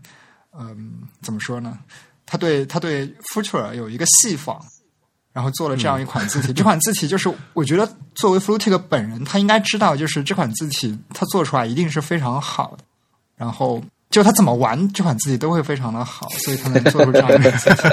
[0.59, 0.93] 嗯、
[1.23, 1.79] 怎么说呢？
[2.27, 4.61] 他对他对 Futura 有一个细仿，
[5.33, 6.53] 然后做了这样一款字体。
[6.55, 12.85] 这款字体就是我觉得作为 Flutig 本人，他应该知道，就是这款字体他做出来一定是非常好的。
[13.37, 13.83] 然后
[14.15, 17.89] 就他怎么玩这款字体都会非常的好，所以他能做出这样的字体。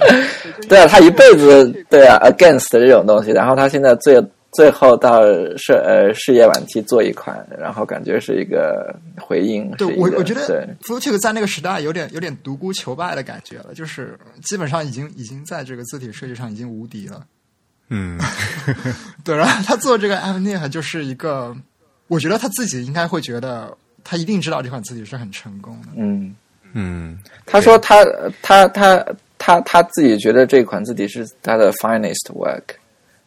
[0.66, 4.18] 对啊，他一辈子对啊 against 这种东西，然后他现在最
[4.52, 5.20] 最后到
[5.58, 17.26] 事呃事业晚期做一款，然后感觉是一个回应，对我我觉得 Flutic 在那个时代有点有点独孤求败的感觉了，就是基本上已经已经在这个字体设计上已经无敌了。
[17.90, 18.18] 嗯，
[19.22, 21.54] 对，然后他做这个 Avnik 就是一个，
[22.06, 23.76] 我觉得他自己应该会觉得
[24.10, 25.88] 他一定知道这款字体是很成功的。
[25.96, 26.34] 嗯，
[26.72, 28.02] 嗯，他说他
[28.40, 29.04] 他他
[29.36, 32.62] 他他自己觉得这款字体是他的 finest work，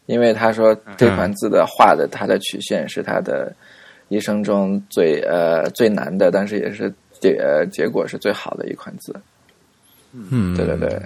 [0.08, 3.56] 因为他说这款字的画的它的曲线是他的
[4.10, 9.16] 一生中最呃最难的，但是也是结呃结果是最好的一款字。
[10.14, 11.00] 嗯，对对对，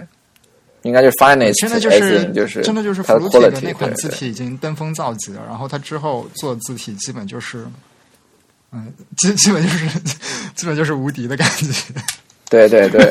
[0.83, 7.65] 应该就是 finest，现在就是就是真的就是它的那款字体已经登峰造极了，然后他之后做字体基本就是，
[8.75, 9.87] 嗯，基基本就是
[10.53, 11.93] 基本就是无敌的感觉。
[12.49, 13.01] 对对对，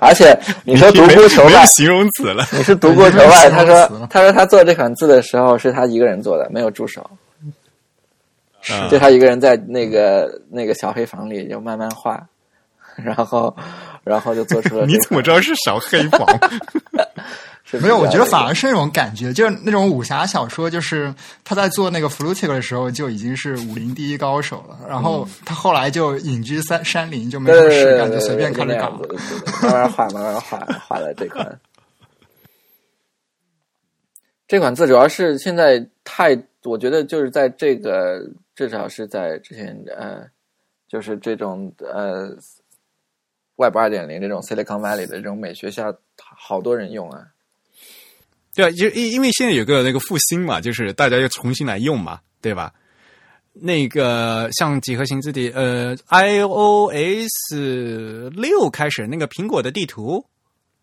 [0.00, 2.46] 而且你说独孤求败，形容词了。
[2.52, 3.50] 你是独孤求败。
[3.50, 7.10] 他说他说他做这款字的时候是他一个人做的，没有助手，
[8.60, 12.24] 是就他一个人在那个那个小黑房里就慢慢画，
[12.96, 13.54] 然后
[14.04, 16.20] 然后就做出了你怎么知道是小黑房？
[17.70, 21.14] 是没有，我觉得反而而是那种感觉，就是那种武侠小说，就是
[21.44, 28.98] 他在做那个 Flutic 的时候就已经是武林第一高手了，然后他后来就隐居山山林，就没什么事干，就，随便开始搞就那样。
[28.98, 31.60] 子，对对慢慢画，慢慢画，画了这款。
[34.46, 40.26] 这款字主要是现在太，我觉得就是在这个至少是在之前呃
[40.88, 42.34] 就是这种呃
[43.56, 47.26] Web 二点零这种 Silicon Valley 的这种美学下，好多人用啊。
[48.58, 52.74] 对啊，就因因为现在有个那个复兴嘛，就是大家又重新来用嘛，对吧？
[53.52, 57.54] 那个像几何形字体，呃，iOS
[58.32, 60.26] 六开始那个苹果的地图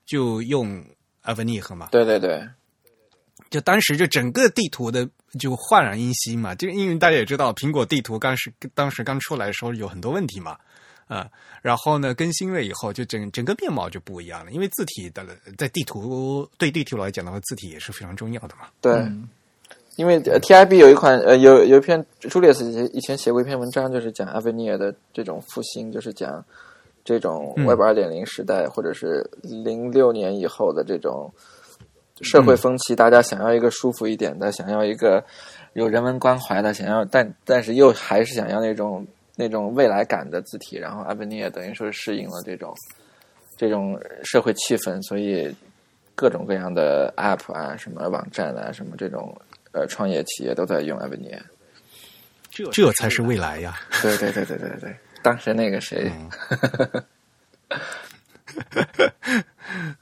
[0.05, 0.85] 就用
[1.25, 2.47] Avenic 嘛，对对对，
[3.49, 10.57] 就当时就整个地图的就焕然一新嘛，就因为大家也知道苹果地图刚是当时刚出来的时候有很多问题嘛，
[11.07, 11.29] 啊、
[11.61, 15.23] 然后呢更新了以后就整整个面貌就不一样了，因为字体的
[15.57, 18.67] 在地图对地图来讲的话，字体也是非常重要的嘛。
[18.81, 19.29] 对，嗯。
[19.97, 26.43] 因为呃 TIB 有一款呃有有一篇朱列斯以前写过一篇文章，就是讲 Avenir 的这种复兴，就是讲
[27.05, 27.65] 这种嗯。
[27.65, 31.31] Web 二点零时代、或者是零六年以后的这种
[32.19, 35.23] 社会风气，大家想要一个舒服一点的，想要一个
[35.71, 42.73] 有人文关怀的，想要但但是又还是想要那种那种未来感的字体，然后 Avenir 等于说是适应了这种
[43.57, 45.53] 这种社会气氛，所以
[46.15, 49.35] 各种各样的 App 啊、什么网站啊、什么这种
[49.71, 51.39] 呃创业企业都在用 Avenir。
[52.71, 53.77] 这才是未来呀！
[54.01, 56.09] 对对对对对对，当时那个谁，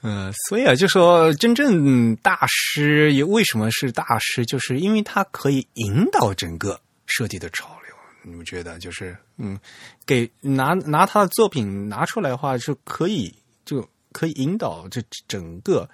[0.03, 7.82] 嗯，所以啊，就说真正大师也为什么是大师，就是因为他可以引导整个设计的潮流。
[8.23, 9.59] 你们觉得，就是嗯，
[10.05, 13.33] 给拿拿他的作品拿出来的话，就可以
[13.65, 15.89] 就可以引导这整个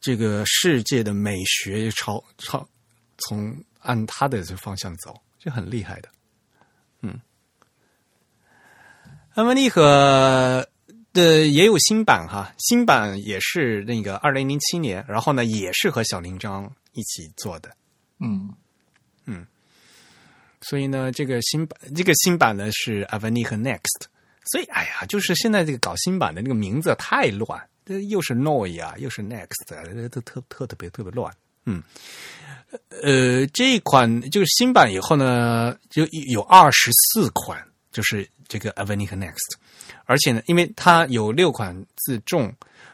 [0.00, 2.66] 这个世界的美学朝朝
[3.18, 6.08] 从按他的这方向走，就很厉害的。
[7.02, 7.20] 嗯，
[9.34, 10.66] 安文利和
[11.12, 17.76] 的也有新版哈，新版也是那个二零零七年，然后呢也是和小林章一起做的，
[18.18, 18.54] 嗯。
[19.24, 19.46] 嗯
[20.62, 24.06] 所以呢这个新版这个新版呢是 Avani 和 Next，
[24.46, 31.30] 所以哎呀，就是现在这个搞新版的那个名字太乱，这又是 Noi 啊，又是 Next，啊都特特特别特别乱，
[31.66, 31.82] 嗯。
[33.02, 39.56] 呃，这一款就是新版以后呢，就有二十四款，就是这个 Avani 和 Next，
[40.06, 42.50] 而且呢，因为它有六款自重，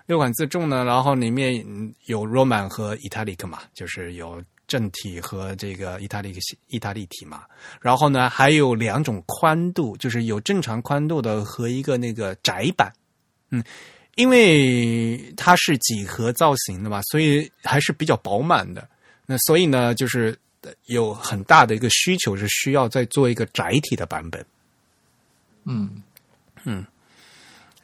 [0.07, 1.65] 六款自重呢，然后里面
[2.07, 6.33] 有 Roman 和 Italic 嘛，就是有正体和这个意大利
[6.69, 7.43] 意大利体嘛，
[7.81, 12.93] 然后呢还有两种宽度，就是有正常宽度的和一个那个窄版，
[13.51, 13.65] 嗯。
[14.15, 18.89] 因为它是几何造型的嘛，所以还是比较饱满的。
[19.27, 20.37] 那所以呢，就是
[20.87, 24.45] 有很大的一个需求是需要再做一个窄体的版本。
[25.67, 26.03] 嗯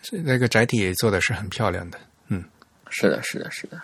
[0.03, 2.01] 所以那个窄体也做的是很漂亮的。
[2.27, 2.43] 嗯，
[2.91, 3.81] 是的，是的，是的，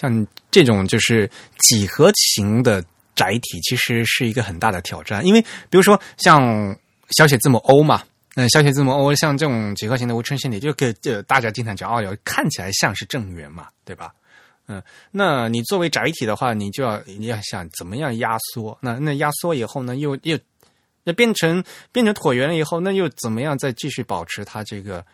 [0.00, 2.82] 像这种就是几何形的
[3.14, 5.24] 载体，其实是一个很大的挑战。
[5.26, 6.74] 因为比如说像
[7.10, 8.02] 小写字母 O 嘛，
[8.34, 14.14] 那小写字母 O 像这种几何形的无衬线体，就给就大家经常讲哦，哟看起来像是正圆嘛，对吧？
[14.68, 18.78] 嗯，那你作为载体的话，你就要你要想怎么样压缩？
[18.80, 20.38] 那那压缩以后呢，又又
[21.04, 21.62] 那变成
[21.92, 25.04] 变成椭圆了以后，那又怎么样再继续保持它这个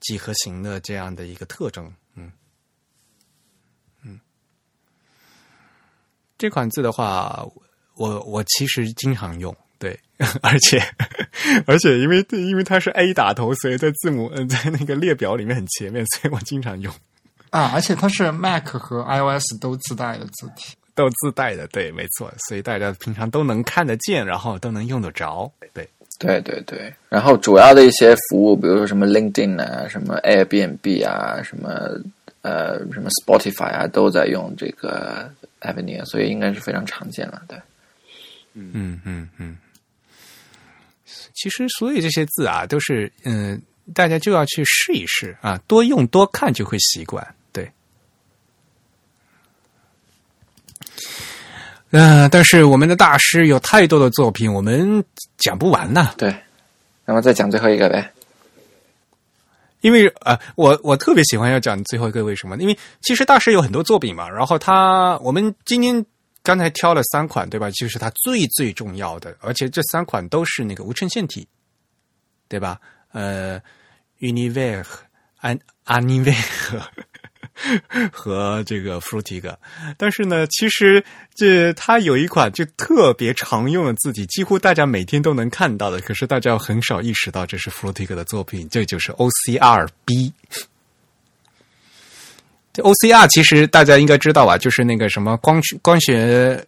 [0.00, 1.92] 几何形的这样的一个特征？
[2.14, 2.32] 嗯
[4.02, 4.18] 嗯，
[6.42, 7.46] 这款字的话，
[7.94, 9.96] 我我其实经常用，对，
[10.42, 10.82] 而且
[11.68, 16.92] 而且因为因为它是 A 打头，所以在字母嗯在那个列表里面很前面，所以我经常用。
[17.50, 20.74] 啊，而且它是 Mac 和 iOS 都自带的字体。
[20.96, 25.88] 都自带的，对，没错，所以大家平常都能看得见，然后都能用得着，对，
[26.18, 26.92] 对对对。
[27.08, 31.70] 然后主要的一些服务，比如说什么 LinkedIn 啊，什么 Airbnb 啊，什么
[32.42, 35.30] 呃什么 Spotify 啊，都在用这个
[35.62, 37.42] Avenir，所以应该是非常常见了。
[37.48, 37.58] 对，
[38.54, 39.56] 嗯嗯嗯。
[41.34, 43.60] 其实所有这些字啊，都是嗯、
[43.94, 47.70] 大家就要去试一试啊，多用多看就会习惯，对。
[51.90, 55.04] 嗯、但是我们的大师有太多的作品，我们
[55.36, 56.14] 讲不完呐。
[56.16, 56.34] 对。
[57.04, 58.12] 那么再讲最后一个呗。
[59.82, 62.56] 因为呃，我我特别喜欢要讲最后一个为什么？
[62.56, 66.04] 因为其实大师有很多作品嘛，然后他我们今天
[66.42, 67.70] 刚才挑了三款，对吧？
[67.72, 71.46] 就是他最最重要的，而且这三款都是那个无衬线体，
[72.48, 72.80] 对吧？
[73.12, 73.60] 呃
[74.20, 74.86] ，universe
[75.40, 76.80] a n i v e r s
[78.12, 79.54] 和这个 Frutig，
[79.96, 81.04] 但是呢，其实
[81.34, 90.32] 这它有一款就特别常用的字体，几乎大家每天都能看到的，可是大家很少意识到这是 Frutig 的作品，这就是 OCR-B。
[92.72, 96.66] 这 OCR 其实大家应该知道吧，就是那个什么光学光学，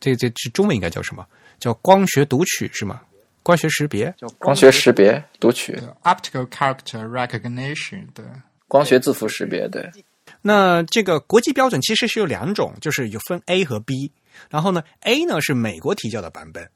[0.00, 1.26] 这这这中文应该叫什么？
[1.58, 3.02] 叫光学读取是吗？
[3.42, 8.24] 光学识别，光学识别读取，optical character recognition 对。
[8.70, 9.90] 光学字符识别，对。
[10.40, 14.12] 那这个国际标准其实是有两种，就是有分 A 和 B。
[14.48, 16.70] 然后呢，A 呢是美国提交的版本。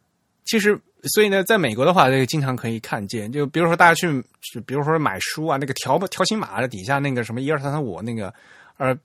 [0.45, 4.23] 其实，所以呢，在美国的话，这个经常可以看见，就比如说大家去，
[4.67, 8.35] 比如说买书啊，那个条条形码的底下那个什么一二三三五那个，
[8.77, 8.97] 呃，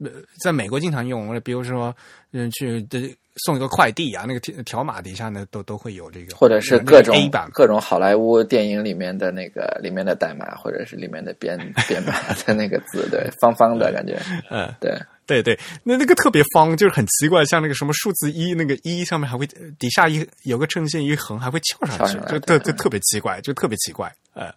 [0.43, 1.39] 在美国经常用。
[1.41, 1.95] 比如说，
[2.31, 3.15] 嗯，去的
[3.45, 12.13] 送一个快递啊，那个条条码底下呢，都都会有这个，或者是各种 A 版各种好莱坞电影里面的那个里面的代码，或者是里面的编编码
[12.45, 14.19] 的那个字，对，方方的感觉，
[14.49, 14.91] 嗯，对。
[15.29, 19.45] 对对，那那个特别方，就是很奇怪，像那个什么数字一，那个一上面还会
[19.77, 24.11] 底下一有个正线一横，还会翘上去，就特就特别奇怪，就特别奇怪。
[24.33, 24.51] 呃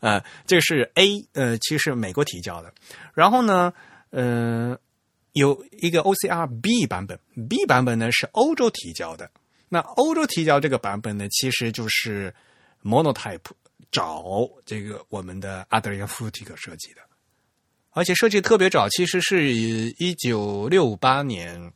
[0.00, 2.72] 呃，这是 A，呃，其实是美国提交的。
[3.14, 3.72] 然后呢，
[4.16, 4.78] 呃，
[5.32, 7.18] 有一个 OCR B 版本
[7.50, 9.30] ，B 版本呢是欧洲提交的。
[9.68, 12.34] 那欧洲提交这个版本呢，其实就是
[12.82, 13.40] Monotype
[13.92, 14.24] 找
[14.64, 17.02] 这个我们的 Adrian Frutig 设计的。
[17.90, 21.70] 而且设计特别早，其实是一九六八年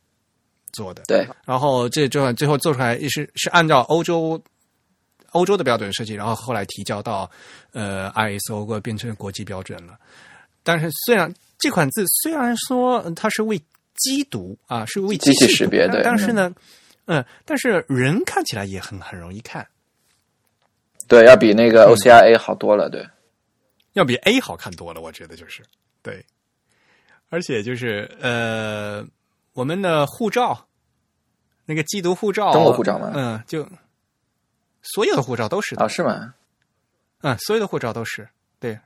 [0.71, 1.03] 做的。
[1.07, 4.43] 对，然后这就最后做出来是是按照欧洲
[5.33, 7.29] 欧洲的标准设计，然后后来提交到
[7.71, 9.99] 呃 ISO 过变成国际标准了。
[10.63, 11.31] 但是虽然
[11.61, 13.57] 这款字虽然说它是为
[13.95, 16.53] 机读啊，是为机器识别的，但是呢，
[17.05, 19.65] 嗯，但是人看起来也很很容易看。
[21.07, 23.07] 对，要比那个 OCR A 好多了，对，
[23.93, 25.61] 要比 A 好看多了，我觉得就是。
[26.01, 26.25] 对，
[27.29, 29.05] 而且就是呃，
[29.53, 30.67] 我们的护照，
[31.65, 33.11] 那个缉毒护照，中国护照吗？
[33.13, 33.67] 嗯，就
[34.81, 36.33] 所有的护照都是啊，是吗？
[37.21, 38.27] 嗯，所有的护照都是
[38.59, 38.79] 对，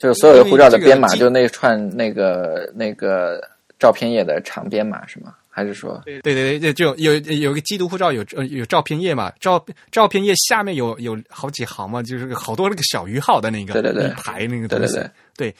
[0.00, 3.38] 就是所有的护照的编码，就那串那个那个
[3.78, 5.34] 照片页的长编码是吗？
[5.52, 9.30] 还是说，对对对，就有有个缉毒护照有呃有照片页嘛？
[9.40, 12.02] 照照片页下面有有好几行嘛？
[12.02, 14.98] 就是好多那个小于号的那个对对对一排那个东西，
[15.36, 15.54] 对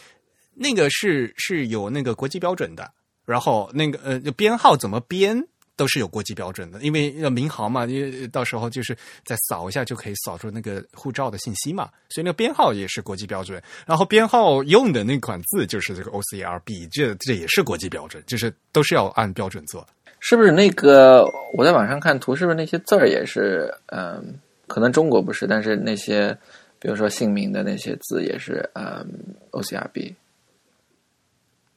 [0.54, 2.90] 那个是是有那个国际标准的。
[3.26, 5.44] 然后那个呃编号怎么编
[5.80, 8.94] 都是有国际标准的，因为要民航嘛，因为到时候就是
[9.24, 13.62] 再扫一下就可以扫出那个护照的信息嘛，所以那个编号也是国际标准。
[13.86, 19.86] 然后编号用的那款字就是这个 OCRB，这这也是国际标准，就是都是要按标准做。
[20.18, 21.24] 是不是那个
[21.56, 23.74] 我在网上看图，是不是那些字儿也是？
[23.86, 26.36] 嗯，可能中国不是，但是那些
[26.78, 29.08] 比如说姓名的那些字也是嗯
[29.52, 30.14] OCRB。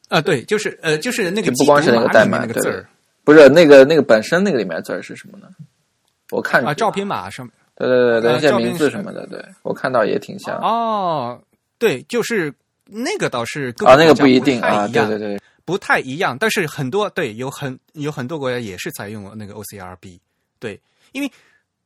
[0.10, 2.86] 啊，对，就是呃，就是那个不光是那个代码那个字儿，
[3.24, 5.48] 不是那个那个本身那个里面字儿是什么呢？
[6.32, 10.58] 我看啊，照片码上面，对对对对，那些名字什么的，对我看到也挺像。
[10.60, 11.40] 哦，
[11.78, 12.54] 对，就是
[12.86, 15.40] 那个倒是啊，那个不一定啊，对对对。
[15.66, 20.20] 不太一样，但是很多对有很有很多国家也是采用那个 OCRB，
[20.60, 20.78] 对，
[21.14, 21.32] 因为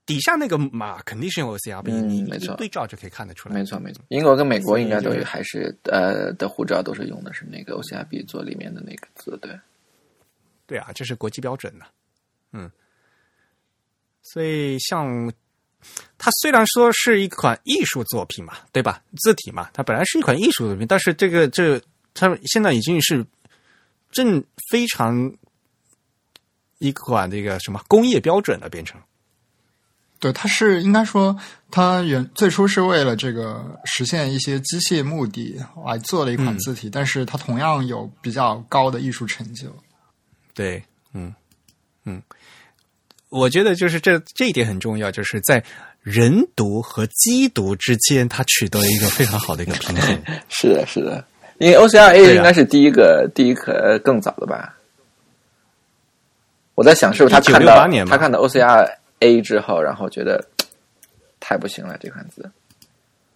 [0.03, 3.53] 底下那个码肯定是用 OCRB，你没错，对照就可以看得出来。
[3.53, 9.51] 没错没错，英国跟美国应该都还是呃的护照都是用的是那个 OCRB 做里面的那个字，对。
[10.67, 11.85] 对啊，这是国际标准的，
[12.51, 12.69] 嗯。
[14.21, 15.33] 所以像
[16.19, 19.01] 它虽然说是一款艺术作品嘛，对吧？
[19.23, 21.81] 字体嘛，它本来是一款艺术作品，但是这个这
[22.13, 23.25] 它现在已经是。
[24.09, 24.41] 正
[24.71, 25.33] 非常
[26.77, 28.99] 一款这个什么工业标准的变成，
[30.17, 31.37] 对，它是应该说，
[31.69, 39.75] 它原最初是为了这个实现一些机械目的来做了一款字体，但是它同样有比较高的艺术成就。
[40.57, 40.81] 对，
[41.13, 41.31] 嗯
[42.05, 42.19] 嗯，
[43.29, 45.63] 我觉得就是这这一点很重要，就是在
[46.01, 50.19] 人读和机读之间，它取得了一个非常好的一个平衡。
[50.49, 51.23] 是的，是的。
[51.59, 54.75] 因为 OCR-A 应该是第一个，第一个更早的吧？
[56.73, 60.43] 我在想，是不是他看到他看到 OCR-A 之后，然后觉得
[61.39, 62.49] 太不行了这款字。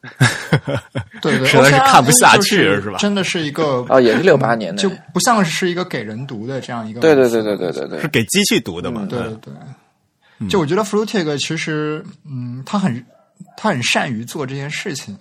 [1.22, 2.98] 对对，实在是看不下去了，是吧？
[2.98, 7.00] 真的是一个啊，也是六八年的，就不像是一个给人读的这样一个。
[7.00, 9.06] 对对对对对对对，是给机器读的嘛？
[9.10, 10.50] 对对对。
[10.50, 13.06] 就我觉得 Flutig 其实，嗯，他很
[13.56, 15.18] 他很善于做这件事情。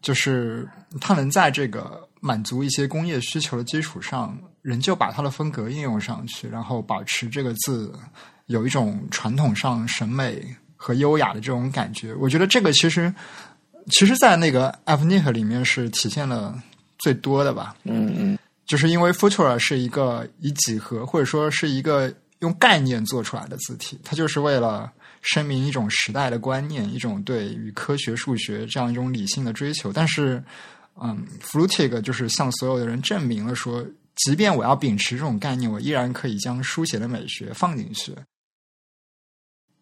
[0.00, 0.68] 就是
[1.00, 7.90] 他能在这个满足一些工业需求的基础上，仍旧把它的风格应用上去，然后保持这个字
[8.44, 10.44] 有一种传统上审美
[10.76, 12.12] 和优雅的这种感觉。
[12.16, 13.10] 我觉得这个其实，
[13.90, 16.54] 其实，在那个 a v n i t 里面是体现了
[16.98, 17.76] 最多的吧。
[17.84, 24.90] 嗯嗯，就是因为 Futura 是一个以几何或者说是一个用概念做出来的字体，它就是为了。
[25.26, 29.90] 声明一种时代的观念，一种对于科学、数学这样一种理性的追求。
[29.90, 30.44] 但是，
[31.00, 33.82] 嗯，Flutig 就是向所有的人证明了说，
[34.16, 38.14] 即便我要秉持这种概念，我依然可以将书写的美学放进去。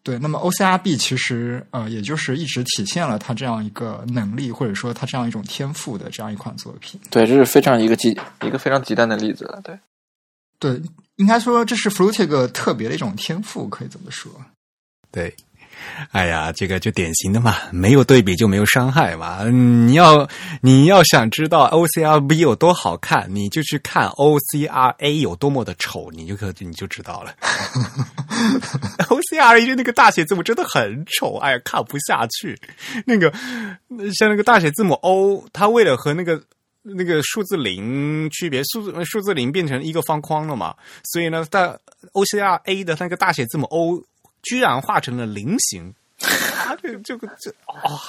[0.03, 6.99] 对，那么 OCRB 其实呃，也就是一直体现了他这样一个能力，或者说他这样一种天赋的这样一款作品。
[7.09, 8.09] 对，这是非常一个极
[8.41, 9.61] 一个非常极端的例子了。
[9.63, 9.79] 对，
[10.59, 10.81] 对，
[11.15, 14.29] 应该说这是 f l u t i g 特别的一种天赋，可以这么说。
[15.13, 15.33] 对。
[16.11, 19.43] 哎呀，这个就典型的嘛，没有对比就没有伤害嘛。
[19.49, 20.27] 你要
[20.61, 27.33] 你要想知道 O C R V 有多好看，你就去看 O C R A 有多么的丑，你就可你就知道了。
[29.09, 32.57] O C R A 那个大写字母真的很丑，哎呀，看不下去。
[33.05, 33.29] 那个
[34.17, 36.41] 像那个大写字母 O，它为了和那个
[36.83, 41.77] 那个数字零区别，数字数字零变成一个方框了嘛，所以呢，大
[42.13, 44.01] O C R A 的那个大写字母 O。
[44.43, 47.99] 居然画成了菱形，啊，这这个这啊，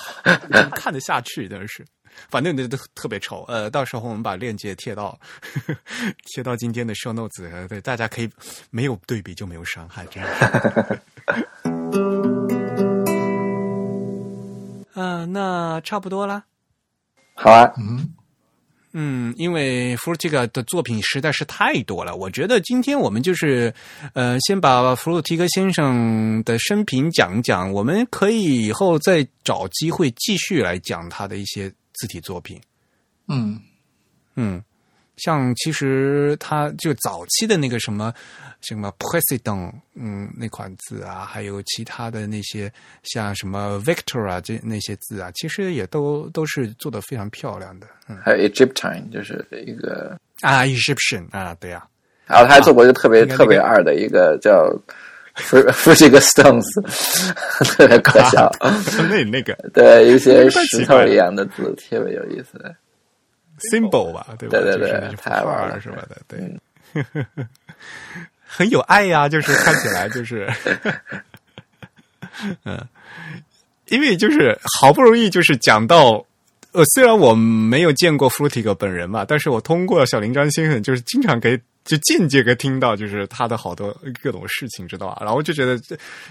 [0.73, 1.85] 看得下去，真是，
[2.29, 3.45] 反正都都特别丑。
[3.49, 5.19] 呃，到时候我们把链接贴到
[6.27, 8.29] 贴到今天的 show notes，对，大家可以
[8.71, 11.01] 没有对比就没有伤害，真的。
[15.01, 16.45] 啊，那差不多啦。
[17.37, 18.15] 好啊，嗯。
[18.97, 23.75] 嗯，因为 u t i g 的作品实在是太多了，我觉得今天我们就是，
[24.13, 32.61] 呃，先把弗洛提格先生的生平讲一讲，我们可以以后再找机会继续来讲他的一些字体作品。
[33.27, 33.61] 嗯
[34.37, 34.63] 嗯，
[35.17, 38.13] 像其实他就早期的那个什么。
[38.67, 42.73] 什么 president，嗯，那款字啊，还有其他的那些
[43.03, 47.87] 像什么 Victor 啊，这那些字啊，其实也都都是做的非常漂亮的。
[48.09, 51.87] 嗯，还有 Egyptian，就是一个啊，Egyptian 啊，对呀。
[52.27, 54.75] 然后他还做过一个特别特别二的一个叫
[55.35, 56.65] f r 这个 stones，
[57.77, 58.51] 特别可笑。
[59.11, 62.75] 那那个对，一些石头一样的字，特别有意思。
[63.59, 64.59] Symbol 吧，对吧？
[64.59, 66.05] 对对对，太玩了，是吧？
[66.09, 66.61] 的，对。
[68.47, 70.49] 很有爱呀，就是看起来就是，
[72.65, 72.81] 嗯，
[73.89, 76.25] 因为就是好不容易就是讲到，
[76.71, 85.19] 呃，虽然我没有见过 f l u t i g 本人嘛，但是我通过小林张先生，就是经常可以就间接可听到，就是他的好多各种事情，知道吧？
[85.23, 85.77] 然后就觉得，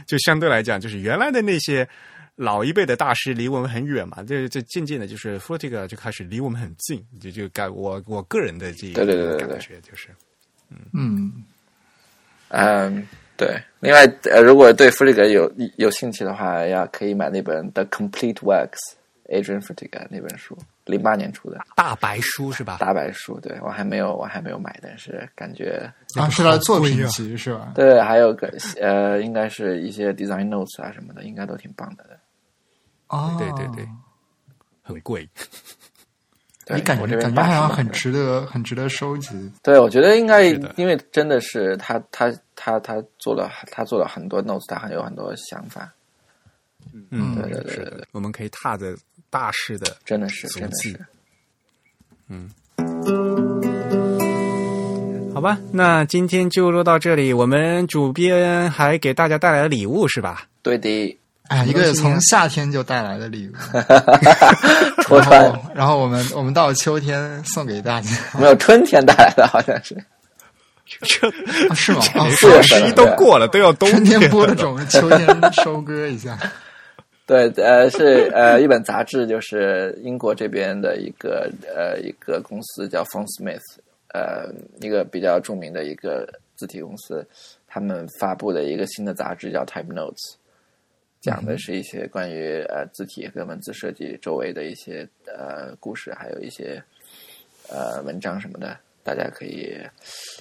[0.07, 1.85] 就相对来讲，就是原来的那些
[2.35, 10.09] 老一辈的大师离我们很远嘛，这这渐渐的，就是 f o r t i g 就开始离我们很近，就就感我我个人的这一个感觉就是，
[10.69, 11.43] 嗯嗯。
[12.55, 13.59] 嗯，对。
[13.79, 18.77] 另外，呃，如果对弗里格有有兴趣的话，要可以买那本《The Complete Works》
[19.27, 20.55] ，Adrian f r t i g e 那本书，
[20.85, 22.77] 零八年出的大白书是吧？
[22.79, 27.71] 大白书，对我还没有，我还没有买，但是感觉啊，是他作品集是吧？
[27.73, 32.05] 对，还有个呃，应该是一些 design notes 啊什么的，应该都挺棒的。
[33.13, 33.87] 哦，对对对，
[34.81, 35.27] 很贵。
[36.73, 39.51] 你感觉感觉好像很值得，很值得收集。
[39.61, 40.45] 对，我觉得应该，
[40.77, 45.91] 因为真的是他，他，他，他做了，他做了很多 notes，他还有很多想法。
[47.11, 48.95] 嗯，对对对对对，我们可以踏着
[49.29, 50.97] 大师的，真的是，真的是。
[52.29, 52.49] 嗯，
[55.33, 57.33] 好吧，那今天就录到这里。
[57.33, 60.47] 我们主编还给大家带来了礼物，是吧？
[60.61, 61.19] 对的。
[61.49, 63.53] 哎，一个从夏天就带来的礼物，
[65.13, 68.09] 然后，然后我们我们到秋天送给大家，
[68.39, 69.95] 没有春天带来的，好像是，
[70.85, 71.29] 这
[71.75, 72.01] 是吗？
[72.01, 76.37] 双十一都过了，都要冬天播种，秋天收割一下。
[77.25, 83.61] 对，呃，是呃，一本杂志，就是英国这边的一个呃一个公司叫 Font Smith，
[84.13, 84.49] 呃，
[84.79, 87.25] 一个比较著名的一个字体公司，
[87.67, 90.35] 他们发布的一个新的杂志叫 Type Notes。
[91.23, 96.83] 讲的是一些关于呃字体和文字设计周围的一些呃故事，还有一些
[97.69, 99.79] 呃文章什么的，大家可以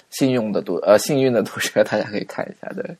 [0.09, 2.67] 幸运的读呃幸运的读者，大家可以看一下。
[2.73, 2.97] 对，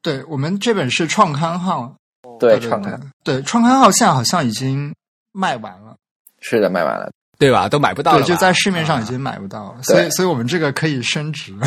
[0.00, 1.94] 对我们这本是创刊号，
[2.40, 4.94] 对创刊，对创刊号现在好像已经
[5.30, 5.94] 卖完了，
[6.40, 7.68] 是的，卖完了，对吧？
[7.68, 11.52] 都买不到了，就在市面上已经买不到了，所以所以我们这个可以升值，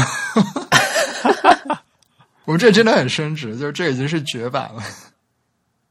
[2.45, 4.81] 我们这真的很升值，就是这已经是绝版了。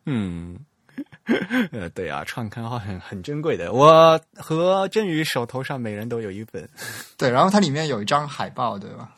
[0.06, 0.58] 嗯，
[1.72, 3.72] 呃，对啊，创刊号很很珍贵的。
[3.72, 6.68] 我和振宇手头上每人都有一本，
[7.18, 9.12] 对，然后它里面有一张海报，对吧？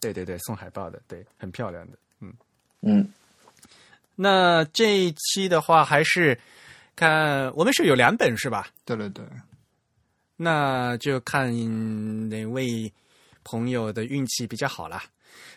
[0.00, 2.32] 对对对，送海报的，对，很漂亮的，嗯
[2.80, 3.08] 嗯。
[4.14, 6.38] 那这一期的话，还是
[6.96, 8.68] 看我们是有两本是吧？
[8.84, 9.24] 对对对，
[10.36, 11.50] 那就看
[12.28, 12.92] 哪位
[13.42, 15.02] 朋友的运气比较好了。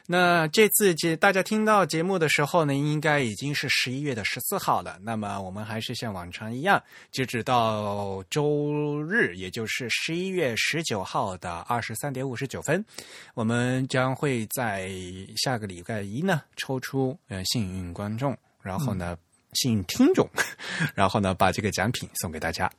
[0.08, 5.00] 那这次节大家听到节目的时候呢，应该已经是十一月的十四号了。
[5.02, 12.86] 那么我们还是像往常一样，截止到周日，也就是十一月十九号的二十三点五十九分，
[13.34, 14.92] 我们将会在
[15.38, 19.18] 下个礼拜一呢抽出呃幸运观众，然后呢、
[19.54, 20.30] 幸运听众，
[20.94, 22.72] 然后呢把这个奖品送给大家。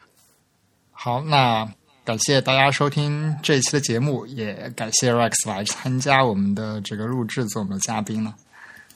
[0.92, 1.68] 好，那
[2.06, 8.32] 感谢大家收听这一期的节目，也感谢 Rex 来参加我们的这个录制，做我们的嘉宾了。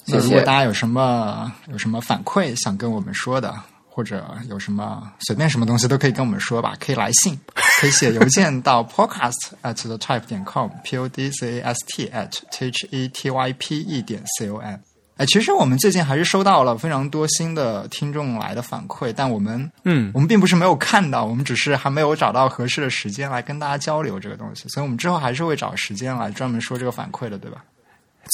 [0.06, 3.52] 那如果大家有什么有什么反馈想跟我们说的，
[3.88, 7.36] 或者有什么随便什么东西都可以跟我们说吧，可以来信，
[7.80, 12.86] 可以写邮件到 podcast at the type 点 com，p o d c a s t at t h
[12.92, 14.78] e t y p e 点 c o m。
[15.20, 27.62] 哎，其实我们最近还是收到了非常多新的听众来的反馈，但我们嗯我们并不是没有看到，我们只是还没有找到合适的时间来跟大家交流这个东西，所以我们之后还是会找时间来专门说这个反馈的，对吧？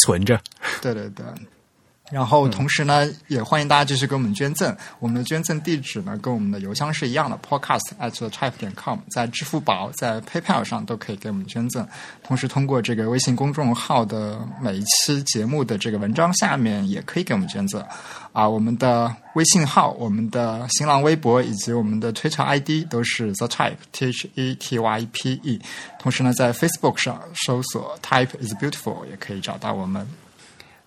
[0.05, 0.41] 存着。
[0.81, 1.27] 对对对。
[2.13, 4.75] 然后同时呢，也欢迎大家继续给我们捐赠。
[5.01, 11.87] 我们的捐赠地址呢，跟我们的邮箱是一样的，podcast at the type 点 com，在支付宝、在 PayPal 上都可以给我们捐赠。
[12.23, 17.85] 同时，通过这个微信公众号的每一期节目的这个文章下面，也可以给我们捐赠。
[18.33, 25.61] 啊，我们的微信号、我们的新浪微博以及我们的 Twitter ID 都是 the type t h e t y p e。
[25.99, 30.07] 同时呢，在 Facebook 上搜索 Type is beautiful 也可以找到我们。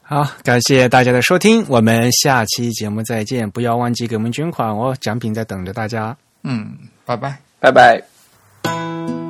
[0.09, 6.17] 好感谢大家的收听我们下期节目再见不要忘记给我们捐款哦奖品在等着大家。
[6.41, 6.75] 嗯
[7.05, 7.37] 拜拜。
[7.59, 9.28] 拜拜。